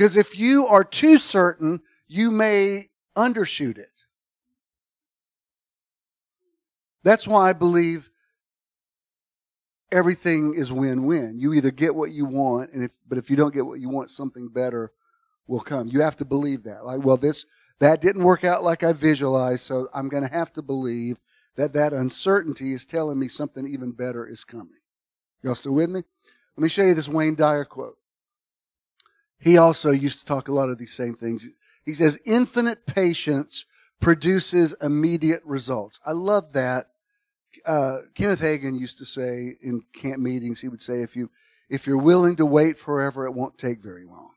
Because 0.00 0.16
if 0.16 0.38
you 0.38 0.66
are 0.66 0.82
too 0.82 1.18
certain, 1.18 1.82
you 2.08 2.30
may 2.30 2.88
undershoot 3.14 3.76
it. 3.76 4.06
That's 7.04 7.28
why 7.28 7.50
I 7.50 7.52
believe 7.52 8.10
everything 9.92 10.54
is 10.56 10.72
win-win. 10.72 11.38
You 11.38 11.52
either 11.52 11.70
get 11.70 11.94
what 11.94 12.12
you 12.12 12.24
want, 12.24 12.72
and 12.72 12.82
if 12.82 12.96
but 13.06 13.18
if 13.18 13.28
you 13.28 13.36
don't 13.36 13.52
get 13.52 13.66
what 13.66 13.78
you 13.78 13.90
want, 13.90 14.08
something 14.08 14.48
better 14.48 14.90
will 15.46 15.60
come. 15.60 15.88
You 15.88 16.00
have 16.00 16.16
to 16.16 16.24
believe 16.24 16.62
that. 16.62 16.86
Like, 16.86 17.04
well, 17.04 17.18
this 17.18 17.44
that 17.80 18.00
didn't 18.00 18.24
work 18.24 18.42
out 18.42 18.64
like 18.64 18.82
I 18.82 18.94
visualized, 18.94 19.60
so 19.60 19.88
I'm 19.92 20.08
going 20.08 20.26
to 20.26 20.32
have 20.32 20.50
to 20.54 20.62
believe 20.62 21.20
that 21.56 21.74
that 21.74 21.92
uncertainty 21.92 22.72
is 22.72 22.86
telling 22.86 23.18
me 23.18 23.28
something 23.28 23.66
even 23.66 23.92
better 23.92 24.26
is 24.26 24.44
coming. 24.44 24.80
Y'all 25.42 25.54
still 25.54 25.74
with 25.74 25.90
me? 25.90 26.04
Let 26.56 26.62
me 26.62 26.70
show 26.70 26.84
you 26.84 26.94
this 26.94 27.06
Wayne 27.06 27.34
Dyer 27.34 27.66
quote. 27.66 27.98
He 29.40 29.56
also 29.56 29.90
used 29.90 30.20
to 30.20 30.26
talk 30.26 30.48
a 30.48 30.52
lot 30.52 30.68
of 30.68 30.78
these 30.78 30.92
same 30.92 31.14
things. 31.14 31.48
He 31.84 31.94
says, 31.94 32.18
infinite 32.24 32.86
patience 32.86 33.64
produces 34.00 34.74
immediate 34.80 35.42
results. 35.44 35.98
I 36.04 36.12
love 36.12 36.52
that 36.52 36.86
uh, 37.66 37.98
Kenneth 38.14 38.40
Hagin 38.40 38.78
used 38.78 38.98
to 38.98 39.04
say 39.04 39.56
in 39.62 39.82
camp 39.92 40.18
meetings, 40.18 40.60
he 40.60 40.68
would 40.68 40.82
say, 40.82 41.02
if 41.02 41.16
you, 41.16 41.30
if 41.68 41.86
you're 41.86 41.98
willing 41.98 42.36
to 42.36 42.46
wait 42.46 42.78
forever, 42.78 43.26
it 43.26 43.32
won't 43.32 43.58
take 43.58 43.80
very 43.80 44.04
long. 44.04 44.30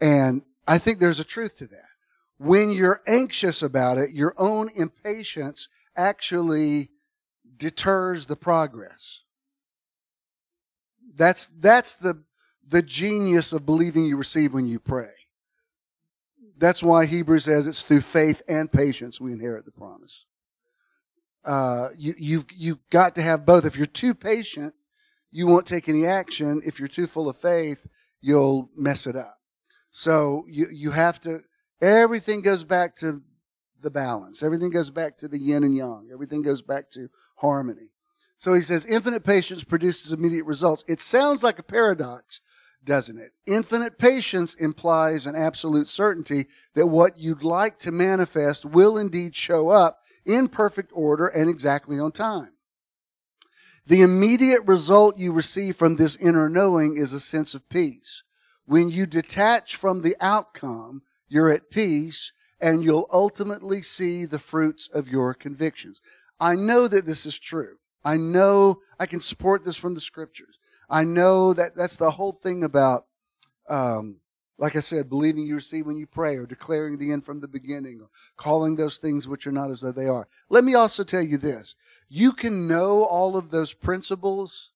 And 0.00 0.42
I 0.66 0.78
think 0.78 0.98
there's 0.98 1.20
a 1.20 1.24
truth 1.24 1.56
to 1.58 1.66
that. 1.66 1.88
When 2.38 2.70
you're 2.70 3.02
anxious 3.06 3.62
about 3.62 3.98
it, 3.98 4.10
your 4.10 4.34
own 4.36 4.70
impatience 4.74 5.68
actually 5.96 6.90
deters 7.56 8.26
the 8.26 8.36
progress. 8.36 9.20
That's, 11.14 11.46
that's 11.46 11.94
the, 11.94 12.22
the 12.68 12.82
genius 12.82 13.52
of 13.52 13.64
believing 13.64 14.04
you 14.04 14.16
receive 14.16 14.52
when 14.52 14.66
you 14.66 14.78
pray. 14.78 15.12
That's 16.58 16.82
why 16.82 17.06
Hebrews 17.06 17.44
says 17.44 17.66
it's 17.66 17.82
through 17.82 18.00
faith 18.00 18.42
and 18.48 18.70
patience 18.70 19.20
we 19.20 19.32
inherit 19.32 19.64
the 19.64 19.70
promise. 19.70 20.24
Uh, 21.44 21.90
you, 21.96 22.14
you've, 22.18 22.46
you've 22.54 22.90
got 22.90 23.14
to 23.14 23.22
have 23.22 23.46
both. 23.46 23.64
If 23.64 23.76
you're 23.76 23.86
too 23.86 24.14
patient, 24.14 24.74
you 25.30 25.46
won't 25.46 25.66
take 25.66 25.88
any 25.88 26.06
action. 26.06 26.62
If 26.64 26.78
you're 26.78 26.88
too 26.88 27.06
full 27.06 27.28
of 27.28 27.36
faith, 27.36 27.86
you'll 28.20 28.70
mess 28.74 29.06
it 29.06 29.16
up. 29.16 29.38
So 29.90 30.44
you, 30.48 30.66
you 30.72 30.90
have 30.90 31.20
to, 31.20 31.40
everything 31.80 32.40
goes 32.40 32.64
back 32.64 32.96
to 32.96 33.22
the 33.82 33.90
balance. 33.90 34.42
Everything 34.42 34.70
goes 34.70 34.90
back 34.90 35.18
to 35.18 35.28
the 35.28 35.38
yin 35.38 35.62
and 35.62 35.76
yang. 35.76 36.08
Everything 36.12 36.42
goes 36.42 36.62
back 36.62 36.90
to 36.90 37.08
harmony. 37.36 37.90
So 38.38 38.54
he 38.54 38.60
says, 38.60 38.84
infinite 38.84 39.24
patience 39.24 39.62
produces 39.64 40.12
immediate 40.12 40.44
results. 40.44 40.84
It 40.88 41.00
sounds 41.00 41.42
like 41.42 41.58
a 41.58 41.62
paradox, 41.62 42.40
doesn't 42.86 43.18
it? 43.18 43.32
Infinite 43.46 43.98
patience 43.98 44.54
implies 44.54 45.26
an 45.26 45.36
absolute 45.36 45.88
certainty 45.88 46.46
that 46.74 46.86
what 46.86 47.18
you'd 47.18 47.42
like 47.42 47.78
to 47.80 47.92
manifest 47.92 48.64
will 48.64 48.96
indeed 48.96 49.36
show 49.36 49.68
up 49.68 49.98
in 50.24 50.48
perfect 50.48 50.90
order 50.94 51.26
and 51.26 51.50
exactly 51.50 51.98
on 51.98 52.12
time. 52.12 52.52
The 53.86 54.02
immediate 54.02 54.62
result 54.66 55.18
you 55.18 55.32
receive 55.32 55.76
from 55.76 55.96
this 55.96 56.16
inner 56.16 56.48
knowing 56.48 56.96
is 56.96 57.12
a 57.12 57.20
sense 57.20 57.54
of 57.54 57.68
peace. 57.68 58.22
When 58.64 58.88
you 58.88 59.06
detach 59.06 59.76
from 59.76 60.02
the 60.02 60.16
outcome, 60.20 61.02
you're 61.28 61.50
at 61.50 61.70
peace 61.70 62.32
and 62.60 62.82
you'll 62.82 63.08
ultimately 63.12 63.82
see 63.82 64.24
the 64.24 64.38
fruits 64.38 64.88
of 64.88 65.08
your 65.08 65.34
convictions. 65.34 66.00
I 66.40 66.54
know 66.56 66.88
that 66.88 67.06
this 67.06 67.26
is 67.26 67.38
true. 67.38 67.76
I 68.04 68.16
know 68.16 68.80
I 68.98 69.06
can 69.06 69.20
support 69.20 69.64
this 69.64 69.76
from 69.76 69.94
the 69.94 70.00
scriptures. 70.00 70.58
I 70.88 71.04
know 71.04 71.52
that 71.52 71.74
that's 71.74 71.96
the 71.96 72.12
whole 72.12 72.32
thing 72.32 72.62
about, 72.62 73.06
um, 73.68 74.20
like 74.58 74.76
I 74.76 74.80
said, 74.80 75.08
believing 75.08 75.46
you 75.46 75.56
receive 75.56 75.86
when 75.86 75.98
you 75.98 76.06
pray, 76.06 76.36
or 76.36 76.46
declaring 76.46 76.98
the 76.98 77.12
end 77.12 77.24
from 77.24 77.40
the 77.40 77.48
beginning, 77.48 78.00
or 78.00 78.08
calling 78.36 78.76
those 78.76 78.96
things 78.96 79.28
which 79.28 79.46
are 79.46 79.52
not 79.52 79.70
as 79.70 79.80
though 79.80 79.92
they 79.92 80.08
are. 80.08 80.28
Let 80.48 80.64
me 80.64 80.74
also 80.74 81.02
tell 81.02 81.22
you 81.22 81.36
this. 81.36 81.74
You 82.08 82.32
can 82.32 82.68
know 82.68 83.04
all 83.04 83.36
of 83.36 83.50
those 83.50 83.72
principles 83.72 84.70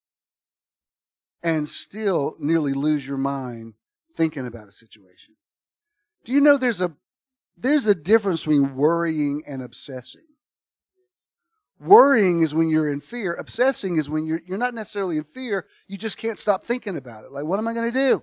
and 1.43 1.69
still 1.69 2.37
nearly 2.39 2.73
lose 2.73 3.07
your 3.07 3.17
mind 3.17 3.75
thinking 4.13 4.47
about 4.47 4.69
a 4.69 4.73
situation. 4.73 5.37
Do 6.25 6.33
you 6.33 6.41
know 6.41 6.59
there's 6.59 6.81
a, 6.81 6.93
there's 7.57 7.87
a 7.87 7.95
difference 7.95 8.41
between 8.41 8.75
worrying 8.75 9.43
and 9.47 9.63
obsessing? 9.63 10.27
Worrying 11.81 12.43
is 12.43 12.55
when 12.55 12.69
you're 12.69 12.93
in 12.93 13.01
fear. 13.01 13.33
Obsessing 13.35 13.97
is 13.97 14.09
when 14.09 14.27
you're, 14.27 14.43
you're 14.47 14.59
not 14.59 14.75
necessarily 14.75 15.17
in 15.17 15.25
fear. 15.25 15.67
You 15.89 15.97
just 15.97 16.19
can't 16.19 16.39
stop 16.39 16.63
thinking 16.63 16.97
about 16.97 17.25
it. 17.25 17.33
Like, 17.33 17.47
what 17.47 17.59
am 17.59 17.67
I 17.67 17.73
going 17.73 17.91
to 17.91 17.99
do? 17.99 18.23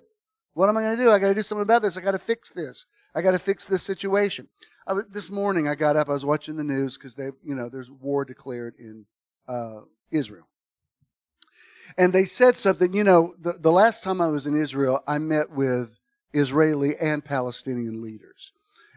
What 0.54 0.68
am 0.68 0.76
I 0.76 0.82
going 0.82 0.96
to 0.96 1.02
do? 1.02 1.10
I 1.10 1.18
got 1.18 1.28
to 1.28 1.34
do 1.34 1.42
something 1.42 1.62
about 1.62 1.82
this. 1.82 1.96
I 1.96 2.00
got 2.00 2.12
to 2.12 2.18
fix 2.18 2.50
this. 2.50 2.86
I 3.14 3.22
got 3.22 3.32
to 3.32 3.38
fix 3.38 3.66
this 3.66 3.82
situation. 3.82 4.48
Was, 4.86 5.06
this 5.08 5.30
morning 5.30 5.68
I 5.68 5.74
got 5.74 5.96
up. 5.96 6.08
I 6.08 6.12
was 6.12 6.24
watching 6.24 6.56
the 6.56 6.64
news 6.64 6.96
because 6.96 7.14
they, 7.14 7.30
you 7.42 7.54
know, 7.54 7.68
there's 7.68 7.90
war 7.90 8.24
declared 8.24 8.74
in 8.78 9.06
uh, 9.46 9.80
Israel, 10.10 10.48
and 11.96 12.12
they 12.12 12.24
said 12.24 12.54
something. 12.56 12.92
You 12.92 13.04
know, 13.04 13.34
the, 13.38 13.52
the 13.52 13.72
last 13.72 14.02
time 14.02 14.20
I 14.20 14.28
was 14.28 14.46
in 14.46 14.58
Israel, 14.58 15.02
I 15.06 15.18
met 15.18 15.50
with 15.50 15.98
Israeli 16.32 16.96
and 17.00 17.24
Palestinian 17.24 18.02
leaders, 18.02 18.52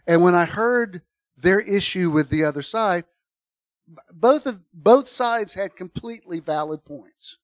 and 0.07 0.24
when 0.24 0.36
I 0.36 0.45
heard 0.45 1.01
their 1.36 1.59
issue 1.59 2.09
with 2.09 2.30
the 2.30 2.43
other 2.43 2.62
side, 2.62 3.05
both 4.14 4.46
of 4.46 4.62
both 4.74 5.08
sides 5.08 5.54
had 5.54 5.76
completely 5.76 6.39
valid 6.39 6.86
points. 6.86 7.38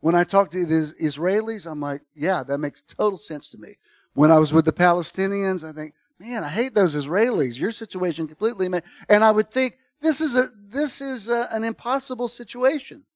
When 0.00 0.14
I 0.14 0.24
talked 0.24 0.52
to 0.52 0.66
the 0.66 0.94
Israelis, 1.00 1.70
I'm 1.70 1.80
like, 1.80 2.02
yeah, 2.14 2.42
that 2.44 2.58
makes 2.58 2.82
total 2.82 3.16
sense 3.16 3.48
to 3.48 3.58
me. 3.58 3.76
When 4.12 4.30
I 4.30 4.38
was 4.38 4.52
with 4.52 4.66
the 4.66 4.72
Palestinians, 4.72 5.68
I 5.68 5.72
think, 5.72 5.94
man, 6.18 6.44
I 6.44 6.48
hate 6.48 6.74
those 6.74 6.94
Israelis. 6.94 7.58
Your 7.58 7.70
situation 7.70 8.26
completely, 8.26 8.68
and 9.08 9.24
I 9.24 9.30
would 9.30 9.50
think 9.50 9.78
this 10.00 10.20
is 10.20 10.36
a 10.36 10.48
this 10.68 11.00
is 11.00 11.28
a, 11.28 11.46
an 11.50 11.64
impossible 11.64 12.28
situation. 12.28 13.06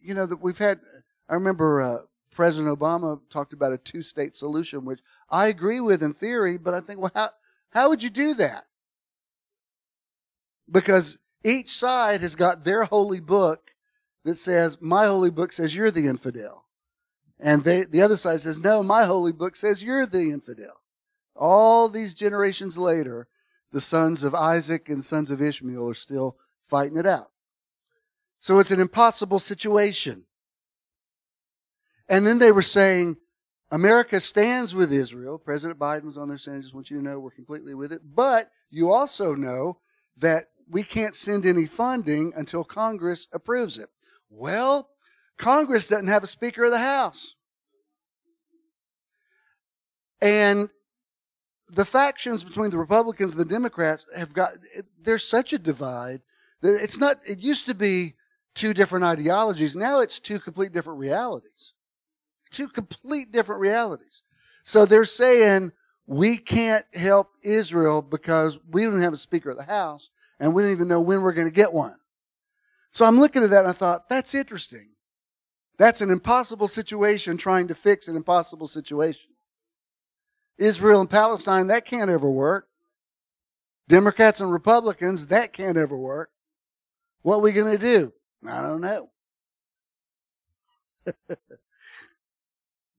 You 0.00 0.14
know 0.14 0.26
that 0.26 0.40
we've 0.40 0.58
had. 0.58 0.80
I 1.28 1.34
remember 1.34 1.82
uh, 1.82 1.98
President 2.30 2.78
Obama 2.78 3.20
talked 3.30 3.52
about 3.52 3.72
a 3.72 3.78
two-state 3.78 4.34
solution, 4.34 4.84
which 4.84 5.00
I 5.30 5.46
agree 5.46 5.80
with 5.80 6.02
in 6.02 6.12
theory, 6.12 6.58
but 6.58 6.74
I 6.74 6.80
think, 6.80 7.00
well, 7.00 7.12
how 7.14 7.28
how 7.70 7.88
would 7.90 8.02
you 8.02 8.10
do 8.10 8.34
that? 8.34 8.64
Because 10.70 11.18
each 11.44 11.70
side 11.70 12.20
has 12.20 12.34
got 12.34 12.64
their 12.64 12.84
holy 12.84 13.20
book 13.20 13.72
that 14.24 14.36
says, 14.36 14.78
my 14.80 15.06
holy 15.06 15.30
book 15.30 15.52
says 15.52 15.74
you're 15.74 15.90
the 15.90 16.06
infidel. 16.06 16.64
And 17.38 17.62
they, 17.62 17.84
the 17.84 18.02
other 18.02 18.16
side 18.16 18.40
says, 18.40 18.58
no, 18.58 18.82
my 18.82 19.04
holy 19.04 19.32
book 19.32 19.56
says 19.56 19.82
you're 19.82 20.06
the 20.06 20.30
infidel. 20.30 20.80
All 21.36 21.88
these 21.88 22.14
generations 22.14 22.78
later, 22.78 23.28
the 23.72 23.80
sons 23.80 24.22
of 24.22 24.34
Isaac 24.34 24.88
and 24.88 25.04
sons 25.04 25.30
of 25.30 25.42
Ishmael 25.42 25.88
are 25.88 25.94
still 25.94 26.38
fighting 26.62 26.96
it 26.96 27.06
out. 27.06 27.30
So 28.38 28.58
it's 28.58 28.70
an 28.70 28.80
impossible 28.80 29.38
situation. 29.38 30.26
And 32.08 32.26
then 32.26 32.38
they 32.38 32.52
were 32.52 32.62
saying, 32.62 33.16
America 33.70 34.20
stands 34.20 34.74
with 34.74 34.92
Israel. 34.92 35.38
President 35.38 35.78
Biden 35.78 36.04
was 36.04 36.16
on 36.16 36.28
there 36.28 36.38
saying, 36.38 36.58
I 36.58 36.60
just 36.60 36.74
want 36.74 36.90
you 36.90 36.98
to 36.98 37.04
know 37.04 37.18
we're 37.18 37.30
completely 37.30 37.74
with 37.74 37.92
it. 37.92 38.02
But 38.04 38.50
you 38.70 38.92
also 38.92 39.34
know 39.34 39.78
that 40.18 40.44
we 40.68 40.82
can't 40.82 41.14
send 41.14 41.46
any 41.46 41.66
funding 41.66 42.32
until 42.36 42.64
Congress 42.64 43.28
approves 43.32 43.78
it. 43.78 43.88
Well, 44.30 44.90
Congress 45.36 45.88
doesn't 45.88 46.08
have 46.08 46.22
a 46.22 46.28
Speaker 46.28 46.64
of 46.64 46.70
the 46.70 46.78
House. 46.78 47.34
And 50.20 50.70
the 51.68 51.84
factions 51.84 52.44
between 52.44 52.70
the 52.70 52.78
Republicans 52.78 53.32
and 53.32 53.40
the 53.40 53.52
Democrats 53.52 54.06
have 54.16 54.32
got, 54.32 54.50
there's 55.00 55.24
such 55.24 55.52
a 55.52 55.58
divide 55.58 56.22
that 56.62 56.82
it's 56.82 56.98
not, 56.98 57.18
it 57.26 57.40
used 57.40 57.66
to 57.66 57.74
be 57.74 58.14
two 58.54 58.72
different 58.72 59.04
ideologies. 59.04 59.76
Now 59.76 60.00
it's 60.00 60.18
two 60.18 60.38
complete 60.38 60.72
different 60.72 60.98
realities. 60.98 61.72
Two 62.50 62.68
complete 62.68 63.32
different 63.32 63.60
realities. 63.60 64.22
So 64.62 64.86
they're 64.86 65.04
saying 65.04 65.72
we 66.06 66.36
can't 66.38 66.84
help 66.94 67.30
Israel 67.42 68.00
because 68.00 68.58
we 68.70 68.84
don't 68.84 69.00
have 69.00 69.12
a 69.12 69.18
Speaker 69.18 69.50
of 69.50 69.56
the 69.56 69.64
House 69.64 70.10
and 70.40 70.54
we 70.54 70.62
don't 70.62 70.72
even 70.72 70.88
know 70.88 71.00
when 71.00 71.22
we're 71.22 71.32
going 71.32 71.48
to 71.48 71.54
get 71.54 71.72
one. 71.72 71.96
So 72.90 73.04
I'm 73.04 73.18
looking 73.18 73.42
at 73.42 73.50
that 73.50 73.60
and 73.60 73.68
I 73.68 73.72
thought, 73.72 74.08
that's 74.08 74.34
interesting. 74.34 74.90
That's 75.78 76.00
an 76.00 76.10
impossible 76.10 76.68
situation 76.68 77.36
trying 77.36 77.68
to 77.68 77.74
fix 77.74 78.06
an 78.06 78.16
impossible 78.16 78.66
situation. 78.66 79.30
Israel 80.58 81.00
and 81.00 81.10
Palestine, 81.10 81.66
that 81.66 81.84
can't 81.84 82.10
ever 82.10 82.30
work. 82.30 82.68
Democrats 83.88 84.40
and 84.40 84.52
Republicans, 84.52 85.26
that 85.26 85.52
can't 85.52 85.76
ever 85.76 85.96
work. 85.96 86.30
What 87.22 87.36
are 87.36 87.42
we 87.42 87.52
going 87.52 87.72
to 87.72 87.78
do? 87.78 88.12
I 88.48 88.62
don't 88.62 88.80
know. 88.80 89.10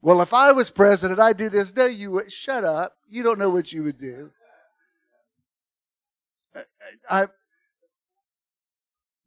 well, 0.02 0.22
if 0.22 0.34
I 0.34 0.52
was 0.52 0.70
president, 0.70 1.20
I'd 1.20 1.38
do 1.38 1.50
this. 1.50 1.76
No, 1.76 1.86
you 1.86 2.12
would. 2.12 2.32
Shut 2.32 2.64
up. 2.64 2.98
You 3.08 3.24
don't 3.24 3.40
know 3.40 3.50
what 3.50 3.72
you 3.72 3.84
would 3.84 3.98
do. 3.98 4.32
I 7.10 7.28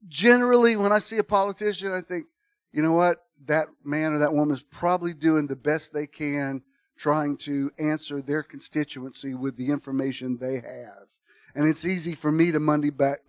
generally, 0.06 0.76
when 0.76 0.92
I 0.92 0.98
see 0.98 1.18
a 1.18 1.24
politician, 1.24 1.92
I 1.92 2.00
think, 2.00 2.26
you 2.72 2.82
know 2.82 2.92
what? 2.92 3.18
That 3.46 3.68
man 3.84 4.12
or 4.12 4.18
that 4.18 4.32
woman 4.32 4.52
is 4.52 4.62
probably 4.62 5.14
doing 5.14 5.46
the 5.46 5.56
best 5.56 5.92
they 5.92 6.06
can 6.06 6.62
trying 6.96 7.36
to 7.36 7.70
answer 7.78 8.20
their 8.20 8.42
constituency 8.42 9.32
with 9.34 9.56
the 9.56 9.70
information 9.70 10.36
they 10.36 10.56
have. 10.56 11.06
And 11.54 11.66
it's 11.66 11.84
easy 11.84 12.14
for 12.14 12.30
me 12.30 12.52
to 12.52 12.60
Monday 12.60 12.90
back, 12.90 13.20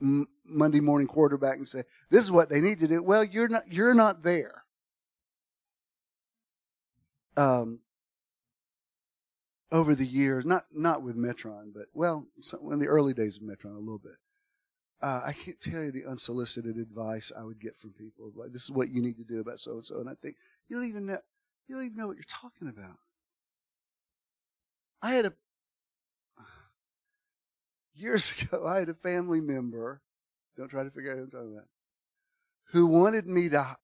Monday 0.44 0.80
morning 0.80 1.08
quarterback 1.08 1.58
and 1.58 1.68
say, 1.68 1.84
this 2.10 2.24
is 2.24 2.32
what 2.32 2.50
they 2.50 2.62
need 2.62 2.80
to 2.80 2.88
do. 2.88 3.04
Well, 3.04 3.24
you're 3.24 3.48
not, 3.48 3.72
you're 3.72 3.94
not 3.94 4.24
there. 4.24 4.64
Um, 7.38 7.80
over 9.72 9.96
the 9.96 10.06
years, 10.06 10.46
not 10.46 10.66
not 10.72 11.04
with 11.04 11.16
Metron, 11.16 11.74
but 11.74 11.86
well, 11.94 12.26
in 12.72 12.80
the 12.80 12.88
early 12.88 13.14
days 13.14 13.38
of 13.38 13.44
Metron, 13.44 13.76
a 13.76 13.80
little 13.80 14.00
bit. 14.00 14.18
Uh, 15.02 15.22
I 15.26 15.32
can't 15.32 15.60
tell 15.60 15.82
you 15.82 15.92
the 15.92 16.06
unsolicited 16.06 16.76
advice 16.76 17.32
I 17.38 17.44
would 17.44 17.62
get 17.62 17.78
from 17.78 17.92
people. 17.92 18.34
Like, 18.36 18.52
this 18.52 18.66
is 18.66 18.72
what 18.72 18.90
you 18.90 19.02
need 19.02 19.18
to 19.18 19.24
do 19.24 19.40
about 19.40 19.60
so 19.60 19.74
and 19.74 19.86
so, 19.86 20.00
and 20.00 20.10
I 20.10 20.14
think 20.22 20.36
you 20.68 20.76
don't 20.76 20.88
even 20.88 21.06
know 21.06 21.20
you 21.68 21.76
don't 21.76 21.86
even 21.86 21.98
know 21.98 22.08
what 22.08 22.18
you're 22.18 22.24
talking 22.28 22.68
about. 22.68 22.98
I 25.02 25.14
had 25.14 25.26
a 25.26 25.34
years 27.96 28.42
ago, 28.42 28.68
I 28.68 28.80
had 28.80 28.90
a 28.90 28.94
family 28.94 29.40
member 29.40 30.02
Don't 30.58 30.70
try 30.70 30.84
to 30.84 30.90
figure 30.90 31.12
out 31.12 31.18
who 31.18 31.24
I'm 31.24 31.32
talking 31.32 31.54
about. 31.54 31.68
Who 32.72 32.86
wanted 32.86 33.28
me 33.28 33.50
to 33.50 33.78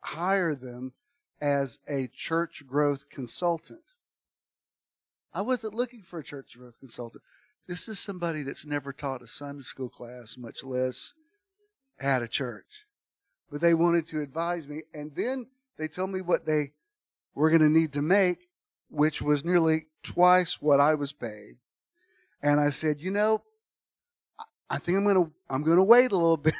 hire 0.00 0.54
them 0.54 0.92
as 1.40 1.78
a 1.88 2.08
church 2.08 2.66
growth 2.66 3.08
consultant. 3.08 3.95
I 5.36 5.42
wasn't 5.42 5.74
looking 5.74 6.00
for 6.00 6.18
a 6.18 6.24
church 6.24 6.56
growth 6.56 6.78
consultant. 6.78 7.22
This 7.68 7.88
is 7.88 7.98
somebody 7.98 8.42
that's 8.42 8.64
never 8.64 8.90
taught 8.90 9.20
a 9.20 9.26
Sunday 9.26 9.60
school 9.60 9.90
class, 9.90 10.38
much 10.38 10.64
less 10.64 11.12
had 11.98 12.22
a 12.22 12.28
church. 12.28 12.86
But 13.52 13.60
they 13.60 13.74
wanted 13.74 14.06
to 14.06 14.22
advise 14.22 14.66
me. 14.66 14.84
And 14.94 15.14
then 15.14 15.48
they 15.76 15.88
told 15.88 16.08
me 16.08 16.22
what 16.22 16.46
they 16.46 16.72
were 17.34 17.50
going 17.50 17.60
to 17.60 17.68
need 17.68 17.92
to 17.92 18.00
make, 18.00 18.48
which 18.88 19.20
was 19.20 19.44
nearly 19.44 19.88
twice 20.02 20.62
what 20.62 20.80
I 20.80 20.94
was 20.94 21.12
paid. 21.12 21.56
And 22.42 22.58
I 22.58 22.70
said, 22.70 23.02
you 23.02 23.10
know, 23.10 23.42
I 24.70 24.78
think 24.78 24.96
I'm 24.96 25.04
going 25.04 25.22
to, 25.22 25.32
I'm 25.50 25.62
going 25.62 25.76
to 25.76 25.82
wait 25.82 26.12
a 26.12 26.16
little 26.16 26.36
bit 26.38 26.54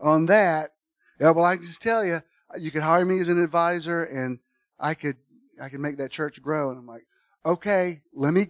on 0.00 0.26
that. 0.26 0.72
Yeah, 1.20 1.30
well, 1.30 1.44
I 1.44 1.54
can 1.54 1.64
just 1.64 1.80
tell 1.80 2.04
you, 2.04 2.22
you 2.58 2.72
could 2.72 2.82
hire 2.82 3.04
me 3.04 3.20
as 3.20 3.28
an 3.28 3.40
advisor 3.40 4.02
and 4.02 4.40
I 4.80 4.94
could, 4.94 5.16
I 5.62 5.68
could 5.68 5.78
make 5.78 5.98
that 5.98 6.10
church 6.10 6.42
grow. 6.42 6.70
And 6.70 6.78
I'm 6.80 6.88
like, 6.88 7.06
okay, 7.44 8.00
let 8.12 8.32
me, 8.32 8.48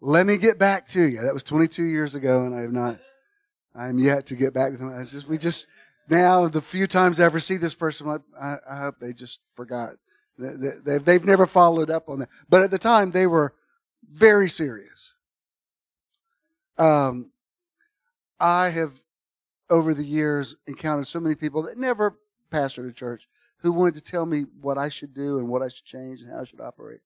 let 0.00 0.26
me 0.26 0.36
get 0.36 0.58
back 0.58 0.86
to 0.88 1.00
you. 1.00 1.22
That 1.22 1.34
was 1.34 1.42
22 1.42 1.82
years 1.84 2.14
ago 2.14 2.44
and 2.44 2.54
I 2.54 2.60
have 2.60 2.72
not, 2.72 2.98
I'm 3.74 3.98
yet 3.98 4.26
to 4.26 4.36
get 4.36 4.54
back 4.54 4.72
to 4.72 4.78
them. 4.78 4.98
It's 4.98 5.10
just, 5.10 5.28
we 5.28 5.38
just, 5.38 5.66
now 6.08 6.46
the 6.48 6.60
few 6.60 6.86
times 6.86 7.20
I 7.20 7.24
ever 7.24 7.40
see 7.40 7.56
this 7.56 7.74
person, 7.74 8.08
I, 8.40 8.56
I 8.68 8.76
hope 8.78 8.96
they 9.00 9.12
just 9.12 9.40
forgot. 9.54 9.90
They, 10.38 10.98
they've 10.98 11.24
never 11.24 11.46
followed 11.46 11.90
up 11.90 12.08
on 12.08 12.20
that. 12.20 12.28
But 12.48 12.62
at 12.62 12.70
the 12.70 12.78
time, 12.78 13.10
they 13.10 13.26
were 13.26 13.54
very 14.12 14.48
serious. 14.48 15.14
Um, 16.78 17.32
I 18.38 18.68
have, 18.68 18.92
over 19.70 19.94
the 19.94 20.04
years, 20.04 20.54
encountered 20.66 21.06
so 21.06 21.20
many 21.20 21.34
people 21.34 21.62
that 21.62 21.78
never 21.78 22.18
pastored 22.52 22.88
a 22.88 22.92
church 22.92 23.28
who 23.58 23.72
wanted 23.72 23.94
to 23.94 24.02
tell 24.02 24.26
me 24.26 24.44
what 24.60 24.76
I 24.78 24.90
should 24.90 25.14
do 25.14 25.38
and 25.38 25.48
what 25.48 25.62
I 25.62 25.68
should 25.68 25.86
change 25.86 26.20
and 26.20 26.30
how 26.30 26.40
I 26.40 26.44
should 26.44 26.60
operate. 26.60 27.00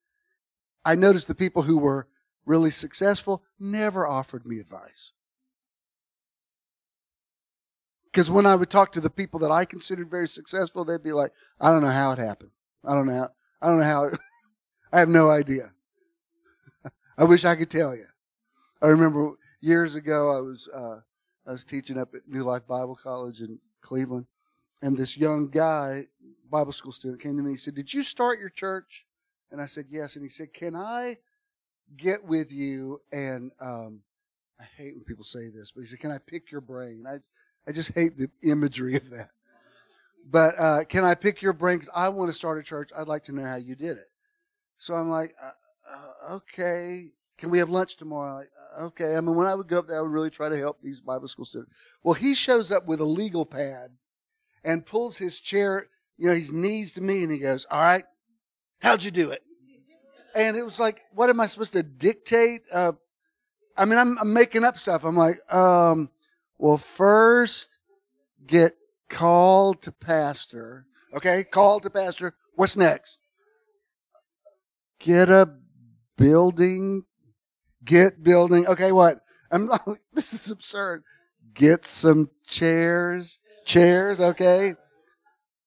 I 0.85 0.95
noticed 0.95 1.29
the 1.29 1.35
people 1.35 1.63
who 1.63 1.79
were 1.79 2.09
really 2.47 2.71
successful 2.71 3.43
never 3.59 4.07
offered 4.07 4.47
me 4.47 4.59
advice. 4.59 5.13
Because 8.05 8.31
when 8.31 8.47
I 8.47 8.57
would 8.57 8.71
talk 8.71 8.91
to 8.93 9.01
the 9.01 9.11
people 9.11 9.39
that 9.41 9.53
I 9.53 9.65
considered 9.65 10.11
very 10.11 10.27
successful, 10.27 10.85
they'd 10.85 11.03
be 11.03 11.13
like, 11.13 11.33
I 11.61 11.71
don't 11.71 11.83
know 11.83 11.89
how 11.89 12.11
it 12.13 12.19
happened. 12.19 12.51
I 12.85 12.95
don't 12.95 13.07
know 13.07 13.15
how, 13.15 13.31
I 13.63 13.67
don't 13.69 13.79
know 13.79 13.85
how, 13.85 14.05
it, 14.05 14.19
I 14.93 14.99
have 14.99 15.09
no 15.09 15.31
idea. 15.31 15.73
I 17.17 17.25
wish 17.25 17.45
I 17.45 17.55
could 17.55 17.71
tell 17.71 17.95
you. 17.95 18.07
I 18.83 18.89
remember 18.89 19.35
years 19.61 19.95
ago, 19.95 20.37
I 20.37 20.41
was, 20.41 20.69
uh, 20.75 21.01
I 21.47 21.53
was 21.53 21.65
teaching 21.65 21.99
up 21.99 22.15
at 22.15 22.27
New 22.27 22.43
Life 22.43 22.67
Bible 22.67 22.97
College 22.97 23.41
in 23.41 23.61
Cleveland, 23.81 24.27
and 24.83 24.97
this 24.97 25.17
young 25.17 25.49
guy, 25.49 26.07
Bible 26.51 26.73
school 26.73 26.93
student, 26.93 27.21
came 27.21 27.37
to 27.37 27.43
me. 27.43 27.51
He 27.51 27.57
said, 27.57 27.75
Did 27.75 27.93
you 27.93 28.03
start 28.03 28.41
your 28.41 28.49
church? 28.49 29.07
And 29.51 29.61
I 29.61 29.67
said, 29.67 29.87
Yes. 29.91 30.17
And 30.17 30.25
he 30.25 30.29
said, 30.29 30.53
Can 30.53 30.75
I 30.75 31.19
get 31.97 32.25
with 32.25 32.53
you 32.53 33.01
and, 33.13 33.53
um, 33.61 34.03
I 34.61 34.65
hate 34.77 34.95
when 34.95 35.05
people 35.05 35.25
say 35.25 35.49
this, 35.49 35.73
but 35.73 35.81
he 35.81 35.87
said, 35.87 36.01
Can 36.01 36.11
I 36.11 36.19
pick 36.19 36.51
your 36.51 36.61
brain? 36.61 37.05
I, 37.09 37.21
I 37.69 37.73
just 37.73 37.93
hate 37.95 38.17
the 38.17 38.29
imagery 38.43 38.97
of 38.97 39.11
that. 39.11 39.31
But 40.29 40.55
uh, 40.59 40.85
can 40.85 41.05
I 41.05 41.15
pick 41.15 41.43
your 41.43 41.53
brain? 41.53 41.79
Because 41.79 41.91
I 41.95 42.09
want 42.09 42.29
to 42.29 42.33
start 42.33 42.59
a 42.59 42.63
church. 42.63 42.91
I'd 42.97 43.09
like 43.09 43.25
to 43.25 43.33
know 43.33 43.45
how 43.45 43.57
you 43.57 43.75
did 43.75 43.97
it. 43.97 44.09
So 44.79 44.95
I'm 44.95 45.11
like, 45.11 45.35
uh, 45.43 45.51
uh, 45.91 46.35
okay. 46.37 47.09
Can 47.39 47.51
we 47.51 47.59
have 47.59 47.71
lunch 47.71 47.97
tomorrow? 47.97 48.35
Like, 48.35 48.51
uh, 48.79 48.85
okay. 48.87 49.17
I 49.17 49.21
mean, 49.21 49.35
when 49.35 49.47
I 49.47 49.55
would 49.55 49.67
go 49.67 49.79
up 49.79 49.89
there, 49.89 49.99
I 49.99 50.03
would 50.03 50.13
really 50.13 50.31
try 50.31 50.49
to 50.49 50.59
help 50.59 50.81
these 50.83 51.01
Bible 51.01 51.27
school 51.27 51.45
students. 51.45 51.73
Well, 52.03 52.15
he 52.15 52.35
shows 52.35 52.71
up 52.71 52.87
with 52.87 53.01
a 53.01 53.05
legal 53.05 53.47
pad 53.47 53.93
and 54.63 54.87
pulls 54.87 55.17
his 55.19 55.41
chair, 55.41 55.89
you 56.17 56.29
know, 56.29 56.35
his 56.35 56.53
knees 56.53 56.93
to 56.93 57.01
me, 57.01 57.23
and 57.23 57.33
he 57.33 57.39
goes, 57.39 57.67
"All 57.71 57.81
right, 57.81 58.05
how'd 58.81 59.03
you 59.03 59.11
do 59.11 59.31
it?" 59.31 59.43
And 60.35 60.57
it 60.57 60.63
was 60.63 60.79
like, 60.79 61.03
what 61.13 61.31
am 61.31 61.41
I 61.41 61.47
supposed 61.47 61.73
to 61.73 61.83
dictate? 61.83 62.67
Uh, 62.73 62.93
I 63.77 63.85
mean, 63.85 63.99
I'm, 63.99 64.19
I'm 64.19 64.33
making 64.33 64.65
up 64.65 64.79
stuff. 64.79 65.05
I'm 65.05 65.17
like, 65.17 65.41
um, 65.53 66.11
well, 66.59 66.79
first 66.79 67.79
get 68.47 68.73
called 69.09 69.83
to 69.83 69.93
pastor. 69.93 70.87
Okay, 71.15 71.45
called 71.45 71.83
to 71.83 71.91
pastor. 71.91 72.35
What's 72.55 72.77
next? 72.77 73.21
Get 74.99 75.31
a 75.31 75.51
building. 76.17 77.05
Get 77.85 78.23
building. 78.23 78.67
Okay, 78.67 78.93
what? 78.93 79.21
I'm 79.51 79.69
this 80.13 80.33
is 80.33 80.51
absurd. 80.51 81.03
Get 81.55 81.85
some 81.85 82.31
chairs. 82.47 83.41
Chairs, 83.65 84.21
okay. 84.21 84.75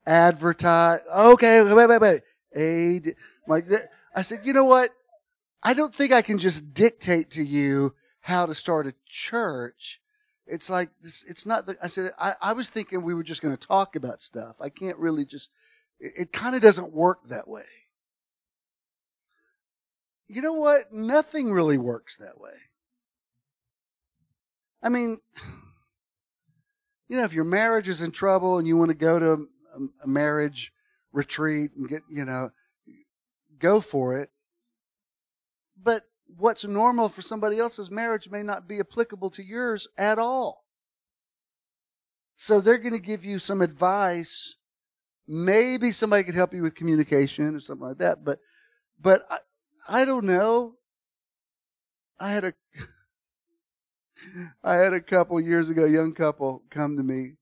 Advertise. 0.06 1.00
Okay, 1.16 1.74
wait, 1.74 1.88
wait, 1.88 2.02
wait. 2.02 2.22
Aid. 2.56 3.16
Like 3.48 3.68
that. 3.68 3.90
I 4.16 4.22
said, 4.22 4.42
you 4.44 4.54
know 4.54 4.66
what? 4.66 4.90
I 5.62 5.74
don't 5.74 5.94
think 5.94 6.12
I 6.12 6.22
can 6.22 6.40
just 6.40 6.74
dictate 6.74 7.32
to 7.32 7.44
you 7.44 7.94
how 8.22 8.46
to 8.46 8.54
start 8.54 8.88
a 8.88 8.94
church 9.08 10.02
it's 10.46 10.70
like 10.70 10.90
this, 11.02 11.24
it's 11.28 11.46
not 11.46 11.66
the, 11.66 11.78
I 11.82 11.88
said, 11.88 12.12
I, 12.20 12.34
I 12.42 12.54
was 12.54 12.70
thinking 12.70 13.02
we 13.02 13.14
were 13.14 13.24
just 13.24 13.42
going 13.42 13.56
to 13.56 13.68
talk 13.68 13.96
about 13.96 14.22
stuff. 14.22 14.58
I 14.60 14.70
can't 14.70 14.98
really 14.98 15.26
just, 15.26 15.50
it, 16.00 16.14
it 16.18 16.34
kind 16.34 16.56
of 16.56 16.62
doesn't 16.62 16.94
work 16.94 17.28
that 17.28 17.48
way. 17.48 17.64
You 20.28 20.42
know 20.42 20.54
what? 20.54 20.92
Nothing 20.92 21.52
really 21.52 21.78
works 21.78 22.18
that 22.18 22.40
way. 22.40 22.52
I 24.82 24.90
mean, 24.90 25.20
you 27.08 27.18
know, 27.18 27.24
if 27.24 27.34
your 27.34 27.46
marriage 27.46 27.88
is 27.88 28.02
in 28.02 28.12
trouble 28.12 28.58
and 28.58 28.68
you 28.68 28.76
want 28.76 28.90
to 28.90 28.96
go 28.96 29.20
to 29.20 29.48
a 30.04 30.08
marriage 30.08 30.74
retreat 31.14 31.72
and 31.78 31.88
get, 31.88 32.02
you 32.10 32.26
know, 32.26 32.50
go 33.60 33.80
for 33.80 34.18
it. 34.18 34.30
But 35.82 36.02
what's 36.38 36.66
normal 36.66 37.08
for 37.08 37.22
somebody 37.22 37.60
else's 37.60 37.92
marriage 37.92 38.30
may 38.30 38.44
not 38.44 38.68
be 38.68 38.80
applicable 38.80 39.30
to 39.32 39.44
yours 39.44 39.88
at 39.98 40.20
all. 40.20 40.66
So 42.36 42.60
they're 42.60 42.80
going 42.80 42.94
to 42.94 43.00
give 43.00 43.24
you 43.24 43.40
some 43.40 43.62
advice. 43.62 44.58
Maybe 45.28 45.92
somebody 45.92 46.24
could 46.24 46.36
help 46.36 46.54
you 46.54 46.64
with 46.64 46.76
communication 46.76 47.56
or 47.56 47.60
something 47.60 47.88
like 47.88 48.00
that. 48.00 48.26
But, 48.26 48.40
but 49.00 49.22
I, 49.30 49.38
I 49.88 50.06
don't 50.06 50.26
know. 50.26 50.76
I 52.20 52.32
had 52.32 52.44
a, 52.46 52.54
I 54.64 54.76
had 54.76 54.94
a 54.94 55.02
couple 55.02 55.40
years 55.40 55.70
ago, 55.70 55.86
young 55.86 56.14
couple 56.14 56.64
come 56.70 56.98
to 56.98 57.04
me 57.04 57.34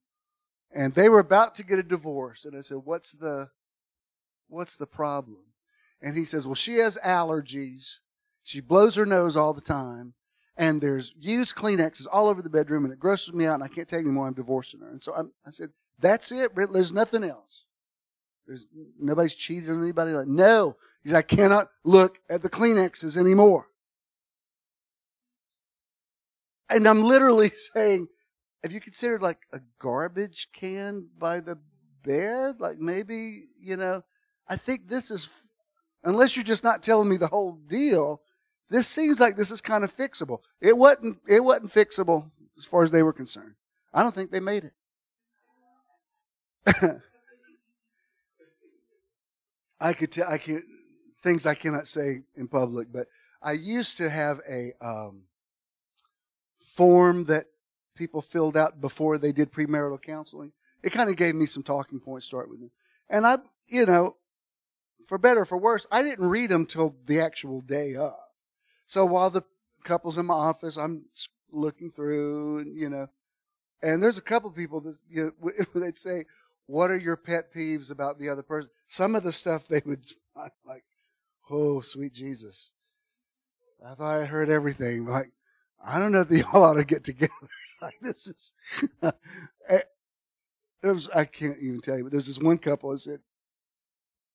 and 0.74 0.94
they 0.94 1.08
were 1.08 1.18
about 1.18 1.54
to 1.56 1.64
get 1.64 1.78
a 1.78 1.82
divorce. 1.82 2.44
And 2.44 2.56
I 2.56 2.60
said, 2.60 2.78
what's 2.84 3.12
the, 3.12 3.48
what's 4.52 4.76
the 4.76 4.86
problem? 4.86 5.38
And 6.00 6.16
he 6.16 6.24
says, 6.24 6.46
well, 6.46 6.54
she 6.54 6.74
has 6.74 6.98
allergies 7.04 7.96
she 8.42 8.60
blows 8.60 8.96
her 8.96 9.06
nose 9.06 9.36
all 9.36 9.52
the 9.52 9.60
time. 9.60 10.14
And 10.56 10.80
there's 10.80 11.14
used 11.18 11.56
Kleenexes 11.56 12.06
all 12.12 12.28
over 12.28 12.42
the 12.42 12.50
bedroom, 12.50 12.84
and 12.84 12.92
it 12.92 12.98
grosses 12.98 13.32
me 13.32 13.46
out, 13.46 13.54
and 13.54 13.64
I 13.64 13.68
can't 13.68 13.88
take 13.88 14.00
anymore. 14.00 14.26
I'm 14.26 14.34
divorcing 14.34 14.80
her. 14.80 14.90
And 14.90 15.02
so 15.02 15.14
I'm, 15.14 15.32
i 15.46 15.50
said, 15.50 15.70
That's 15.98 16.30
it. 16.30 16.54
There's 16.54 16.92
nothing 16.92 17.24
else. 17.24 17.64
There's 18.46 18.68
nobody's 18.98 19.34
cheated 19.34 19.70
on 19.70 19.82
anybody. 19.82 20.12
Like, 20.12 20.26
no. 20.26 20.76
He 21.02 21.08
said, 21.08 21.18
I 21.18 21.22
cannot 21.22 21.68
look 21.84 22.18
at 22.28 22.42
the 22.42 22.50
Kleenexes 22.50 23.16
anymore. 23.16 23.68
And 26.68 26.86
I'm 26.86 27.02
literally 27.02 27.48
saying, 27.74 28.08
have 28.62 28.72
you 28.72 28.80
considered 28.80 29.22
like 29.22 29.38
a 29.52 29.60
garbage 29.78 30.48
can 30.52 31.08
by 31.18 31.40
the 31.40 31.58
bed? 32.04 32.56
Like 32.60 32.78
maybe, 32.78 33.44
you 33.58 33.76
know, 33.76 34.02
I 34.48 34.56
think 34.56 34.88
this 34.88 35.10
is, 35.10 35.46
unless 36.04 36.36
you're 36.36 36.44
just 36.44 36.64
not 36.64 36.82
telling 36.82 37.08
me 37.08 37.16
the 37.16 37.28
whole 37.28 37.52
deal, 37.52 38.22
this 38.68 38.86
seems 38.86 39.20
like 39.20 39.36
this 39.36 39.50
is 39.50 39.60
kind 39.60 39.84
of 39.84 39.92
fixable. 39.92 40.38
It 40.60 40.76
wasn't, 40.76 41.18
it 41.28 41.44
wasn't 41.44 41.72
fixable 41.72 42.30
as 42.56 42.64
far 42.64 42.82
as 42.82 42.90
they 42.90 43.02
were 43.02 43.12
concerned. 43.12 43.54
I 43.92 44.02
don't 44.02 44.14
think 44.14 44.30
they 44.30 44.40
made 44.40 44.64
it. 44.64 44.72
I 49.80 49.92
could 49.92 50.12
tell, 50.12 50.30
I 50.30 50.38
can 50.38 50.62
things 51.22 51.46
I 51.46 51.54
cannot 51.54 51.86
say 51.86 52.22
in 52.34 52.48
public, 52.48 52.88
but 52.92 53.06
I 53.42 53.52
used 53.52 53.96
to 53.98 54.10
have 54.10 54.40
a 54.48 54.72
um, 54.80 55.22
form 56.60 57.24
that 57.24 57.46
people 57.94 58.22
filled 58.22 58.56
out 58.56 58.80
before 58.80 59.18
they 59.18 59.32
did 59.32 59.52
premarital 59.52 60.02
counseling. 60.02 60.52
It 60.82 60.90
kind 60.90 61.10
of 61.10 61.16
gave 61.16 61.34
me 61.34 61.46
some 61.46 61.62
talking 61.62 62.00
points 62.00 62.26
to 62.26 62.28
start 62.28 62.48
with. 62.48 62.60
And 63.08 63.26
I, 63.26 63.38
you 63.68 63.86
know, 63.86 64.16
for 65.06 65.18
better 65.18 65.40
or 65.40 65.44
for 65.44 65.58
worse, 65.58 65.86
I 65.90 66.02
didn't 66.02 66.28
read 66.28 66.50
them 66.50 66.66
till 66.66 66.96
the 67.06 67.20
actual 67.20 67.60
day 67.60 67.94
of. 67.94 68.14
So 68.86 69.04
while 69.06 69.30
the 69.30 69.42
couple's 69.84 70.18
in 70.18 70.26
my 70.26 70.34
office, 70.34 70.76
I'm 70.76 71.06
looking 71.50 71.90
through, 71.90 72.60
and 72.60 72.76
you 72.76 72.88
know, 72.88 73.08
and 73.82 74.02
there's 74.02 74.18
a 74.18 74.22
couple 74.22 74.50
people 74.50 74.80
that 74.82 74.96
you 75.08 75.32
know 75.42 75.64
they'd 75.74 75.98
say, 75.98 76.26
"What 76.66 76.90
are 76.90 76.98
your 76.98 77.16
pet 77.16 77.52
peeves 77.54 77.90
about 77.90 78.18
the 78.18 78.28
other 78.28 78.42
person?" 78.42 78.70
Some 78.86 79.14
of 79.14 79.22
the 79.22 79.32
stuff 79.32 79.68
they 79.68 79.82
would 79.84 80.04
like, 80.66 80.84
"Oh, 81.50 81.80
sweet 81.80 82.12
Jesus." 82.12 82.70
I 83.84 83.94
thought 83.94 84.20
I 84.20 84.26
heard 84.26 84.48
everything. 84.48 85.06
Like, 85.06 85.32
I 85.84 85.98
don't 85.98 86.12
know 86.12 86.20
if 86.20 86.30
y'all 86.52 86.62
ought 86.62 86.74
to 86.74 86.84
get 86.84 87.04
together. 87.04 87.32
like 87.82 87.98
this 88.00 88.26
is. 88.26 88.52
Eh, 89.68 89.80
there 90.82 90.92
was 90.92 91.08
I 91.10 91.24
can't 91.24 91.58
even 91.60 91.80
tell 91.80 91.96
you, 91.96 92.04
but 92.04 92.12
there's 92.12 92.26
this 92.26 92.38
one 92.38 92.58
couple 92.58 92.90
that 92.90 92.98
said, 92.98 93.20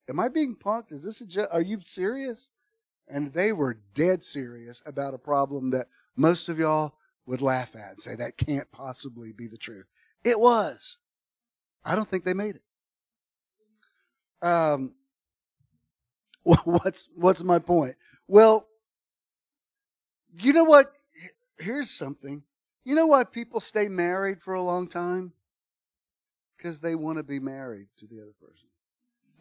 "Am 0.09 0.19
I 0.19 0.29
being 0.29 0.55
punked? 0.55 0.91
Is 0.91 1.03
this 1.03 1.21
a? 1.21 1.27
Jo- 1.27 1.47
are 1.51 1.61
you 1.61 1.79
serious?" 1.83 2.49
And 3.07 3.33
they 3.33 3.53
were 3.53 3.79
dead 3.93 4.21
serious 4.21 4.81
about 4.85 5.13
a 5.13 5.17
problem 5.17 5.71
that 5.71 5.87
most 6.15 6.49
of 6.49 6.59
y'all 6.59 6.95
would 7.25 7.41
laugh 7.41 7.75
at 7.75 7.91
and 7.91 8.01
say 8.01 8.15
that 8.15 8.37
can't 8.37 8.71
possibly 8.71 9.31
be 9.31 9.47
the 9.47 9.57
truth. 9.57 9.85
It 10.23 10.39
was. 10.39 10.97
I 11.85 11.95
don't 11.95 12.07
think 12.07 12.23
they 12.23 12.33
made 12.33 12.55
it. 12.55 12.63
Um, 14.45 14.95
what's 16.43 17.07
what's 17.15 17.43
my 17.43 17.59
point? 17.59 17.95
Well, 18.27 18.67
you 20.33 20.53
know 20.53 20.63
what? 20.63 20.87
Here's 21.59 21.89
something. 21.89 22.43
You 22.83 22.95
know 22.95 23.07
why 23.07 23.23
people 23.23 23.59
stay 23.59 23.87
married 23.87 24.41
for 24.41 24.53
a 24.53 24.63
long 24.63 24.87
time? 24.87 25.33
Because 26.55 26.79
they 26.81 26.95
want 26.95 27.17
to 27.17 27.23
be 27.23 27.39
married 27.39 27.87
to 27.97 28.07
the 28.07 28.21
other 28.21 28.33
person. 28.39 28.66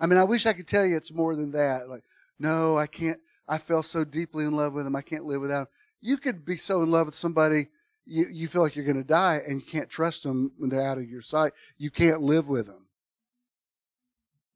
I 0.00 0.06
mean, 0.06 0.18
I 0.18 0.24
wish 0.24 0.46
I 0.46 0.52
could 0.52 0.66
tell 0.66 0.84
you 0.84 0.96
it's 0.96 1.12
more 1.12 1.34
than 1.34 1.52
that. 1.52 1.88
Like, 1.88 2.04
no, 2.38 2.76
I 2.76 2.86
can't. 2.86 3.18
I 3.48 3.58
fell 3.58 3.82
so 3.82 4.04
deeply 4.04 4.44
in 4.44 4.56
love 4.56 4.72
with 4.72 4.86
him. 4.86 4.96
I 4.96 5.02
can't 5.02 5.24
live 5.24 5.40
without 5.40 5.62
him. 5.62 5.66
You 6.00 6.16
could 6.16 6.44
be 6.44 6.56
so 6.56 6.82
in 6.82 6.90
love 6.90 7.06
with 7.06 7.14
somebody 7.14 7.68
you, 8.06 8.26
you 8.30 8.46
feel 8.48 8.62
like 8.62 8.76
you're 8.76 8.84
going 8.84 8.96
to 8.96 9.04
die 9.04 9.40
and 9.46 9.60
you 9.60 9.66
can't 9.66 9.90
trust 9.90 10.22
them 10.22 10.52
when 10.56 10.70
they're 10.70 10.86
out 10.86 10.98
of 10.98 11.10
your 11.10 11.20
sight. 11.20 11.52
You 11.76 11.90
can't 11.90 12.22
live 12.22 12.48
with 12.48 12.66
them. 12.66 12.86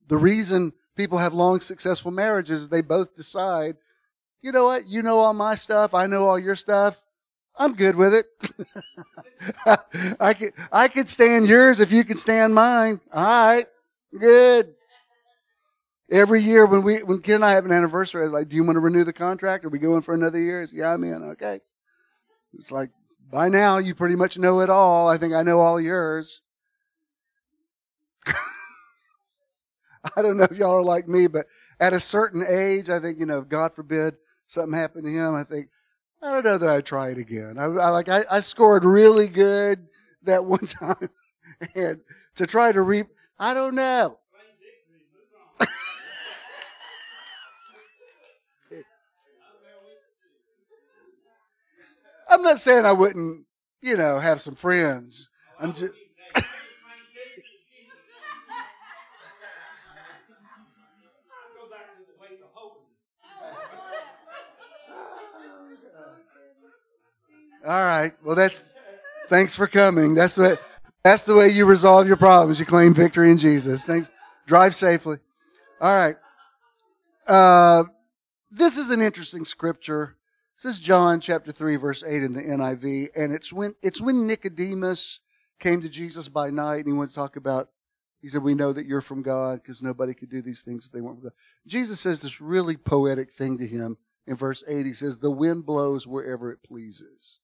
The 0.07 0.17
reason 0.17 0.73
people 0.97 1.19
have 1.19 1.35
long, 1.35 1.61
successful 1.61 2.13
marriages 2.13 2.63
is 2.63 2.69
they 2.69 2.81
both 2.81 3.15
decide, 3.15 3.77
you 4.41 4.53
know 4.53 4.65
what? 4.65 4.87
You 4.87 5.03
know 5.03 5.19
all 5.19 5.35
my 5.35 5.57
stuff. 5.57 5.95
I 5.95 6.07
know 6.07 6.25
all 6.25 6.39
your 6.39 6.57
stuff. 6.57 7.05
I'm 7.57 7.75
good 7.75 7.97
with 7.97 8.15
it. 8.15 8.27
I 10.21 10.33
could, 10.33 10.53
I 10.73 10.89
could 10.89 11.09
stand 11.09 11.47
yours 11.47 11.81
if 11.81 11.93
you 11.93 12.05
could 12.05 12.19
stand 12.19 12.55
mine. 12.55 13.01
All 13.13 13.23
right. 13.23 13.67
Good. 14.19 14.75
Every 16.11 16.43
year 16.43 16.67
when 16.67 16.83
we, 16.83 17.03
when 17.03 17.21
Ken 17.21 17.37
and 17.37 17.45
I 17.45 17.53
have 17.53 17.65
an 17.65 17.73
anniversary, 17.73 18.23
I 18.23 18.25
was 18.25 18.33
like, 18.33 18.49
do 18.49 18.57
you 18.57 18.65
want 18.65 18.77
to 18.77 18.81
renew 18.81 19.05
the 19.05 19.13
contract? 19.13 19.65
Are 19.65 19.69
we 19.69 19.79
going 19.79 20.03
for 20.03 20.15
another 20.15 20.41
year? 20.41 20.67
Said, 20.67 20.79
yeah, 20.79 20.93
I'm 20.93 21.05
in. 21.05 21.23
Okay. 21.23 21.61
It's 22.55 22.73
like, 22.73 22.91
by 23.31 23.49
now, 23.49 23.79
you 23.79 23.95
pretty 23.95 24.17
much 24.17 24.39
know 24.39 24.61
it 24.61 24.71
all. 24.71 25.09
I 25.09 25.17
think 25.17 25.35
I 25.35 25.43
know 25.43 25.61
all 25.61 25.81
yours. 25.81 26.43
I 28.27 30.23
don't 30.23 30.37
know 30.37 30.49
if 30.51 30.57
y'all 30.57 30.77
are 30.79 30.83
like 30.83 31.07
me, 31.07 31.29
but 31.29 31.47
at 31.79 31.93
a 31.93 32.01
certain 32.01 32.43
age, 32.45 32.91
I 32.91 32.99
think, 32.99 33.21
you 33.21 33.27
know, 33.27 33.43
God 33.43 33.75
forbid 33.75 34.17
something 34.47 34.77
happened 34.77 35.05
to 35.05 35.13
him, 35.13 35.35
I 35.35 35.45
think, 35.45 35.69
I 36.23 36.33
don't 36.33 36.45
know 36.45 36.59
that 36.59 36.69
I'd 36.69 36.85
try 36.85 37.11
it 37.11 37.19
again. 37.19 37.57
I, 37.57 37.65
I 37.65 37.89
like, 37.91 38.09
I, 38.09 38.25
I 38.31 38.41
scored 38.41 38.85
really 38.85 39.29
good 39.29 39.87
that 40.25 40.45
one 40.47 40.67
time. 40.67 41.09
and 41.75 42.01
to 42.37 42.47
try 42.47 42.73
to 42.73 42.83
reap, 42.83 43.07
I 43.39 43.55
don't 43.55 43.75
know. 43.75 44.19
I'm 52.31 52.43
not 52.43 52.59
saying 52.59 52.87
I 52.87 52.93
wouldn't, 52.93 53.45
you 53.83 53.97
know, 53.97 54.19
have 54.19 54.41
some 54.41 54.55
friends. 54.55 55.29
I'm 55.59 55.73
just. 55.73 55.95
All 67.63 67.85
right. 67.85 68.13
Well, 68.25 68.35
that's 68.35 68.65
thanks 69.29 69.55
for 69.55 69.67
coming. 69.67 70.15
That's 70.15 70.39
what 70.39 70.63
that's 71.05 71.25
the 71.25 71.35
way 71.35 71.49
you 71.49 71.67
resolve 71.67 72.07
your 72.07 72.17
problems. 72.17 72.59
You 72.59 72.65
claim 72.65 72.95
victory 72.95 73.31
in 73.31 73.37
Jesus. 73.37 73.85
Thanks. 73.85 74.11
Drive 74.47 74.75
safely. 74.75 75.19
All 75.81 75.95
right. 75.95 76.17
Uh, 77.27 77.85
this 78.51 78.77
is 78.77 78.91
an 78.91 79.03
interesting 79.03 79.45
scripture. 79.45 80.17
This 80.63 80.75
is 80.75 80.81
John 80.81 81.21
chapter 81.21 81.53
3 81.53 81.77
verse 81.77 82.03
8 82.03 82.23
in 82.23 82.33
the 82.33 82.43
NIV 82.43 83.09
and 83.17 83.33
it's 83.33 83.51
when 83.51 83.75
it's 83.83 83.99
when 83.99 84.27
Nicodemus 84.27 85.21
came 85.59 85.81
to 85.81 85.89
Jesus 85.89 86.29
by 86.29 86.51
night 86.51 86.85
and 86.85 86.89
he 86.89 86.93
went 86.93 87.13
to 87.13 87.17
talk 87.17 87.37
about 87.37 87.71
he 88.21 88.29
said 88.29 88.43
we 88.43 88.53
know 88.53 88.71
that 88.71 88.85
you're 88.85 89.01
from 89.01 89.23
God 89.23 89.63
because 89.63 89.83
nobody 89.83 90.13
could 90.13 90.29
do 90.29 90.43
these 90.43 90.61
things 90.61 90.85
if 90.85 90.93
they 90.93 91.01
weren't 91.01 91.17
from 91.17 91.31
God. 91.31 91.37
Jesus 91.67 91.99
says 92.01 92.21
this 92.21 92.43
really 92.43 92.77
poetic 92.77 93.33
thing 93.33 93.57
to 93.57 93.67
him 93.67 93.97
in 94.27 94.37
verse 94.37 94.63
8 94.69 94.85
he 94.85 94.93
says 94.93 95.17
the 95.17 95.31
wind 95.31 95.65
blows 95.65 96.07
wherever 96.07 96.53
it 96.53 96.63
pleases. 96.63 97.39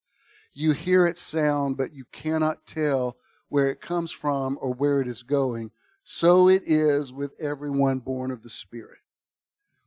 You 0.52 0.72
hear 0.72 1.06
its 1.06 1.22
sound 1.22 1.78
but 1.78 1.94
you 1.94 2.04
cannot 2.12 2.66
tell 2.66 3.16
where 3.48 3.70
it 3.70 3.80
comes 3.80 4.12
from 4.12 4.58
or 4.60 4.74
where 4.74 5.00
it 5.00 5.08
is 5.08 5.22
going. 5.22 5.70
So 6.04 6.50
it 6.50 6.64
is 6.66 7.14
with 7.14 7.32
everyone 7.40 8.00
born 8.00 8.30
of 8.30 8.42
the 8.42 8.50
Spirit. 8.50 8.98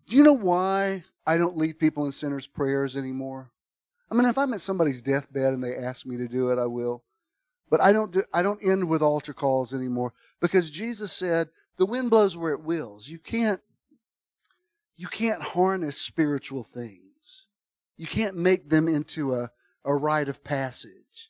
Do 0.09 0.17
you 0.17 0.23
know 0.23 0.33
why 0.33 1.03
I 1.27 1.37
don't 1.37 1.55
lead 1.55 1.77
people 1.77 2.03
in 2.05 2.11
sinners' 2.11 2.47
prayers 2.47 2.97
anymore? 2.97 3.51
I 4.11 4.15
mean, 4.15 4.25
if 4.25 4.39
I'm 4.39 4.53
at 4.53 4.61
somebody's 4.61 5.03
deathbed 5.03 5.53
and 5.53 5.63
they 5.63 5.75
ask 5.75 6.03
me 6.03 6.17
to 6.17 6.27
do 6.27 6.49
it, 6.49 6.57
I 6.57 6.65
will. 6.65 7.03
But 7.69 7.79
I 7.79 7.93
don't 7.93 8.11
do, 8.11 8.23
I 8.33 8.41
don't 8.41 8.65
end 8.65 8.89
with 8.89 9.03
altar 9.03 9.35
calls 9.35 9.71
anymore 9.71 10.13
because 10.41 10.71
Jesus 10.71 11.13
said 11.13 11.49
the 11.77 11.85
wind 11.85 12.09
blows 12.09 12.35
where 12.35 12.53
it 12.53 12.63
wills. 12.63 13.07
You 13.07 13.19
can't 13.19 13.61
you 14.97 15.07
can't 15.07 15.43
harness 15.43 16.01
spiritual 16.01 16.63
things. 16.63 17.45
You 17.95 18.07
can't 18.07 18.35
make 18.35 18.69
them 18.69 18.87
into 18.87 19.35
a, 19.35 19.51
a 19.85 19.95
rite 19.95 20.27
of 20.27 20.43
passage. 20.43 21.29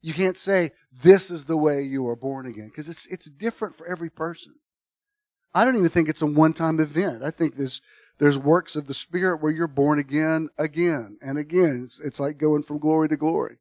You 0.00 0.14
can't 0.14 0.38
say 0.38 0.70
this 0.90 1.30
is 1.30 1.44
the 1.44 1.58
way 1.58 1.82
you 1.82 2.08
are 2.08 2.16
born 2.16 2.46
again 2.46 2.68
because 2.68 2.88
it's 2.88 3.06
it's 3.08 3.28
different 3.28 3.74
for 3.74 3.86
every 3.86 4.10
person. 4.10 4.54
I 5.54 5.66
don't 5.66 5.76
even 5.76 5.90
think 5.90 6.08
it's 6.08 6.22
a 6.22 6.26
one-time 6.26 6.80
event. 6.80 7.22
I 7.22 7.30
think 7.30 7.54
there's 7.54 7.82
there's 8.18 8.38
works 8.38 8.76
of 8.76 8.86
the 8.86 8.94
Spirit 8.94 9.42
where 9.42 9.52
you're 9.52 9.66
born 9.66 9.98
again, 9.98 10.48
again 10.58 11.18
and 11.20 11.36
again. 11.38 11.82
It's, 11.84 12.00
it's 12.00 12.20
like 12.20 12.38
going 12.38 12.62
from 12.62 12.78
glory 12.78 13.08
to 13.08 13.16
glory. 13.16 13.58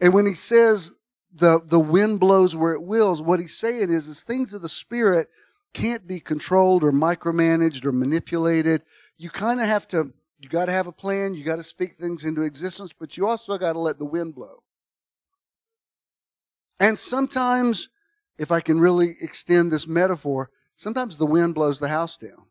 And 0.00 0.12
when 0.12 0.26
he 0.26 0.34
says 0.34 0.92
the, 1.34 1.60
the 1.64 1.80
wind 1.80 2.20
blows 2.20 2.54
where 2.54 2.72
it 2.72 2.82
wills, 2.82 3.22
what 3.22 3.40
he's 3.40 3.56
saying 3.56 3.90
is, 3.90 4.06
is 4.06 4.22
things 4.22 4.52
of 4.52 4.62
the 4.62 4.68
Spirit 4.68 5.28
can't 5.72 6.06
be 6.06 6.20
controlled 6.20 6.84
or 6.84 6.92
micromanaged 6.92 7.84
or 7.84 7.92
manipulated. 7.92 8.82
You 9.16 9.30
kind 9.30 9.60
of 9.60 9.66
have 9.66 9.88
to, 9.88 10.12
you 10.38 10.48
got 10.48 10.66
to 10.66 10.72
have 10.72 10.86
a 10.86 10.92
plan. 10.92 11.34
You 11.34 11.44
got 11.44 11.56
to 11.56 11.62
speak 11.62 11.94
things 11.94 12.24
into 12.24 12.42
existence, 12.42 12.92
but 12.92 13.16
you 13.16 13.26
also 13.26 13.56
got 13.58 13.72
to 13.72 13.78
let 13.78 13.98
the 13.98 14.04
wind 14.04 14.34
blow. 14.34 14.62
And 16.80 16.98
sometimes, 16.98 17.88
if 18.38 18.52
I 18.52 18.60
can 18.60 18.78
really 18.78 19.16
extend 19.20 19.72
this 19.72 19.88
metaphor, 19.88 20.50
sometimes 20.74 21.18
the 21.18 21.26
wind 21.26 21.54
blows 21.54 21.80
the 21.80 21.88
house 21.88 22.16
down. 22.16 22.47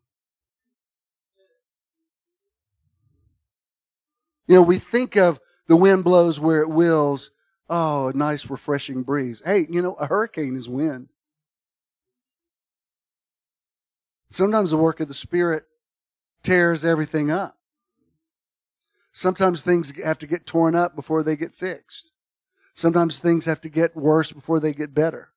You 4.48 4.56
know, 4.56 4.62
we 4.62 4.78
think 4.78 5.16
of 5.16 5.38
the 5.68 5.76
wind 5.76 6.02
blows 6.02 6.40
where 6.40 6.62
it 6.62 6.70
wills. 6.70 7.30
Oh, 7.70 8.08
a 8.08 8.14
nice 8.14 8.48
refreshing 8.48 9.02
breeze. 9.02 9.42
Hey, 9.44 9.66
you 9.68 9.82
know, 9.82 9.92
a 9.94 10.06
hurricane 10.06 10.56
is 10.56 10.68
wind. 10.68 11.10
Sometimes 14.30 14.70
the 14.70 14.76
work 14.78 15.00
of 15.00 15.08
the 15.08 15.14
Spirit 15.14 15.64
tears 16.42 16.84
everything 16.84 17.30
up. 17.30 17.56
Sometimes 19.12 19.62
things 19.62 19.92
have 20.02 20.18
to 20.18 20.26
get 20.26 20.46
torn 20.46 20.74
up 20.74 20.96
before 20.96 21.22
they 21.22 21.36
get 21.36 21.52
fixed. 21.52 22.12
Sometimes 22.72 23.18
things 23.18 23.44
have 23.44 23.60
to 23.62 23.68
get 23.68 23.96
worse 23.96 24.32
before 24.32 24.60
they 24.60 24.72
get 24.72 24.94
better. 24.94 25.30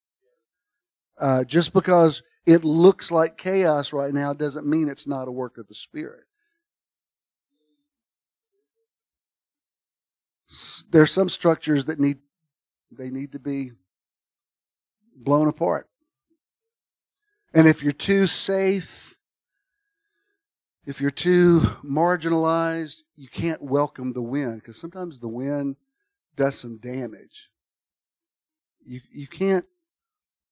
Uh, 1.20 1.44
just 1.44 1.74
because 1.74 2.24
it 2.46 2.64
looks 2.64 3.12
like 3.12 3.38
chaos 3.38 3.92
right 3.92 4.14
now 4.14 4.34
doesn't 4.34 4.68
mean 4.68 4.88
it's 4.88 5.08
not 5.08 5.28
a 5.28 5.32
work 5.32 5.58
of 5.58 5.68
the 5.68 5.76
Spirit. 5.76 6.26
There's 10.90 11.12
some 11.12 11.30
structures 11.30 11.86
that 11.86 12.00
need 12.00 12.18
they 12.92 13.10
need 13.10 13.32
to 13.32 13.40
be 13.40 13.72
blown 15.16 15.48
apart. 15.48 15.88
And 17.54 17.68
if 17.68 17.84
you're 17.84 17.94
too 17.94 18.28
safe, 18.28 19.18
if 20.86 21.00
you're 21.00 21.10
too 21.10 21.60
marginalized, 21.84 23.04
you 23.16 23.30
can't 23.30 23.62
welcome 23.62 24.12
the 24.14 24.22
wind 24.22 24.62
because 24.62 24.78
sometimes 24.78 25.20
the 25.20 25.30
wind 25.30 25.78
does 26.36 26.60
some 26.60 26.78
damage. 26.78 27.50
You 28.84 29.00
you 29.12 29.28
can't 29.28 29.66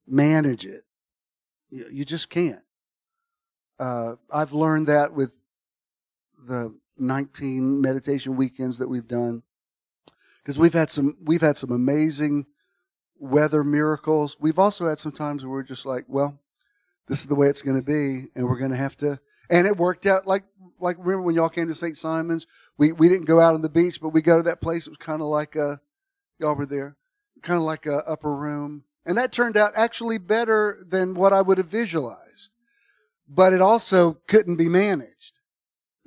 manage 0.08 0.66
it. 0.66 0.84
You, 1.70 1.88
you 1.92 2.06
just 2.06 2.30
can't. 2.30 2.64
Uh, 3.80 4.16
I've 4.34 4.54
learned 4.54 4.88
that 4.88 5.14
with 5.14 5.42
the 6.48 6.74
19 6.98 7.82
meditation 7.82 8.36
weekends 8.36 8.78
that 8.78 8.88
we've 8.88 9.08
done 9.08 9.44
because 10.50 10.58
we've 10.58 10.74
had 10.74 10.90
some 10.90 11.16
we've 11.24 11.42
had 11.42 11.58
some 11.58 11.72
amazing 11.72 12.48
weather 13.20 13.64
miracles. 13.64 14.36
We've 14.40 14.58
also 14.58 14.88
had 14.88 14.98
some 14.98 15.12
times 15.12 15.44
where 15.44 15.52
we're 15.52 15.62
just 15.62 15.86
like, 15.86 16.06
well, 16.08 16.40
this 17.08 17.20
is 17.20 17.28
the 17.28 17.36
way 17.36 17.50
it's 17.50 17.62
going 17.62 17.78
to 17.78 17.84
be, 17.84 18.32
and 18.34 18.48
we're 18.48 18.58
going 18.58 18.72
to 18.72 18.78
have 18.78 18.98
to. 18.98 19.20
And 19.52 19.68
it 19.68 19.78
worked 19.78 20.08
out 20.08 20.26
like 20.26 20.46
like 20.80 20.98
remember 20.98 21.22
when 21.22 21.36
y'all 21.36 21.50
came 21.50 21.68
to 21.68 21.76
St. 21.76 21.96
Simons? 21.96 22.48
We 22.80 22.94
we 22.94 23.10
didn't 23.10 23.28
go 23.28 23.40
out 23.40 23.54
on 23.54 23.62
the 23.62 23.70
beach, 23.70 24.02
but 24.02 24.10
we 24.10 24.24
go 24.24 24.38
to 24.38 24.44
that 24.44 24.60
place. 24.60 24.88
It 24.88 24.90
was 24.90 24.98
kind 24.98 25.22
of 25.22 25.28
like 25.28 25.56
uh, 25.56 25.76
y'all 26.40 26.56
were 26.56 26.66
there. 26.66 26.98
kind 27.44 27.58
of 27.58 27.64
like 27.64 27.86
a 27.86 27.98
upper 28.10 28.36
room. 28.36 28.86
And 29.06 29.20
that 29.20 29.32
turned 29.32 29.56
out 29.56 29.74
actually 29.76 30.18
better 30.18 30.80
than 30.84 31.14
what 31.14 31.32
I 31.32 31.44
would 31.44 31.60
have 31.60 31.68
visualized. 31.68 32.54
But 33.28 33.54
it 33.54 33.62
also 33.62 34.18
couldn't 34.26 34.58
be 34.58 34.68
managed. 34.68 35.38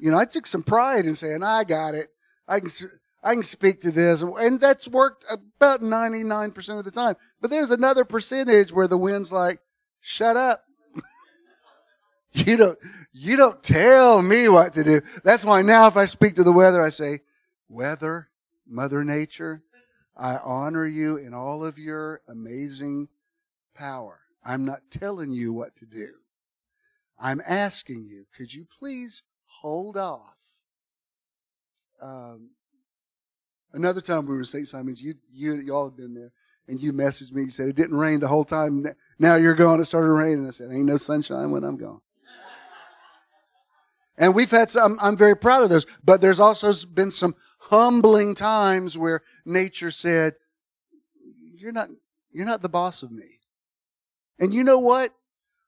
You 0.01 0.11
know, 0.11 0.19
I 0.19 0.25
took 0.25 0.49
some 0.49 0.65
pride 0.65 1.05
in 1.05 1.15
saying, 1.15 1.45
I 1.45 1.63
got 1.63 1.95
it. 1.95 2.09
I 2.49 2.59
can, 2.59 2.71
I 3.23 3.35
can 3.35 3.43
speak 3.43 3.81
to 3.83 3.91
this. 3.91 4.23
And 4.23 4.61
that's 4.61 4.89
worked 4.89 5.25
about 5.31 5.81
99% 5.81 6.79
of 6.79 6.85
the 6.85 6.91
time. 6.91 7.15
But 7.41 7.51
there's 7.51 7.71
another 7.71 8.05
percentage 8.05 8.73
where 8.73 8.89
the 8.89 8.99
wind's 8.99 9.33
like, 9.33 9.61
shut 10.01 10.37
up. 10.37 10.65
you 12.33 12.57
don't, 12.57 12.79
you 13.13 13.37
don't 13.37 13.63
tell 13.63 14.23
me 14.23 14.49
what 14.49 14.73
to 14.75 14.83
do. 14.83 15.01
That's 15.23 15.45
why 15.45 15.63
now 15.63 15.87
if 15.87 15.97
I 15.97 16.07
speak 16.07 16.35
to 16.37 16.45
the 16.45 16.53
weather, 16.53 16.83
I 16.83 16.89
say, 16.89 17.21
weather, 17.69 18.29
mother 18.67 19.05
nature, 19.05 19.63
I 20.17 20.39
honor 20.45 20.87
you 20.87 21.17
in 21.17 21.33
all 21.33 21.65
of 21.65 21.79
your 21.79 22.21
amazing 22.29 23.09
power. 23.75 24.21
I'm 24.45 24.65
not 24.65 24.91
telling 24.91 25.31
you 25.33 25.53
what 25.53 25.77
to 25.77 25.87
do. 25.87 26.09
I'm 27.19 27.41
asking 27.49 28.07
you, 28.07 28.27
could 28.37 28.53
you 28.53 28.67
please 28.79 29.23
hold 29.47 29.97
off? 29.97 30.61
Um, 32.03 32.51
another 33.73 34.01
time 34.01 34.27
we 34.27 34.35
were 34.35 34.41
in 34.41 34.45
St. 34.45 34.69
Simons, 34.69 35.03
you, 35.03 35.15
you, 35.33 35.55
y'all 35.55 35.89
have 35.89 35.97
been 35.97 36.15
there, 36.15 36.33
and 36.69 36.81
you 36.81 36.93
messaged 36.93 37.33
me. 37.33 37.43
You 37.43 37.51
said 37.51 37.69
it 37.69 37.77
didn't 37.77 37.97
rain 37.97 38.21
the 38.21 38.29
whole 38.29 38.45
time. 38.45 38.85
Now 39.19 39.37
you're 39.37 39.55
gone. 39.55 39.81
It 39.81 39.85
started 39.85 40.13
raining. 40.13 40.47
I 40.47 40.51
said, 40.51 40.71
ain't 40.71 40.87
no 40.87 40.97
sunshine 40.97 41.51
when 41.51 41.65
I'm 41.65 41.77
gone. 41.77 42.01
And 44.19 44.35
we've 44.35 44.51
had 44.51 44.69
some, 44.71 44.99
I'm 45.01 45.17
very 45.17 45.37
proud 45.37 45.65
of 45.65 45.71
those, 45.71 45.87
but 46.05 46.21
there's 46.21 46.39
also 46.39 46.73
been 46.87 47.11
some 47.11 47.35
humbling 47.59 48.35
times 48.35 48.99
where 48.99 49.23
nature 49.45 49.91
said, 49.91 50.35
you're 51.57 51.73
not, 51.73 51.89
you're 52.31 52.47
not 52.47 52.63
the 52.63 52.69
boss 52.69 53.03
of 53.03 53.11
me. 53.11 53.39
And 54.39 54.53
you 54.53 54.65
know 54.65 54.79
what? 54.79 55.15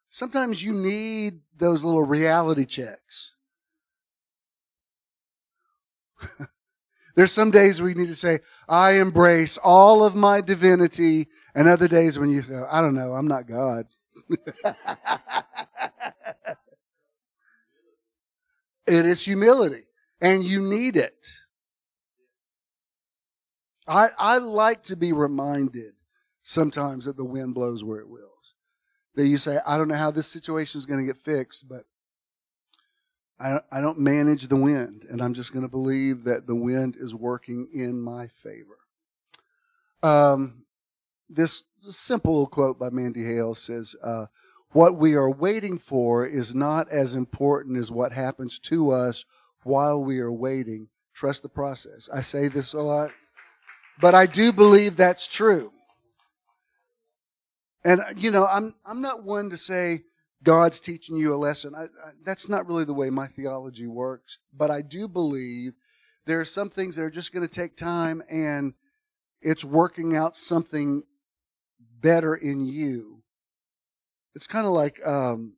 Sometimes 0.09 0.63
you 0.63 0.73
need 0.73 1.41
those 1.57 1.85
little 1.85 2.05
reality 2.05 2.67
checks. 2.67 3.33
There's 7.15 7.33
some 7.33 7.51
days 7.51 7.81
where 7.81 7.89
you 7.89 7.97
need 7.97 8.09
to 8.09 8.15
say, 8.15 8.41
I 8.69 8.93
embrace 8.93 9.57
all 9.59 10.03
of 10.05 10.17
my 10.17 10.41
divinity, 10.41 11.29
and 11.55 11.69
other 11.69 11.87
days 11.87 12.19
when 12.19 12.31
you 12.31 12.43
go, 12.43 12.67
I 12.71 12.81
don't 12.81 12.95
know, 12.95 13.13
I'm 13.13 13.29
not 13.29 13.47
God. 13.47 13.87
it 18.87 19.07
is 19.07 19.23
humility, 19.23 19.85
and 20.21 20.43
you 20.43 20.61
need 20.61 20.97
it. 20.97 21.29
I, 23.87 24.09
I 24.19 24.39
like 24.39 24.83
to 24.85 24.97
be 24.97 25.13
reminded 25.13 25.93
sometimes 26.43 27.05
that 27.05 27.17
the 27.17 27.25
wind 27.25 27.55
blows 27.55 27.85
where 27.85 28.01
it 28.01 28.09
wills. 28.09 28.55
That 29.15 29.29
you 29.29 29.37
say, 29.37 29.59
I 29.67 29.79
don't 29.79 29.89
know 29.89 29.95
how 29.95 30.11
this 30.11 30.27
situation 30.27 30.79
is 30.79 30.87
going 30.87 31.01
to 31.01 31.07
get 31.07 31.17
fixed, 31.17 31.69
but 31.69 31.85
I, 33.45 33.61
I 33.71 33.81
don't 33.83 33.99
manage 33.99 34.49
the 34.49 34.57
wind, 34.57 35.07
and 35.11 35.21
I'm 35.21 35.35
just 35.35 35.53
going 35.53 35.67
to 35.67 35.71
believe 35.71 36.25
that 36.25 36.47
the 36.47 36.55
wind 36.55 36.97
is 36.99 37.15
working 37.15 37.69
in 37.75 38.01
my 38.01 38.27
favor. 38.27 38.79
Um, 40.03 40.65
this 41.29 41.65
simple 41.91 42.47
quote 42.47 42.79
by 42.79 42.89
Mandy 42.89 43.23
Hale 43.23 43.55
says, 43.55 43.95
uh, 44.03 44.27
What 44.71 44.97
we 44.97 45.15
are 45.15 45.31
waiting 45.31 45.79
for 45.79 46.27
is 46.27 46.55
not 46.55 46.89
as 46.89 47.13
important 47.13 47.77
as 47.77 47.91
what 47.91 48.13
happens 48.13 48.59
to 48.61 48.91
us 48.91 49.27
while 49.63 50.03
we 50.03 50.21
are 50.21 50.33
waiting. 50.33 50.89
Trust 51.13 51.43
the 51.43 51.51
process. 51.51 52.09
I 52.13 52.23
say 52.23 52.49
this 52.49 52.73
a 52.73 52.81
lot. 52.81 53.11
But 54.01 54.15
I 54.15 54.25
do 54.25 54.55
believe 54.55 54.97
that's 54.97 55.27
true. 55.27 55.71
And, 57.85 58.01
you 58.17 58.31
know, 58.31 58.47
I'm, 58.47 58.75
I'm 58.87 59.03
not 59.03 59.23
one 59.23 59.51
to 59.51 59.59
say 59.59 60.05
God's 60.45 60.81
teaching 60.81 61.17
you 61.17 61.35
a 61.35 61.37
lesson. 61.37 61.75
I, 61.75 61.85
I, 61.85 62.11
that's 62.25 62.49
not 62.49 62.69
really 62.69 62.85
the 62.85 62.95
way 62.95 63.11
my 63.11 63.27
theology 63.27 63.87
works. 63.87 64.39
But 64.53 64.71
I 64.71 64.83
do 64.83 65.09
believe 65.09 65.73
there 66.27 66.41
are 66.41 66.45
some 66.45 66.71
things 66.71 66.97
that 66.97 67.03
are 67.03 67.11
just 67.11 67.33
going 67.33 67.47
to 67.47 67.53
take 67.53 67.77
time 67.77 68.23
and 68.31 68.75
it's 69.43 69.65
working 69.65 70.17
out 70.17 70.37
something 70.37 71.03
better 72.01 72.35
in 72.35 72.65
you. 72.65 73.23
It's 74.35 74.47
kind 74.47 74.67
of 74.67 74.73
like 74.73 75.05
um, 75.07 75.55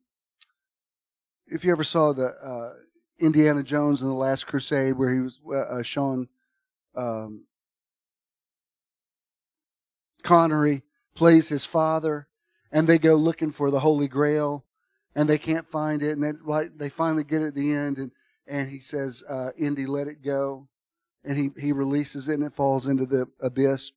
if 1.47 1.63
you 1.63 1.71
ever 1.71 1.83
saw 1.83 2.13
the 2.13 2.27
uh, 2.43 2.73
Indiana 3.19 3.63
Jones 3.63 4.01
in 4.01 4.07
the 4.07 4.13
Last 4.13 4.45
Crusade, 4.45 4.97
where 4.97 5.13
he 5.13 5.19
was 5.19 5.39
uh, 5.47 5.57
uh 5.57 5.83
shown 5.83 6.27
um, 6.95 7.45
Connery 10.23 10.83
plays 11.15 11.49
his 11.49 11.65
father, 11.65 12.27
and 12.71 12.87
they 12.87 12.99
go 12.99 13.15
looking 13.15 13.51
for 13.51 13.71
the 13.71 13.79
Holy 13.79 14.07
Grail, 14.07 14.65
and 15.17 15.27
they 15.27 15.39
can't 15.39 15.65
find 15.65 16.03
it, 16.03 16.11
and 16.11 16.21
then 16.21 16.39
right, 16.43 16.69
they 16.77 16.89
finally 16.89 17.23
get 17.23 17.41
it 17.41 17.47
at 17.47 17.55
the 17.55 17.73
end, 17.73 17.97
and 17.97 18.11
and 18.45 18.69
he 18.69 18.79
says, 18.79 19.23
uh, 19.27 19.49
"Indy, 19.57 19.87
let 19.87 20.07
it 20.07 20.21
go," 20.21 20.67
and 21.25 21.35
he 21.35 21.49
he 21.59 21.73
releases 21.73 22.29
it, 22.29 22.35
and 22.35 22.43
it 22.43 22.53
falls 22.53 22.85
into 22.85 23.07
the 23.07 23.27
abyss. 23.41 23.91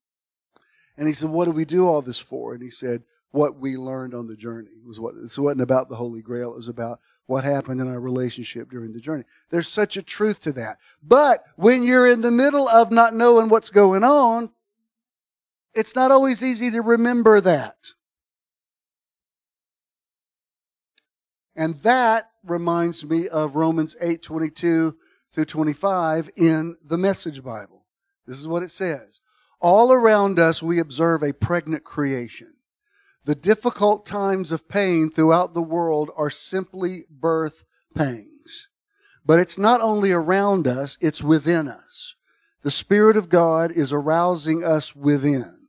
And 0.96 1.06
he 1.06 1.12
said, 1.12 1.28
"What 1.28 1.44
do 1.44 1.50
we 1.50 1.66
do 1.66 1.86
all 1.86 2.00
this 2.00 2.18
for?" 2.18 2.54
And 2.54 2.62
he 2.62 2.70
said, 2.70 3.02
"What 3.32 3.60
we 3.60 3.76
learned 3.76 4.14
on 4.14 4.28
the 4.28 4.34
journey 4.34 4.70
was 4.84 4.98
what 4.98 5.14
it 5.14 5.38
wasn't 5.38 5.60
about 5.60 5.90
the 5.90 5.96
Holy 5.96 6.22
Grail. 6.22 6.52
It 6.52 6.56
was 6.56 6.68
about 6.68 7.00
what 7.26 7.44
happened 7.44 7.82
in 7.82 7.88
our 7.88 8.00
relationship 8.00 8.70
during 8.70 8.94
the 8.94 9.00
journey. 9.00 9.24
There's 9.50 9.68
such 9.68 9.98
a 9.98 10.02
truth 10.02 10.40
to 10.40 10.52
that. 10.52 10.78
But 11.02 11.44
when 11.56 11.82
you're 11.82 12.08
in 12.08 12.22
the 12.22 12.30
middle 12.30 12.66
of 12.66 12.90
not 12.90 13.14
knowing 13.14 13.50
what's 13.50 13.70
going 13.70 14.04
on, 14.04 14.50
it's 15.74 15.94
not 15.94 16.10
always 16.10 16.42
easy 16.42 16.70
to 16.70 16.80
remember 16.80 17.42
that. 17.42 17.92
And 21.60 21.74
that 21.82 22.30
reminds 22.42 23.04
me 23.04 23.28
of 23.28 23.54
Romans 23.54 23.94
8 24.00 24.22
22 24.22 24.96
through 25.32 25.44
25 25.44 26.30
in 26.36 26.76
the 26.82 26.96
Message 26.96 27.44
Bible. 27.44 27.84
This 28.26 28.38
is 28.38 28.48
what 28.48 28.62
it 28.62 28.70
says. 28.70 29.20
All 29.60 29.92
around 29.92 30.38
us, 30.38 30.62
we 30.62 30.78
observe 30.78 31.22
a 31.22 31.34
pregnant 31.34 31.84
creation. 31.84 32.54
The 33.26 33.34
difficult 33.34 34.06
times 34.06 34.52
of 34.52 34.70
pain 34.70 35.10
throughout 35.10 35.52
the 35.52 35.60
world 35.60 36.10
are 36.16 36.30
simply 36.30 37.04
birth 37.10 37.64
pangs. 37.94 38.68
But 39.26 39.38
it's 39.38 39.58
not 39.58 39.82
only 39.82 40.12
around 40.12 40.66
us, 40.66 40.96
it's 41.02 41.22
within 41.22 41.68
us. 41.68 42.14
The 42.62 42.70
Spirit 42.70 43.18
of 43.18 43.28
God 43.28 43.70
is 43.70 43.92
arousing 43.92 44.64
us 44.64 44.96
within 44.96 45.60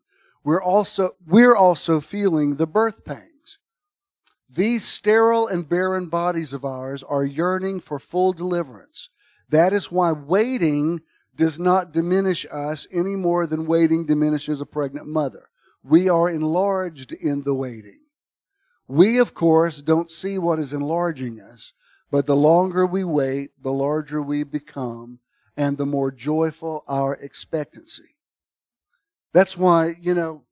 we're 0.43 0.61
also, 0.61 1.11
we're 1.25 1.55
also 1.55 1.99
feeling 1.99 2.55
the 2.55 2.67
birth 2.67 3.05
pangs. 3.05 3.30
These 4.53 4.83
sterile 4.83 5.47
and 5.47 5.69
barren 5.69 6.07
bodies 6.09 6.51
of 6.51 6.65
ours 6.65 7.03
are 7.03 7.23
yearning 7.23 7.79
for 7.79 7.99
full 7.99 8.33
deliverance. 8.33 9.07
That 9.47 9.71
is 9.71 9.91
why 9.91 10.11
waiting 10.11 11.01
does 11.33 11.57
not 11.57 11.93
diminish 11.93 12.45
us 12.51 12.85
any 12.91 13.15
more 13.15 13.47
than 13.47 13.65
waiting 13.65 14.05
diminishes 14.05 14.59
a 14.59 14.65
pregnant 14.65 15.07
mother. 15.07 15.49
We 15.81 16.09
are 16.09 16.29
enlarged 16.29 17.13
in 17.13 17.43
the 17.43 17.55
waiting. 17.55 18.01
We, 18.89 19.19
of 19.19 19.33
course, 19.33 19.81
don't 19.81 20.11
see 20.11 20.37
what 20.37 20.59
is 20.59 20.73
enlarging 20.73 21.39
us, 21.39 21.71
but 22.11 22.25
the 22.25 22.35
longer 22.35 22.85
we 22.85 23.05
wait, 23.05 23.51
the 23.61 23.71
larger 23.71 24.21
we 24.21 24.43
become, 24.43 25.19
and 25.55 25.77
the 25.77 25.85
more 25.85 26.11
joyful 26.11 26.83
our 26.89 27.15
expectancy. 27.15 28.17
That's 29.33 29.55
why, 29.55 29.95
you 30.01 30.13
know, 30.13 30.43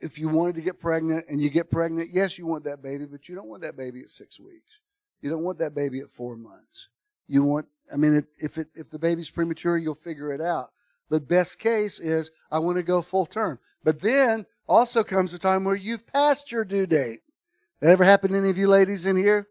if 0.00 0.18
you 0.18 0.28
wanted 0.28 0.54
to 0.56 0.62
get 0.62 0.80
pregnant 0.80 1.26
and 1.28 1.40
you 1.40 1.50
get 1.50 1.70
pregnant, 1.70 2.10
yes, 2.12 2.38
you 2.38 2.46
want 2.46 2.64
that 2.64 2.82
baby, 2.82 3.06
but 3.06 3.28
you 3.28 3.34
don't 3.34 3.48
want 3.48 3.62
that 3.62 3.76
baby 3.76 4.00
at 4.00 4.10
six 4.10 4.38
weeks. 4.38 4.80
You 5.20 5.30
don't 5.30 5.42
want 5.42 5.58
that 5.58 5.74
baby 5.74 6.00
at 6.00 6.10
four 6.10 6.36
months. 6.36 6.88
You 7.26 7.42
want, 7.42 7.66
I 7.92 7.96
mean, 7.96 8.24
if 8.38 8.58
it, 8.58 8.68
if 8.74 8.90
the 8.90 8.98
baby's 8.98 9.30
premature, 9.30 9.76
you'll 9.76 9.94
figure 9.94 10.32
it 10.32 10.40
out. 10.40 10.70
The 11.10 11.20
best 11.20 11.58
case 11.58 11.98
is 11.98 12.30
I 12.50 12.58
want 12.58 12.76
to 12.76 12.82
go 12.82 13.02
full 13.02 13.26
term. 13.26 13.58
But 13.82 14.00
then 14.00 14.46
also 14.68 15.02
comes 15.02 15.32
a 15.32 15.38
time 15.38 15.64
where 15.64 15.74
you've 15.74 16.06
passed 16.06 16.52
your 16.52 16.64
due 16.64 16.86
date. 16.86 17.20
That 17.80 17.90
ever 17.90 18.04
happened 18.04 18.32
to 18.32 18.38
any 18.38 18.50
of 18.50 18.58
you 18.58 18.68
ladies 18.68 19.06
in 19.06 19.16
here? 19.16 19.48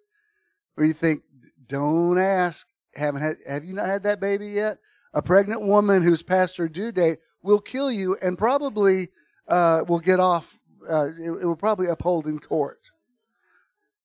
Where 0.76 0.86
you 0.86 0.93
think, 0.93 1.24
don't 1.68 2.18
ask, 2.18 2.68
haven't 2.95 3.22
had, 3.22 3.36
have 3.48 3.66
you 3.66 3.74
not 3.74 3.88
had 3.88 4.04
that 4.04 4.20
baby 4.20 4.48
yet? 4.48 4.78
A 5.14 5.22
pregnant 5.22 5.62
woman 5.62 6.04
who's 6.04 6.24
passed 6.24 6.58
her 6.58 6.70
due 6.70 6.91
date 6.91 7.18
will 7.41 7.60
kill 7.60 7.91
you 7.91 8.18
and 8.22 8.38
probably 8.38 9.10
uh, 9.48 9.84
will 9.88 10.00
get 10.00 10.20
off. 10.20 10.60
Uh, 10.89 11.08
it, 11.20 11.32
it 11.41 11.45
will 11.45 11.56
probably 11.56 11.88
uphold 11.88 12.28
in 12.28 12.39
court. 12.39 12.91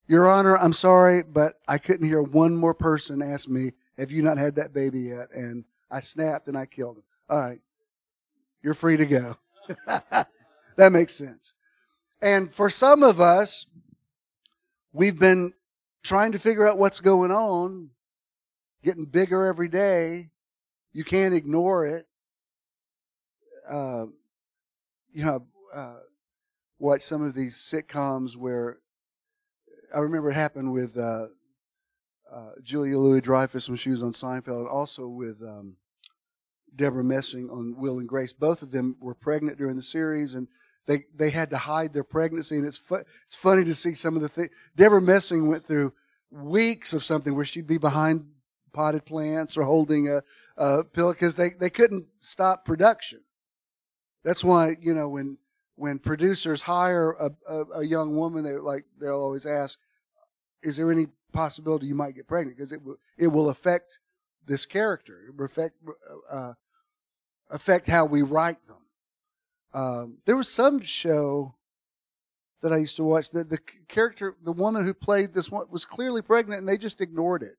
Your 0.09 0.31
Honor, 0.31 0.57
I'm 0.57 0.73
sorry, 0.73 1.23
but 1.23 1.55
I 1.69 1.79
couldn't 1.79 2.07
hear 2.07 2.23
one 2.23 2.57
more 2.57 2.75
person 2.75 3.23
ask 3.23 3.49
me, 3.49 3.73
"Have 3.99 4.11
you 4.11 4.23
not 4.23 4.39
had 4.39 4.57
that 4.57 4.73
baby 4.73 5.01
yet?" 5.01 5.29
And 5.33 5.65
I 5.91 6.01
snapped 6.01 6.49
and 6.49 6.57
I 6.57 6.67
killed 6.67 6.99
him. 6.99 7.05
All 7.29 7.39
right, 7.39 7.61
you're 8.63 8.75
free 8.75 8.97
to 8.97 9.07
go. 9.07 9.37
that 10.77 10.93
makes 10.93 11.15
sense. 11.15 11.55
And 12.21 12.53
for 12.53 12.71
some 12.71 13.03
of 13.03 13.21
us, 13.21 13.67
we've 14.93 15.19
been 15.19 15.53
trying 16.03 16.33
to 16.33 16.39
figure 16.39 16.69
out 16.69 16.79
what's 16.79 17.01
going 17.01 17.31
on, 17.31 17.91
getting 18.83 19.05
bigger 19.05 19.47
every 19.47 19.69
day. 19.69 20.31
You 20.93 21.05
can't 21.05 21.35
ignore 21.35 21.87
it. 21.87 22.07
Uh, 23.69 24.07
you 25.13 25.25
know, 25.25 25.47
uh, 25.75 25.97
watched 26.79 27.05
some 27.05 27.23
of 27.23 27.35
these 27.35 27.57
sitcoms 27.57 28.37
where 28.37 28.79
I 29.95 29.99
remember 30.01 30.31
it 30.31 30.35
happened 30.35 30.73
with 30.73 30.97
uh, 30.97 31.27
uh, 32.33 32.51
Julia 32.63 32.99
Louis 32.99 33.21
Dreyfus 33.21 33.69
when 33.69 33.77
she 33.77 33.91
was 33.91 34.03
on 34.03 34.13
Seinfeld, 34.13 34.61
and 34.61 34.69
also 34.69 35.07
with 35.07 35.43
um, 35.43 35.77
Debra 36.75 37.05
Messing 37.05 37.51
on 37.51 37.75
Will 37.77 37.99
and 37.99 38.09
Grace. 38.09 38.33
Both 38.33 38.63
of 38.63 38.71
them 38.71 38.97
were 39.01 39.15
pregnant 39.15 39.59
during 39.59 39.77
the 39.77 39.83
series, 39.83 40.35
and 40.35 40.49
they 40.87 41.05
they 41.15 41.31
had 41.31 41.51
to 41.51 41.59
hide 41.59 41.93
their 41.93 42.05
pregnancy. 42.05 42.57
And 42.57 42.67
it's 42.67 42.79
fu- 42.79 43.05
it's 43.25 43.37
funny 43.37 43.65
to 43.65 43.75
see 43.75 43.95
some 43.95 44.17
of 44.17 44.23
the 44.23 44.29
things. 44.29 44.51
Deborah 44.75 45.03
Messing 45.03 45.47
went 45.47 45.65
through 45.65 45.93
weeks 46.31 46.95
of 46.95 47.05
something 47.05 47.35
where 47.35 47.45
she'd 47.45 47.67
be 47.67 47.79
behind 47.79 48.25
potted 48.73 49.05
plants 49.05 49.57
or 49.57 49.65
holding 49.65 50.09
a, 50.09 50.23
a 50.57 50.85
pill 50.85 51.13
because 51.13 51.35
they, 51.35 51.51
they 51.61 51.69
couldn't 51.71 52.07
stop 52.21 52.65
production. 52.65 53.21
That's 54.25 54.45
why 54.45 54.77
you 54.81 54.95
know 54.95 55.09
when 55.09 55.39
when 55.77 55.99
producers 55.99 56.63
hire 56.63 57.13
a, 57.13 57.31
a, 57.49 57.65
a 57.81 57.85
young 57.85 58.17
woman, 58.17 58.45
they 58.45 58.53
like 58.53 58.85
they'll 59.01 59.21
always 59.21 59.47
ask, 59.47 59.79
"Is 60.63 60.77
there 60.77 60.91
any 60.93 61.09
possibility 61.33 61.87
you 61.87 61.95
might 61.95 62.15
get 62.15 62.29
pregnant?" 62.29 62.57
Because 62.57 62.73
it 62.73 62.83
will 62.83 62.97
it 63.19 63.29
will 63.29 63.51
affect 63.51 63.99
this 64.47 64.67
character, 64.67 65.21
it 65.29 65.37
will 65.37 65.47
affect 65.47 65.77
uh, 66.31 66.55
affect 67.51 67.87
how 67.87 68.05
we 68.05 68.23
write 68.23 68.65
them. 68.67 68.77
Um, 69.75 70.19
there 70.27 70.37
was 70.37 70.49
some 70.49 70.81
show 70.81 71.55
that 72.63 72.73
I 72.73 72.77
used 72.77 72.97
to 72.97 73.05
watch 73.05 73.31
that 73.33 73.51
the 73.51 73.59
character, 73.89 74.37
the 74.43 74.53
woman 74.53 74.85
who 74.85 74.95
played 74.95 75.35
this 75.35 75.51
one, 75.51 75.67
was 75.71 75.85
clearly 75.85 76.23
pregnant, 76.23 76.61
and 76.61 76.69
they 76.69 76.77
just 76.77 77.01
ignored 77.01 77.43
it. 77.43 77.57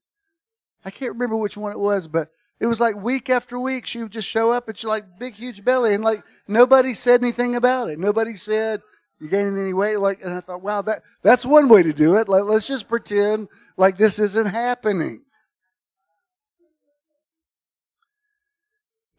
I 0.85 0.91
can't 0.91 1.13
remember 1.13 1.35
which 1.35 1.57
one 1.57 1.71
it 1.71 1.79
was, 1.79 2.07
but 2.07 2.29
it 2.59 2.67
was 2.67 2.79
like 2.79 2.95
week 2.95 3.29
after 3.29 3.59
week 3.59 3.85
she 3.85 4.01
would 4.03 4.11
just 4.11 4.29
show 4.29 4.51
up 4.51 4.67
and 4.67 4.77
she 4.77 4.87
like 4.87 5.19
big 5.19 5.33
huge 5.33 5.65
belly 5.65 5.93
and 5.93 6.03
like 6.03 6.23
nobody 6.47 6.93
said 6.93 7.21
anything 7.21 7.55
about 7.55 7.89
it. 7.89 7.99
Nobody 7.99 8.35
said 8.35 8.81
you 9.19 9.29
gaining 9.29 9.57
any 9.57 9.73
weight 9.73 9.97
like 9.97 10.23
and 10.23 10.33
I 10.33 10.39
thought, 10.39 10.61
wow, 10.61 10.81
that 10.83 11.01
that's 11.23 11.45
one 11.45 11.69
way 11.69 11.83
to 11.83 11.93
do 11.93 12.15
it. 12.15 12.29
Like 12.29 12.43
let's 12.43 12.67
just 12.67 12.87
pretend 12.87 13.47
like 13.77 13.97
this 13.97 14.19
isn't 14.19 14.47
happening. 14.47 15.23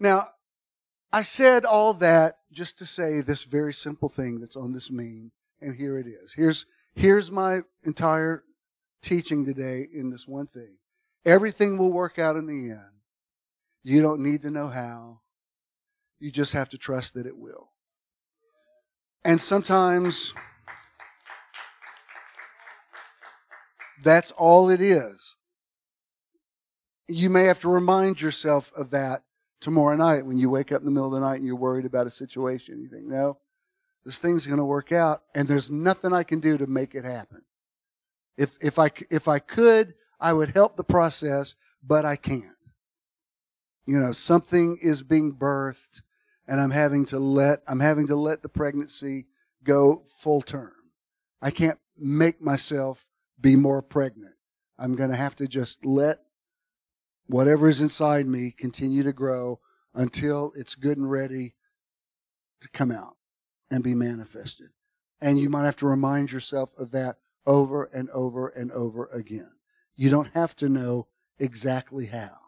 Now, 0.01 0.28
I 1.12 1.22
said 1.22 1.64
all 1.64 1.95
that 1.95 2.35
just 2.53 2.76
to 2.78 2.87
say 2.87 3.20
this 3.20 3.45
very 3.45 3.72
simple 3.72 4.09
thing 4.09 4.41
that's 4.41 4.57
on 4.57 4.72
this 4.72 4.91
meme, 4.91 5.32
and 5.61 5.76
here 5.76 5.99
it 5.99 6.07
is. 6.07 6.35
Here's 6.35 6.66
here's 6.95 7.30
my 7.30 7.62
entire 7.85 8.43
teaching 9.01 9.45
today 9.45 9.87
in 9.93 10.11
this 10.11 10.26
one 10.26 10.47
thing. 10.47 10.76
Everything 11.24 11.78
will 11.78 11.93
work 11.93 12.18
out 12.18 12.37
in 12.37 12.47
the 12.47 12.70
end. 12.70 12.93
You 13.85 14.01
don't 14.01 14.22
need 14.22 14.43
to 14.43 14.51
know 14.51 14.68
how. 14.68 15.20
You 16.18 16.30
just 16.30 16.55
have 16.55 16.70
to 16.70 16.78
trust 16.78 17.14
that 17.14 17.26
it 17.26 17.37
will. 17.37 17.68
And 19.24 19.39
sometimes 19.41 20.32
that's 24.03 24.30
all 24.32 24.70
it 24.70 24.80
is. 24.80 25.37
You 27.09 27.28
may 27.28 27.45
have 27.45 27.61
to 27.61 27.68
remind 27.68 28.22
yourself 28.22 28.72
of 28.74 28.91
that 28.91 29.22
tomorrow 29.61 29.97
night 29.97 30.24
when 30.24 30.39
you 30.39 30.49
wake 30.49 30.72
up 30.72 30.80
in 30.80 30.87
the 30.87 30.91
middle 30.91 31.14
of 31.14 31.20
the 31.20 31.26
night 31.26 31.37
and 31.37 31.47
you're 31.47 31.55
worried 31.55 31.85
about 31.85 32.07
a 32.07 32.11
situation. 32.11 32.80
You 32.80 32.89
think, 32.89 33.05
no, 33.05 33.39
this 34.05 34.18
thing's 34.18 34.47
going 34.47 34.59
to 34.59 34.64
work 34.64 34.93
out 34.93 35.22
and 35.35 35.47
there's 35.47 35.70
nothing 35.70 36.14
I 36.14 36.22
can 36.22 36.41
do 36.41 36.57
to 36.57 36.66
make 36.66 36.95
it 36.95 37.05
happen. 37.05 37.43
If, 38.39 38.57
if 38.62 38.78
I, 38.78 38.91
if 39.11 39.28
I 39.28 39.39
could, 39.39 39.95
I 40.18 40.32
would 40.32 40.51
help 40.51 40.76
the 40.76 40.85
process, 40.85 41.55
but 41.82 42.07
I 42.07 42.16
can't. 42.16 42.54
You 43.87 43.99
know, 43.99 44.12
something 44.12 44.78
is 44.82 45.03
being 45.03 45.35
birthed 45.35 46.03
and 46.47 46.61
I'm 46.61 46.70
having 46.70 47.05
to 47.07 47.18
let, 47.18 47.61
I'm 47.66 47.80
having 47.80 48.07
to 48.09 48.16
let 48.16 48.43
the 48.43 48.49
pregnancy 48.49 49.26
go 49.62 50.03
full 50.07 50.43
term. 50.43 50.72
I 51.41 51.51
can't 51.51 51.78
make 51.97 52.41
myself 52.41 53.09
be 53.41 53.57
more 53.57 53.82
pregnant. 53.82 54.35
I'm 54.78 54.95
going 54.95 55.11
to 55.11 55.16
have 55.16 55.37
to 55.37 55.47
just 55.47 55.85
let 55.85 56.18
whatever 57.26 57.68
is 57.68 57.80
inside 57.80 58.26
me 58.26 58.51
continue 58.51 59.03
to 59.03 59.12
grow 59.12 59.61
until 59.95 60.53
it's 60.57 60.74
good 60.74 60.99
and 60.99 61.11
ready 61.11 61.55
to 62.61 62.68
come 62.70 62.91
out 62.91 63.16
and 63.70 63.85
be 63.85 63.95
manifested. 63.95 64.68
And 65.20 65.39
you 65.39 65.49
might 65.49 65.64
have 65.64 65.76
to 65.76 65.87
remind 65.87 66.32
yourself 66.32 66.72
of 66.76 66.91
that 66.93 67.16
over 67.47 67.85
and 67.85 68.11
over 68.11 68.49
and 68.49 68.72
over 68.72 69.07
again. 69.07 69.51
You 69.97 70.11
don't 70.11 70.30
have 70.35 70.57
to 70.57 70.68
know 70.68 71.07
exactly 71.39 72.07
how. 72.07 72.43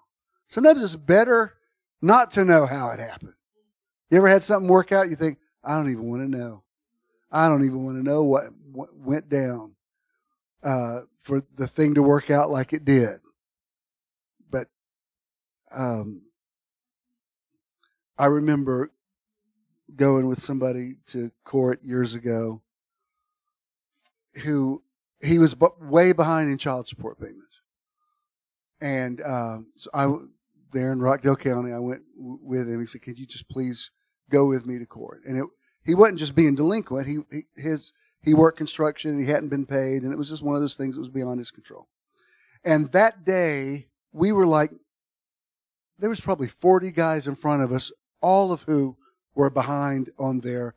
Sometimes 0.48 0.82
it's 0.82 0.96
better 0.96 1.54
not 2.00 2.30
to 2.32 2.44
know 2.44 2.66
how 2.66 2.90
it 2.90 3.00
happened. 3.00 3.34
You 4.10 4.18
ever 4.18 4.28
had 4.28 4.42
something 4.42 4.68
work 4.68 4.92
out? 4.92 5.10
You 5.10 5.16
think, 5.16 5.38
I 5.64 5.76
don't 5.76 5.90
even 5.90 6.04
want 6.04 6.22
to 6.22 6.28
know. 6.28 6.62
I 7.30 7.48
don't 7.48 7.64
even 7.64 7.84
want 7.84 7.98
to 7.98 8.04
know 8.04 8.22
what, 8.22 8.44
what 8.70 8.96
went 8.96 9.28
down 9.28 9.74
uh, 10.62 11.02
for 11.18 11.42
the 11.56 11.66
thing 11.66 11.94
to 11.94 12.02
work 12.02 12.30
out 12.30 12.50
like 12.50 12.72
it 12.72 12.84
did. 12.84 13.18
But 14.50 14.68
um, 15.72 16.22
I 18.18 18.26
remember 18.26 18.92
going 19.94 20.28
with 20.28 20.40
somebody 20.40 20.96
to 21.06 21.30
court 21.44 21.82
years 21.82 22.14
ago 22.14 22.62
who 24.44 24.82
he 25.22 25.38
was 25.38 25.56
way 25.80 26.12
behind 26.12 26.50
in 26.50 26.58
child 26.58 26.86
support 26.86 27.18
payments. 27.18 27.42
And 28.80 29.20
um, 29.22 29.66
so 29.76 29.90
I, 29.94 30.14
there 30.72 30.92
in 30.92 31.00
Rockdale 31.00 31.36
County, 31.36 31.72
I 31.72 31.78
went 31.78 32.02
with 32.16 32.68
him. 32.68 32.80
He 32.80 32.86
said, 32.86 33.02
"Could 33.02 33.18
you 33.18 33.26
just 33.26 33.48
please 33.48 33.90
go 34.30 34.46
with 34.46 34.66
me 34.66 34.78
to 34.78 34.86
court?" 34.86 35.22
And 35.26 35.38
it, 35.38 35.46
he 35.84 35.94
wasn't 35.94 36.18
just 36.18 36.34
being 36.34 36.54
delinquent. 36.54 37.06
He, 37.06 37.18
he 37.30 37.42
his 37.60 37.92
he 38.22 38.34
worked 38.34 38.58
construction. 38.58 39.18
He 39.18 39.30
hadn't 39.30 39.50
been 39.50 39.66
paid, 39.66 40.02
and 40.02 40.12
it 40.12 40.18
was 40.18 40.28
just 40.28 40.42
one 40.42 40.56
of 40.56 40.60
those 40.60 40.76
things 40.76 40.94
that 40.94 41.00
was 41.00 41.08
beyond 41.08 41.38
his 41.38 41.50
control. 41.50 41.88
And 42.64 42.90
that 42.92 43.24
day, 43.24 43.86
we 44.12 44.32
were 44.32 44.46
like, 44.46 44.72
there 45.98 46.10
was 46.10 46.20
probably 46.20 46.48
40 46.48 46.90
guys 46.90 47.28
in 47.28 47.36
front 47.36 47.62
of 47.62 47.70
us, 47.70 47.92
all 48.20 48.50
of 48.52 48.62
who 48.62 48.96
were 49.34 49.50
behind 49.50 50.10
on 50.18 50.40
their 50.40 50.74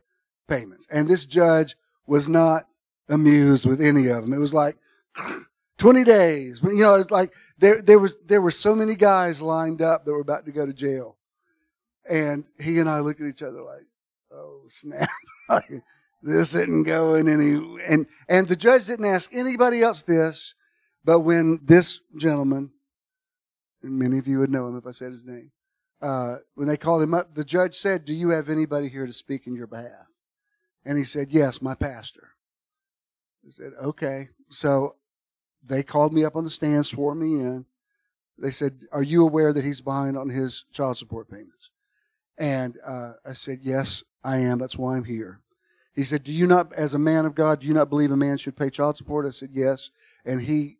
payments. 0.48 0.86
And 0.90 1.08
this 1.08 1.26
judge 1.26 1.74
was 2.06 2.28
not 2.28 2.64
amused 3.08 3.66
with 3.66 3.80
any 3.80 4.06
of 4.06 4.22
them. 4.22 4.32
It 4.32 4.38
was 4.38 4.54
like 4.54 4.76
20 5.80 6.04
days. 6.04 6.60
You 6.62 6.76
know, 6.76 6.94
it's 6.94 7.10
like 7.10 7.32
there, 7.58 7.80
there 7.80 7.98
was, 7.98 8.16
there 8.24 8.42
were 8.42 8.50
so 8.50 8.74
many 8.76 8.94
guys 8.94 9.42
lined 9.42 9.82
up 9.82 10.04
that 10.04 10.12
were 10.12 10.20
about 10.20 10.44
to 10.44 10.52
go 10.52 10.66
to 10.66 10.72
jail. 10.72 11.16
And 12.08 12.48
he 12.60 12.78
and 12.78 12.88
I 12.88 13.00
looked 13.00 13.20
at 13.20 13.26
each 13.26 13.42
other 13.42 13.62
like, 13.62 13.86
oh 14.32 14.62
snap. 14.68 15.08
this 16.22 16.54
isn't 16.54 16.86
going 16.86 17.28
any, 17.28 17.54
and, 17.88 18.06
and 18.28 18.46
the 18.46 18.56
judge 18.56 18.86
didn't 18.86 19.06
ask 19.06 19.34
anybody 19.34 19.82
else 19.82 20.02
this, 20.02 20.54
but 21.04 21.20
when 21.20 21.60
this 21.62 22.00
gentleman, 22.16 22.72
and 23.82 23.98
many 23.98 24.18
of 24.18 24.28
you 24.28 24.38
would 24.38 24.50
know 24.50 24.68
him 24.68 24.76
if 24.76 24.86
I 24.86 24.90
said 24.90 25.12
his 25.12 25.24
name, 25.24 25.50
uh, 26.02 26.36
when 26.54 26.68
they 26.68 26.76
called 26.76 27.02
him 27.02 27.14
up, 27.14 27.34
the 27.34 27.44
judge 27.44 27.74
said, 27.74 28.04
Do 28.04 28.12
you 28.14 28.30
have 28.30 28.48
anybody 28.48 28.88
here 28.88 29.06
to 29.06 29.12
speak 29.12 29.46
in 29.46 29.54
your 29.54 29.66
behalf? 29.66 30.08
And 30.84 30.98
he 30.98 31.04
said, 31.04 31.28
Yes, 31.30 31.62
my 31.62 31.74
pastor. 31.74 32.30
I 33.46 33.50
said, 33.50 33.72
Okay. 33.82 34.28
So 34.50 34.96
they 35.62 35.82
called 35.82 36.12
me 36.12 36.24
up 36.24 36.36
on 36.36 36.44
the 36.44 36.50
stand, 36.50 36.86
swore 36.86 37.14
me 37.14 37.40
in. 37.40 37.66
They 38.38 38.50
said, 38.50 38.86
Are 38.92 39.02
you 39.02 39.22
aware 39.22 39.52
that 39.52 39.64
he's 39.64 39.80
behind 39.80 40.16
on 40.16 40.28
his 40.30 40.64
child 40.72 40.96
support 40.96 41.28
payments? 41.28 41.70
And 42.38 42.78
uh, 42.86 43.12
I 43.26 43.34
said, 43.34 43.60
Yes, 43.62 44.02
I 44.24 44.38
am. 44.38 44.58
That's 44.58 44.78
why 44.78 44.96
I'm 44.96 45.04
here. 45.04 45.40
He 45.94 46.04
said, 46.04 46.24
Do 46.24 46.32
you 46.32 46.46
not, 46.46 46.72
as 46.72 46.94
a 46.94 46.98
man 46.98 47.26
of 47.26 47.34
God, 47.34 47.60
do 47.60 47.66
you 47.66 47.74
not 47.74 47.90
believe 47.90 48.10
a 48.10 48.16
man 48.16 48.38
should 48.38 48.56
pay 48.56 48.70
child 48.70 48.96
support? 48.96 49.26
I 49.26 49.30
said, 49.30 49.50
Yes. 49.52 49.90
And 50.24 50.42
he, 50.42 50.78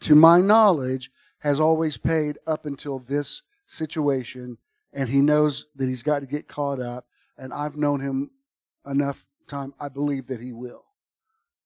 to 0.00 0.14
my 0.14 0.40
knowledge, 0.40 1.10
has 1.40 1.58
always 1.58 1.96
paid 1.96 2.38
up 2.46 2.66
until 2.66 2.98
this 2.98 3.42
situation 3.66 4.58
and 4.92 5.08
he 5.08 5.20
knows 5.20 5.66
that 5.76 5.86
he's 5.86 6.02
got 6.02 6.20
to 6.20 6.26
get 6.26 6.48
caught 6.48 6.80
up 6.80 7.06
and 7.38 7.52
I've 7.52 7.76
known 7.76 8.00
him 8.00 8.30
enough 8.86 9.26
time 9.48 9.74
I 9.80 9.88
believe 9.88 10.26
that 10.26 10.40
he 10.40 10.52
will. 10.52 10.84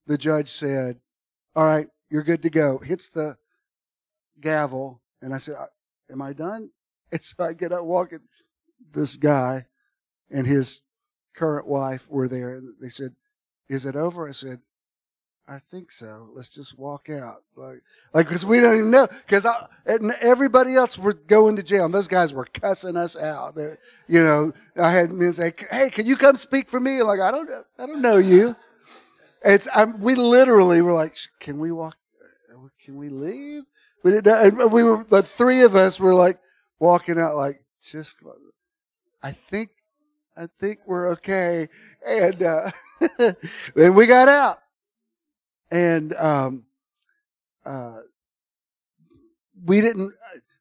The 0.07 0.19
judge 0.19 0.49
said, 0.49 1.01
"All 1.57 1.65
right, 1.65 1.89
you're 2.15 2.23
good 2.23 2.43
to 2.43 2.51
go." 2.51 2.79
Hits 2.79 3.09
the 3.09 3.37
gavel 4.41 5.01
and 5.21 5.35
I 5.35 5.39
said, 5.39 5.57
uh, 5.57 5.67
"Am 6.09 6.23
I 6.23 6.33
done?" 6.33 6.71
And 7.13 7.21
so 7.21 7.45
I 7.45 7.53
get 7.53 7.73
up 7.73 7.85
walking 7.85 8.21
this 8.93 9.17
guy 9.17 9.67
and 10.31 10.47
his 10.47 10.81
current 11.35 11.67
wife 11.67 12.09
were 12.09 12.29
there 12.29 12.61
they 12.81 12.89
said, 12.89 13.17
"Is 13.69 13.85
it 13.85 13.97
over?" 13.97 14.29
I 14.29 14.33
said, 14.33 14.61
I 15.47 15.59
think 15.59 15.91
so. 15.91 16.31
Let's 16.33 16.49
just 16.49 16.79
walk 16.79 17.11
out. 17.11 17.43
Like, 17.55 17.83
like, 18.15 18.27
cause 18.27 18.47
we 18.47 18.61
don't 18.61 18.79
even 18.79 18.91
know. 18.91 19.07
Cause 19.29 19.47
everybody 19.87 20.75
else 20.75 20.99
were 20.99 21.13
going 21.13 21.57
to 21.57 21.63
jail 21.63 21.85
and 21.85 21.93
those 21.93 22.09
guys 22.09 22.33
were 22.33 22.47
cussing 22.47 22.97
us 22.97 23.15
out. 23.17 23.55
They're, 23.55 23.79
you 24.09 24.23
know, 24.23 24.53
I 24.77 24.91
had 24.91 25.11
men 25.11 25.35
say, 25.35 25.53
Hey, 25.71 25.91
can 25.91 26.07
you 26.07 26.17
come 26.17 26.37
speak 26.37 26.71
for 26.71 26.81
me? 26.81 27.03
Like, 27.03 27.21
I 27.21 27.31
don't, 27.31 27.51
I 27.79 27.87
don't 27.87 28.01
know 28.01 28.17
you. 28.17 28.57
It's, 29.45 29.69
I'm, 29.75 30.01
we 30.01 30.15
literally 30.15 30.81
were 30.81 30.95
like, 30.95 31.19
can 31.39 31.59
we 31.61 31.71
walk, 31.71 31.97
can 32.85 32.97
we 32.97 33.09
leave? 33.09 33.63
We 34.03 34.11
didn't, 34.11 34.61
and 34.61 34.73
we 34.73 34.83
were, 34.83 35.05
the 35.05 35.23
three 35.23 35.63
of 35.63 35.75
us 35.75 35.99
were 35.99 36.15
like 36.15 36.39
walking 36.79 37.19
out 37.19 37.37
like, 37.37 37.63
just, 37.83 38.17
I 39.23 39.31
think, 39.31 39.71
I 40.37 40.47
think 40.61 40.81
we're 40.87 41.13
okay. 41.13 41.69
And, 42.07 42.43
uh, 42.43 42.71
and 43.77 43.97
we 43.97 44.07
got 44.07 44.29
out. 44.29 44.59
And, 45.73 46.15
um, 46.15 46.67
uh, 47.65 48.01
we 49.65 49.81
didn't, 49.81 50.13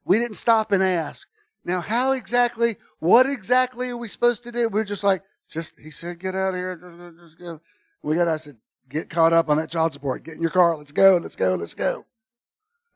we 0.06 0.20
didn't 0.20 0.38
stop 0.38 0.72
and 0.72 0.82
ask. 0.82 1.28
Now, 1.66 1.82
how 1.82 2.14
exactly, 2.14 2.78
what 3.00 3.26
exactly 3.26 3.90
are 3.90 3.98
we 3.98 4.08
supposed 4.08 4.44
to 4.44 4.52
do? 4.52 4.70
We're 4.70 4.84
just 4.86 5.04
like, 5.04 5.24
just, 5.50 5.80
he 5.80 5.92
said, 5.92 6.20
get 6.20 6.36
out 6.36 6.50
of 6.50 6.56
here. 6.56 7.14
Just 7.22 7.38
go. 7.38 7.62
We 8.02 8.16
got, 8.16 8.28
I 8.28 8.38
said, 8.38 8.58
get 8.90 9.10
caught 9.10 9.34
up 9.34 9.50
on 9.50 9.58
that 9.58 9.70
child 9.70 9.94
support. 9.94 10.24
Get 10.24 10.36
in 10.36 10.42
your 10.42 10.52
car. 10.52 10.78
Let's 10.78 10.92
go. 10.92 11.20
Let's 11.22 11.36
go. 11.36 11.56
Let's 11.56 11.74
go. 11.74 12.06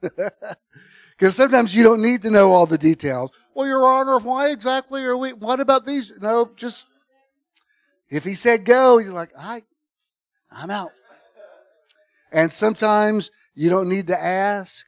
Because 1.17 1.35
sometimes 1.35 1.75
you 1.75 1.83
don't 1.83 2.01
need 2.01 2.21
to 2.23 2.29
know 2.29 2.51
all 2.51 2.67
the 2.67 2.77
details. 2.77 3.31
Well, 3.55 3.65
Your 3.65 3.83
Honor, 3.83 4.19
why 4.19 4.51
exactly 4.51 5.03
are 5.03 5.17
we? 5.17 5.33
What 5.33 5.59
about 5.59 5.83
these? 5.85 6.13
No, 6.21 6.51
just 6.55 6.85
if 8.09 8.23
he 8.23 8.35
said 8.35 8.65
go, 8.65 8.99
you're 8.99 9.13
like, 9.13 9.35
right, 9.35 9.65
I'm 10.51 10.69
out. 10.69 10.91
And 12.31 12.51
sometimes 12.51 13.31
you 13.55 13.69
don't 13.69 13.89
need 13.89 14.07
to 14.07 14.23
ask, 14.23 14.85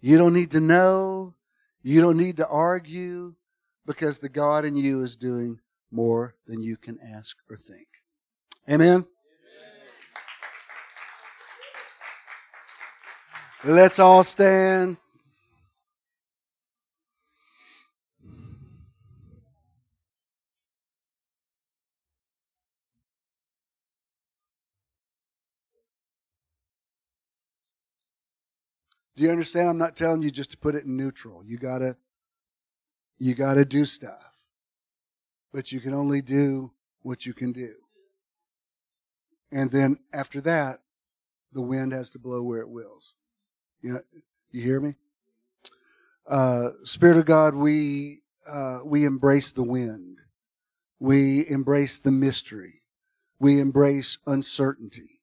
you 0.00 0.16
don't 0.16 0.32
need 0.32 0.52
to 0.52 0.60
know, 0.60 1.34
you 1.82 2.00
don't 2.00 2.16
need 2.16 2.38
to 2.38 2.48
argue, 2.48 3.34
because 3.86 4.20
the 4.20 4.28
God 4.28 4.64
in 4.64 4.76
you 4.76 5.02
is 5.02 5.16
doing 5.16 5.60
more 5.90 6.34
than 6.46 6.62
you 6.62 6.76
can 6.76 6.98
ask 7.14 7.36
or 7.50 7.56
think. 7.56 7.88
Amen. 8.70 9.06
Let's 13.64 13.98
all 13.98 14.22
stand. 14.22 14.98
Do 29.16 29.24
you 29.24 29.30
understand? 29.32 29.68
I'm 29.68 29.76
not 29.76 29.96
telling 29.96 30.22
you 30.22 30.30
just 30.30 30.52
to 30.52 30.56
put 30.56 30.76
it 30.76 30.84
in 30.84 30.96
neutral. 30.96 31.42
You 31.44 31.58
gotta, 31.58 31.96
you 33.18 33.34
gotta 33.34 33.64
do 33.64 33.84
stuff. 33.84 34.36
But 35.52 35.72
you 35.72 35.80
can 35.80 35.92
only 35.92 36.22
do 36.22 36.70
what 37.02 37.26
you 37.26 37.34
can 37.34 37.50
do. 37.50 37.74
And 39.50 39.72
then 39.72 39.98
after 40.12 40.40
that, 40.42 40.78
the 41.52 41.62
wind 41.62 41.92
has 41.92 42.10
to 42.10 42.20
blow 42.20 42.44
where 42.44 42.60
it 42.60 42.70
wills. 42.70 43.14
You, 43.80 44.00
you 44.50 44.62
hear 44.62 44.80
me? 44.80 44.94
Uh, 46.26 46.70
Spirit 46.84 47.16
of 47.16 47.24
God, 47.26 47.54
we, 47.54 48.20
uh, 48.50 48.80
we 48.84 49.04
embrace 49.04 49.52
the 49.52 49.62
wind. 49.62 50.18
We 50.98 51.48
embrace 51.48 51.98
the 51.98 52.10
mystery. 52.10 52.82
We 53.38 53.60
embrace 53.60 54.18
uncertainty. 54.26 55.20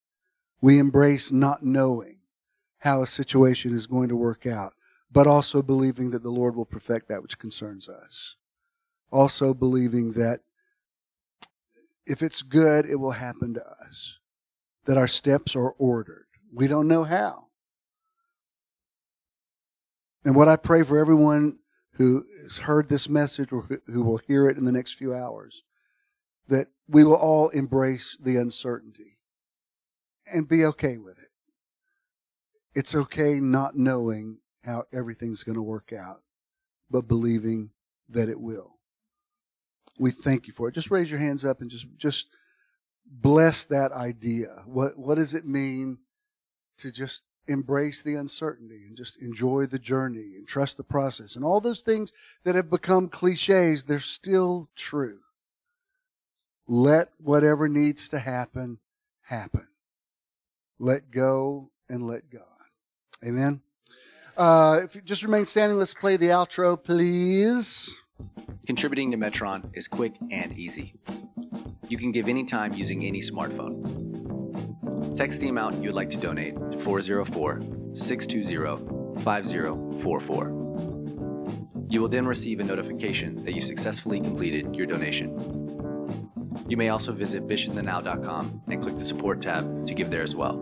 We 0.61 0.79
embrace 0.79 1.31
not 1.31 1.63
knowing 1.63 2.19
how 2.79 3.01
a 3.01 3.07
situation 3.07 3.73
is 3.73 3.87
going 3.87 4.09
to 4.09 4.15
work 4.15 4.45
out, 4.45 4.73
but 5.11 5.27
also 5.27 5.61
believing 5.61 6.11
that 6.11 6.23
the 6.23 6.29
Lord 6.29 6.55
will 6.55 6.65
perfect 6.65 7.09
that 7.09 7.21
which 7.21 7.37
concerns 7.37 7.89
us. 7.89 8.35
Also 9.11 9.53
believing 9.53 10.13
that 10.13 10.41
if 12.05 12.21
it's 12.21 12.41
good, 12.41 12.85
it 12.85 12.95
will 12.95 13.11
happen 13.11 13.53
to 13.55 13.65
us. 13.65 14.19
That 14.85 14.97
our 14.97 15.07
steps 15.07 15.55
are 15.55 15.71
ordered. 15.71 16.27
We 16.53 16.67
don't 16.67 16.87
know 16.87 17.03
how. 17.03 17.44
And 20.25 20.35
what 20.35 20.49
I 20.49 20.57
pray 20.57 20.83
for 20.83 20.97
everyone 20.97 21.59
who 21.93 22.25
has 22.43 22.57
heard 22.57 22.89
this 22.89 23.07
message 23.07 23.53
or 23.53 23.61
who 23.85 24.03
will 24.03 24.17
hear 24.17 24.49
it 24.49 24.57
in 24.57 24.65
the 24.65 24.71
next 24.71 24.93
few 24.93 25.13
hours, 25.13 25.63
that 26.47 26.67
we 26.87 27.03
will 27.03 27.15
all 27.15 27.49
embrace 27.49 28.17
the 28.19 28.35
uncertainty 28.35 29.19
and 30.25 30.47
be 30.47 30.65
okay 30.65 30.97
with 30.97 31.19
it 31.19 31.29
it's 32.75 32.93
okay 32.93 33.39
not 33.39 33.77
knowing 33.77 34.39
how 34.65 34.83
everything's 34.93 35.43
going 35.43 35.55
to 35.55 35.61
work 35.61 35.93
out, 35.93 36.21
but 36.91 37.07
believing 37.07 37.71
that 38.09 38.29
it 38.29 38.39
will. 38.39 38.73
We 39.97 40.11
thank 40.11 40.45
you 40.45 40.53
for 40.53 40.67
it. 40.67 40.75
Just 40.75 40.91
raise 40.91 41.09
your 41.09 41.19
hands 41.19 41.45
up 41.45 41.61
and 41.61 41.71
just 41.71 41.87
just 41.97 42.27
bless 43.05 43.63
that 43.65 43.93
idea. 43.93 44.63
What 44.65 44.97
what 44.97 45.15
does 45.15 45.33
it 45.33 45.45
mean 45.45 45.99
to 46.79 46.91
just 46.91 47.21
embrace 47.47 48.01
the 48.01 48.15
uncertainty 48.15 48.83
and 48.85 48.97
just 48.97 49.21
enjoy 49.21 49.65
the 49.65 49.79
journey 49.79 50.35
and 50.35 50.47
trust 50.47 50.77
the 50.77 50.83
process 50.83 51.35
and 51.35 51.45
all 51.45 51.61
those 51.61 51.81
things 51.81 52.11
that 52.43 52.55
have 52.55 52.69
become 52.69 53.07
cliches, 53.07 53.85
they're 53.85 53.99
still 53.99 54.69
true. 54.75 55.19
Let 56.67 57.09
whatever 57.19 57.67
needs 57.67 58.09
to 58.09 58.19
happen 58.19 58.79
happen. 59.23 59.67
Let 60.79 61.11
go 61.11 61.69
and 61.89 62.07
let 62.07 62.29
God. 62.29 62.41
Amen. 63.23 63.61
Uh, 64.37 64.81
if 64.83 64.95
you 64.95 65.01
just 65.01 65.23
remain 65.23 65.45
standing, 65.45 65.77
let's 65.77 65.93
play 65.93 66.17
the 66.17 66.27
outro, 66.27 66.81
please. 66.81 67.97
Contributing 68.65 69.11
to 69.11 69.17
Metron 69.17 69.69
is 69.73 69.87
quick 69.87 70.13
and 70.31 70.57
easy. 70.57 70.95
You 71.87 71.97
can 71.97 72.11
give 72.11 72.27
any 72.27 72.43
time 72.43 72.73
using 72.73 73.05
any 73.05 73.21
smartphone. 73.21 74.04
Text 75.15 75.39
the 75.39 75.47
amount 75.47 75.75
you 75.75 75.89
would 75.89 75.95
like 75.95 76.09
to 76.09 76.17
donate 76.17 76.55
to 76.71 76.77
404 76.77 77.61
620 77.93 79.23
5044. 79.23 81.85
You 81.87 82.01
will 82.01 82.09
then 82.09 82.25
receive 82.25 82.59
a 82.59 82.65
notification 82.65 83.45
that 83.45 83.53
you 83.53 83.61
successfully 83.61 84.19
completed 84.19 84.75
your 84.75 84.85
donation. 84.85 86.59
You 86.67 86.75
may 86.75 86.89
also 86.89 87.13
visit 87.13 87.47
bishinthenow.com 87.47 88.63
and 88.67 88.81
click 88.81 88.97
the 88.97 89.05
support 89.05 89.41
tab 89.41 89.85
to 89.85 89.93
give 89.93 90.09
there 90.09 90.21
as 90.21 90.35
well. 90.35 90.57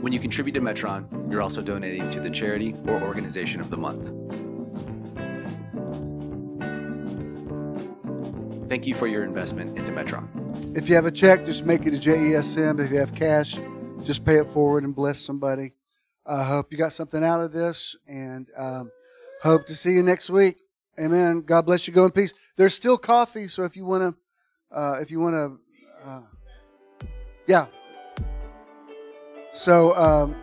When 0.00 0.12
you 0.12 0.18
contribute 0.18 0.54
to 0.54 0.60
Metron, 0.60 1.30
you're 1.30 1.42
also 1.42 1.62
donating 1.62 2.10
to 2.10 2.20
the 2.20 2.30
charity 2.30 2.74
or 2.86 3.00
organization 3.00 3.60
of 3.60 3.70
the 3.70 3.76
month. 3.76 4.10
Thank 8.68 8.86
you 8.86 8.94
for 8.94 9.06
your 9.06 9.24
investment 9.24 9.78
into 9.78 9.92
Metron. 9.92 10.76
If 10.76 10.88
you 10.88 10.94
have 10.94 11.06
a 11.06 11.10
check, 11.10 11.46
just 11.46 11.64
make 11.64 11.86
it 11.86 11.94
a 11.94 11.96
JESM. 11.96 12.84
If 12.84 12.90
you 12.90 12.98
have 12.98 13.14
cash, 13.14 13.58
just 14.02 14.24
pay 14.24 14.36
it 14.36 14.48
forward 14.48 14.84
and 14.84 14.94
bless 14.94 15.20
somebody. 15.20 15.72
I 16.26 16.44
hope 16.44 16.70
you 16.70 16.76
got 16.76 16.92
something 16.92 17.24
out 17.24 17.40
of 17.40 17.52
this 17.52 17.96
and 18.06 18.48
um, 18.56 18.90
hope 19.42 19.64
to 19.66 19.74
see 19.74 19.92
you 19.92 20.02
next 20.02 20.28
week. 20.28 20.60
Amen. 21.00 21.40
God 21.40 21.64
bless 21.64 21.86
you. 21.86 21.94
Go 21.94 22.04
in 22.04 22.10
peace. 22.10 22.34
There's 22.56 22.74
still 22.74 22.98
coffee, 22.98 23.48
so 23.48 23.64
if 23.64 23.76
you 23.76 23.86
want 23.86 24.14
to, 24.14 24.76
uh, 24.76 24.98
if 25.00 25.10
you 25.10 25.20
want 25.20 25.34
to, 25.34 26.06
uh, 26.06 26.22
yeah, 27.46 27.66
so 29.50 29.96
um, 29.96 30.36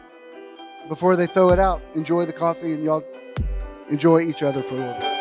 before 0.89 1.15
they 1.15 1.27
throw 1.27 1.49
it 1.49 1.59
out, 1.59 1.81
enjoy 1.93 2.25
the 2.25 2.33
coffee 2.33 2.73
and 2.73 2.83
y'all 2.83 3.03
enjoy 3.89 4.21
each 4.21 4.41
other 4.41 4.63
for 4.63 4.75
a 4.75 4.77
little 4.77 4.99
bit. 4.99 5.14